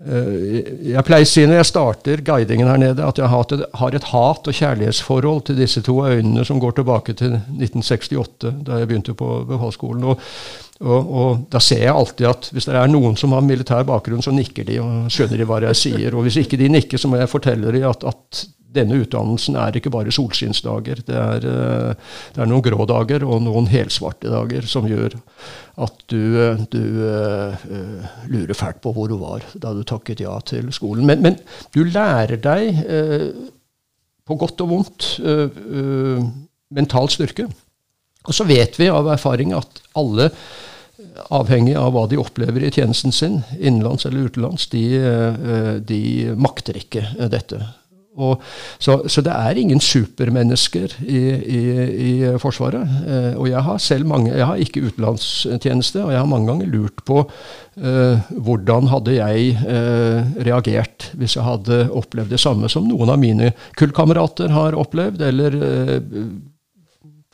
Eh, 0.02 0.90
jeg 0.90 1.06
pleier 1.06 1.22
å 1.22 1.28
si 1.28 1.44
når 1.46 1.60
jeg 1.60 1.68
starter 1.68 2.22
guidingen 2.26 2.66
her 2.66 2.80
nede, 2.82 3.06
at 3.06 3.20
jeg 3.20 3.30
har 3.30 3.94
et 3.94 4.08
hat- 4.10 4.48
og 4.48 4.58
kjærlighetsforhold 4.58 5.44
til 5.46 5.56
disse 5.56 5.82
to 5.86 6.00
øynene 6.02 6.44
som 6.44 6.58
går 6.60 6.74
tilbake 6.80 7.14
til 7.14 7.38
1968, 7.38 8.50
da 8.66 8.80
jeg 8.80 8.88
begynte 8.90 9.14
på 9.14 9.44
befalsskolen. 9.48 10.04
Og, 10.04 10.18
og, 10.80 11.14
og, 11.14 11.46
da 11.52 11.62
ser 11.62 11.86
jeg 11.86 11.94
alltid 11.94 12.26
at 12.26 12.50
hvis 12.50 12.66
det 12.66 12.74
er 12.74 12.90
noen 12.90 13.16
som 13.16 13.32
har 13.32 13.46
militær 13.46 13.86
bakgrunn, 13.86 14.22
så 14.22 14.34
nikker 14.34 14.66
de 14.66 14.80
og 14.82 15.06
skjønner 15.14 15.38
de 15.38 15.46
hva 15.48 15.62
jeg 15.68 15.80
sier. 15.84 16.14
Og 16.14 16.26
hvis 16.26 16.42
ikke 16.42 16.58
de 16.58 16.72
nikker, 16.74 16.98
så 16.98 17.08
må 17.08 17.22
jeg 17.22 17.30
fortelle 17.30 17.72
dem 17.72 17.86
at, 17.88 18.04
at 18.04 18.44
denne 18.74 18.98
utdannelsen 19.02 19.56
er 19.60 19.76
ikke 19.78 19.92
bare 19.94 20.12
solskinnsdager. 20.14 21.02
Det 21.06 21.16
er, 21.16 21.46
eh, 21.46 22.14
det 22.34 22.42
er, 22.42 22.50
noen 22.50 22.64
grå 22.64 22.86
dager 22.90 23.24
og 23.26 23.42
noen 23.44 23.68
helsvarte 23.70 24.32
dager 24.32 24.66
som 24.70 24.88
gjør 24.90 25.16
at 25.84 26.04
du, 26.10 26.20
eh, 26.38 26.60
du 26.70 26.82
uh, 27.02 27.64
lurer 28.30 28.54
fælt 28.54 28.80
på 28.84 28.92
hvor 28.94 29.10
du 29.10 29.16
var 29.18 29.42
da 29.58 29.72
du 29.74 29.82
takket 29.86 30.22
ja 30.22 30.36
til 30.46 30.70
skolen. 30.74 31.06
Men, 31.06 31.22
men 31.24 31.38
du 31.74 31.82
lærer 31.86 32.38
deg, 32.38 32.82
uh, 32.86 33.30
på 34.24 34.38
godt 34.40 34.62
og 34.64 34.70
vondt, 34.70 35.08
uh, 35.20 36.22
mental 36.74 37.10
styrke. 37.12 37.48
Og 38.24 38.32
så 38.32 38.46
vet 38.48 38.78
vi 38.80 38.88
av 38.88 39.10
erfaring 39.12 39.52
at 39.52 39.82
alle 39.98 40.30
avhengig 41.34 41.74
av 41.76 41.90
hva 41.92 42.06
de 42.08 42.16
opplever 42.18 42.64
i 42.64 42.70
tjenesten 42.72 43.12
sin, 43.12 43.42
innenlands 43.58 44.06
eller 44.08 44.30
utenlands, 44.30 44.64
de, 44.72 44.86
de 45.84 46.00
makter 46.40 46.78
ikke 46.80 47.04
dette. 47.30 47.60
Så, 48.14 48.94
så, 49.10 49.22
det 49.26 49.32
er 49.34 49.58
ingen 49.58 49.80
supermennesker 49.82 50.92
i, 51.02 51.22
i, 51.34 51.62
i 52.06 52.12
Forsvaret. 52.38 52.92
Eh, 53.10 53.32
og 53.34 53.48
jeg 53.50 53.62
har 53.66 53.80
selv 53.82 54.06
mange, 54.06 54.30
jeg 54.30 54.46
har 54.46 54.60
ikke 54.62 54.84
utenlandstjeneste, 54.86 56.04
og 56.04 56.12
jeg 56.14 56.20
har 56.20 56.30
mange 56.30 56.46
ganger 56.52 56.70
lurt 56.70 57.02
på 57.08 57.24
eh, 57.24 58.22
hvordan 58.30 58.90
hadde 58.92 59.16
jeg 59.16 59.56
eh, 59.66 60.30
reagert 60.46 61.08
hvis 61.18 61.34
jeg 61.34 61.46
hadde 61.46 61.80
opplevd 61.90 62.30
det 62.36 62.42
samme 62.42 62.70
som 62.70 62.86
noen 62.86 63.10
av 63.10 63.18
mine 63.18 63.50
kullkamerater 63.78 64.54
har 64.54 64.78
opplevd, 64.78 65.24
eller 65.32 65.58
eh, 65.58 65.96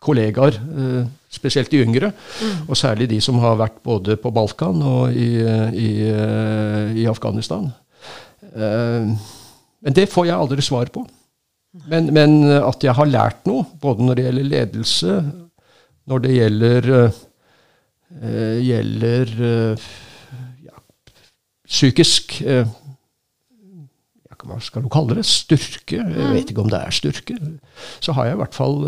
kollegaer, 0.00 0.56
eh, 0.56 1.02
spesielt 1.30 1.70
de 1.70 1.82
yngre. 1.84 2.12
Mm. 2.40 2.70
Og 2.72 2.80
særlig 2.80 3.10
de 3.10 3.20
som 3.20 3.38
har 3.44 3.60
vært 3.60 3.82
både 3.84 4.16
på 4.16 4.32
Balkan 4.32 4.80
og 4.80 5.12
i, 5.12 5.34
i, 5.76 5.90
eh, 6.08 6.96
i 7.04 7.06
Afghanistan. 7.10 7.68
Uh, 8.50 9.12
men 9.80 9.96
det 9.96 10.10
får 10.12 10.28
jeg 10.28 10.36
aldri 10.36 10.64
svar 10.64 10.90
på. 10.92 11.06
Men, 11.86 12.10
men, 12.14 12.42
at 12.50 12.82
jeg 12.82 12.96
har 12.98 13.06
lært 13.06 13.44
noe, 13.46 13.62
både 13.80 14.06
når 14.06 14.18
det 14.18 14.24
gjelder 14.26 14.48
ledelse, 14.50 15.16
når 16.10 16.22
det 16.24 16.34
gjelder, 16.34 16.88
uh, 18.18 18.58
gjelder 18.58 19.34
uh, 19.38 19.88
ja, 20.66 20.78
psykisk 21.68 22.40
uh, 22.46 22.64
Hva 24.40 24.56
skal 24.64 24.82
du 24.82 24.88
kalle 24.88 25.18
det? 25.18 25.26
Styrke? 25.28 25.98
Jeg 26.00 26.30
vet 26.32 26.50
ikke 26.50 26.62
om 26.64 26.70
det 26.72 26.78
er 26.80 26.94
styrke. 26.96 27.34
Så 28.00 28.14
har 28.16 28.24
jeg 28.26 28.38
i 28.38 28.40
hvert 28.40 28.56
fall 28.56 28.78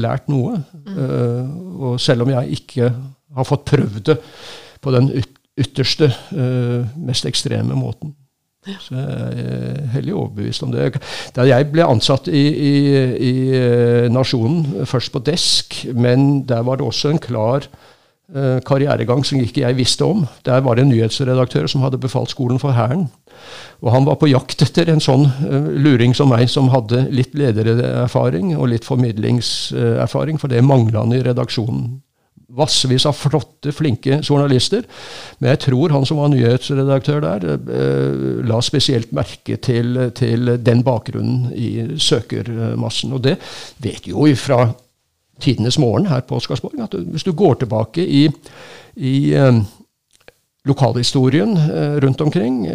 lært 0.00 0.30
noe. 0.32 0.54
og 1.76 2.00
selv 2.00 2.24
om 2.24 2.30
jeg 2.32 2.56
ikke 2.56 2.88
har 3.36 3.44
fått 3.44 3.66
prøvd 3.68 4.00
det 4.08 4.16
på 4.80 4.94
den 4.96 5.10
ytterste, 5.60 6.08
mest 6.96 7.28
ekstreme 7.28 7.76
måten. 7.76 8.14
Så 8.62 8.94
jeg 8.94 9.42
er 9.42 9.86
hellig 9.90 10.12
overbevist 10.14 10.62
om 10.62 10.70
det. 10.70 10.92
Da 11.34 11.42
jeg 11.48 11.66
ble 11.72 11.82
ansatt 11.82 12.28
i, 12.30 12.42
i, 12.46 12.74
i 13.18 13.32
eh, 13.58 14.10
Nasjonen, 14.12 14.84
først 14.86 15.10
på 15.14 15.22
desk, 15.26 15.80
men 15.94 16.44
der 16.46 16.62
var 16.62 16.78
det 16.78 16.86
også 16.86 17.10
en 17.10 17.18
klar 17.22 17.66
uh, 17.66 18.60
karrieregang 18.62 19.26
som 19.26 19.42
ikke 19.42 19.64
jeg 19.64 19.78
visste 19.80 20.06
om. 20.06 20.22
Der 20.46 20.62
var 20.62 20.78
det 20.78 20.86
en 20.86 20.94
nyhetsredaktør 20.94 21.66
som 21.66 21.82
hadde 21.82 21.98
befalt 21.98 22.30
skolen 22.30 22.62
for 22.62 22.76
Hæren. 22.76 23.08
Og 23.82 23.90
han 23.90 24.06
var 24.06 24.20
på 24.20 24.30
jakt 24.30 24.62
etter 24.62 24.92
en 24.94 25.02
sånn 25.02 25.26
uh, 25.26 25.68
luring 25.82 26.14
som 26.14 26.30
meg, 26.30 26.46
som 26.46 26.70
hadde 26.70 27.08
litt 27.10 27.34
ledererfaring 27.34 28.54
og 28.54 28.70
litt 28.76 28.86
formidlingserfaring, 28.86 30.38
for 30.38 30.54
det 30.54 30.62
mangla 30.62 31.02
han 31.02 31.18
i 31.18 31.22
redaksjonen 31.26 31.98
vassevis 32.56 33.06
av 33.08 33.16
flotte, 33.16 33.72
flinke 33.72 34.20
journalister. 34.22 34.84
Men 35.40 35.52
jeg 35.54 35.62
tror 35.66 35.94
han 35.94 36.06
som 36.08 36.20
var 36.20 36.32
nyhetsredaktør 36.32 37.22
der, 37.24 37.46
eh, 37.56 38.46
la 38.48 38.60
spesielt 38.60 39.12
merke 39.12 39.56
til, 39.56 40.10
til, 40.18 40.56
den 40.62 40.82
bakgrunnen 40.84 41.52
i 41.54 41.98
søkermassen. 41.98 43.12
Og 43.12 43.22
det 43.24 43.38
vet 43.82 44.08
jo 44.08 44.26
fra 44.36 44.66
tidenes 45.42 45.78
morgen 45.78 46.06
her 46.06 46.20
på 46.20 46.36
Oscarsborg, 46.38 46.78
at 46.80 46.94
hvis 46.94 47.24
du 47.26 47.32
går 47.32 47.62
tilbake 47.62 48.04
i, 48.04 48.28
i 48.96 49.32
eh, 49.34 49.62
lokalhistorien 50.68 51.56
eh, 51.56 51.96
rundt 52.04 52.20
omkring 52.20 52.66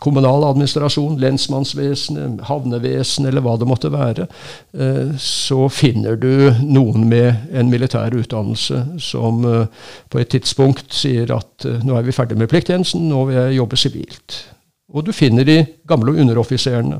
kommunal 0.00 0.44
administrasjon, 0.48 1.18
lensmannsvesenet, 1.20 2.44
havnevesen 2.48 3.28
eller 3.28 3.44
hva 3.44 3.56
det 3.60 3.68
måtte 3.68 3.92
være, 3.92 4.26
eh, 4.72 5.12
så 5.20 5.68
finner 5.72 6.16
du 6.20 6.50
noen 6.64 7.06
med 7.10 7.52
en 7.52 7.70
militær 7.72 8.16
utdannelse 8.16 8.84
som 9.02 9.44
eh, 9.44 9.90
på 10.08 10.22
et 10.22 10.32
tidspunkt 10.32 10.96
sier 10.96 11.30
at 11.36 11.68
eh, 11.68 11.84
nå 11.84 11.98
er 11.98 12.08
vi 12.08 12.16
ferdig 12.16 12.40
med 12.40 12.50
plikttjenesten, 12.52 13.06
nå 13.10 13.26
vil 13.28 13.40
jeg 13.42 13.60
jobbe 13.60 13.80
sivilt. 13.80 14.40
Og 14.90 15.06
du 15.06 15.12
finner 15.14 15.46
de 15.46 15.60
gamle 15.86 16.16
underoffiserene 16.18 16.98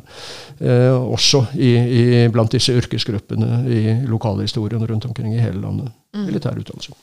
eh, 0.60 0.94
også 0.94 1.42
i, 1.58 1.72
i, 1.74 2.04
blant 2.30 2.52
disse 2.54 2.74
yrkesgruppene 2.76 3.64
i 3.66 3.80
lokalhistorien 4.06 4.84
rundt 4.86 5.08
omkring 5.08 5.34
i 5.34 5.42
hele 5.42 5.58
landet. 5.64 5.90
Mm. 6.14 6.26
Militærutdannelse. 6.28 6.94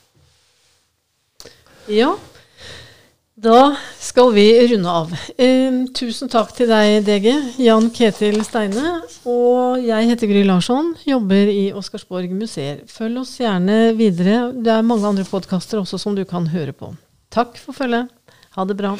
Ja, 1.92 2.14
da 3.38 3.76
skal 4.00 4.32
vi 4.34 4.46
runde 4.68 4.90
av. 4.90 5.12
Eh, 5.38 5.84
tusen 5.94 6.30
takk 6.32 6.50
til 6.56 6.70
deg, 6.70 7.04
DG. 7.06 7.28
Jan 7.62 7.86
Ketil 7.94 8.40
Steine. 8.46 8.96
Og 9.30 9.84
jeg 9.84 10.10
heter 10.10 10.30
Gry 10.30 10.42
Larsson, 10.46 10.90
jobber 11.06 11.52
i 11.52 11.68
Oscarsborg 11.70 12.34
museer. 12.34 12.82
Følg 12.90 13.22
oss 13.22 13.36
gjerne 13.38 13.94
videre. 13.98 14.48
Det 14.58 14.74
er 14.74 14.86
mange 14.86 15.06
andre 15.06 15.26
podkaster 15.28 15.78
også 15.78 16.02
som 16.02 16.18
du 16.18 16.24
kan 16.26 16.50
høre 16.50 16.74
på. 16.74 16.90
Takk 17.30 17.60
for 17.62 17.76
følget. 17.78 18.10
Ha 18.56 18.66
det 18.66 18.78
bra. 18.80 18.96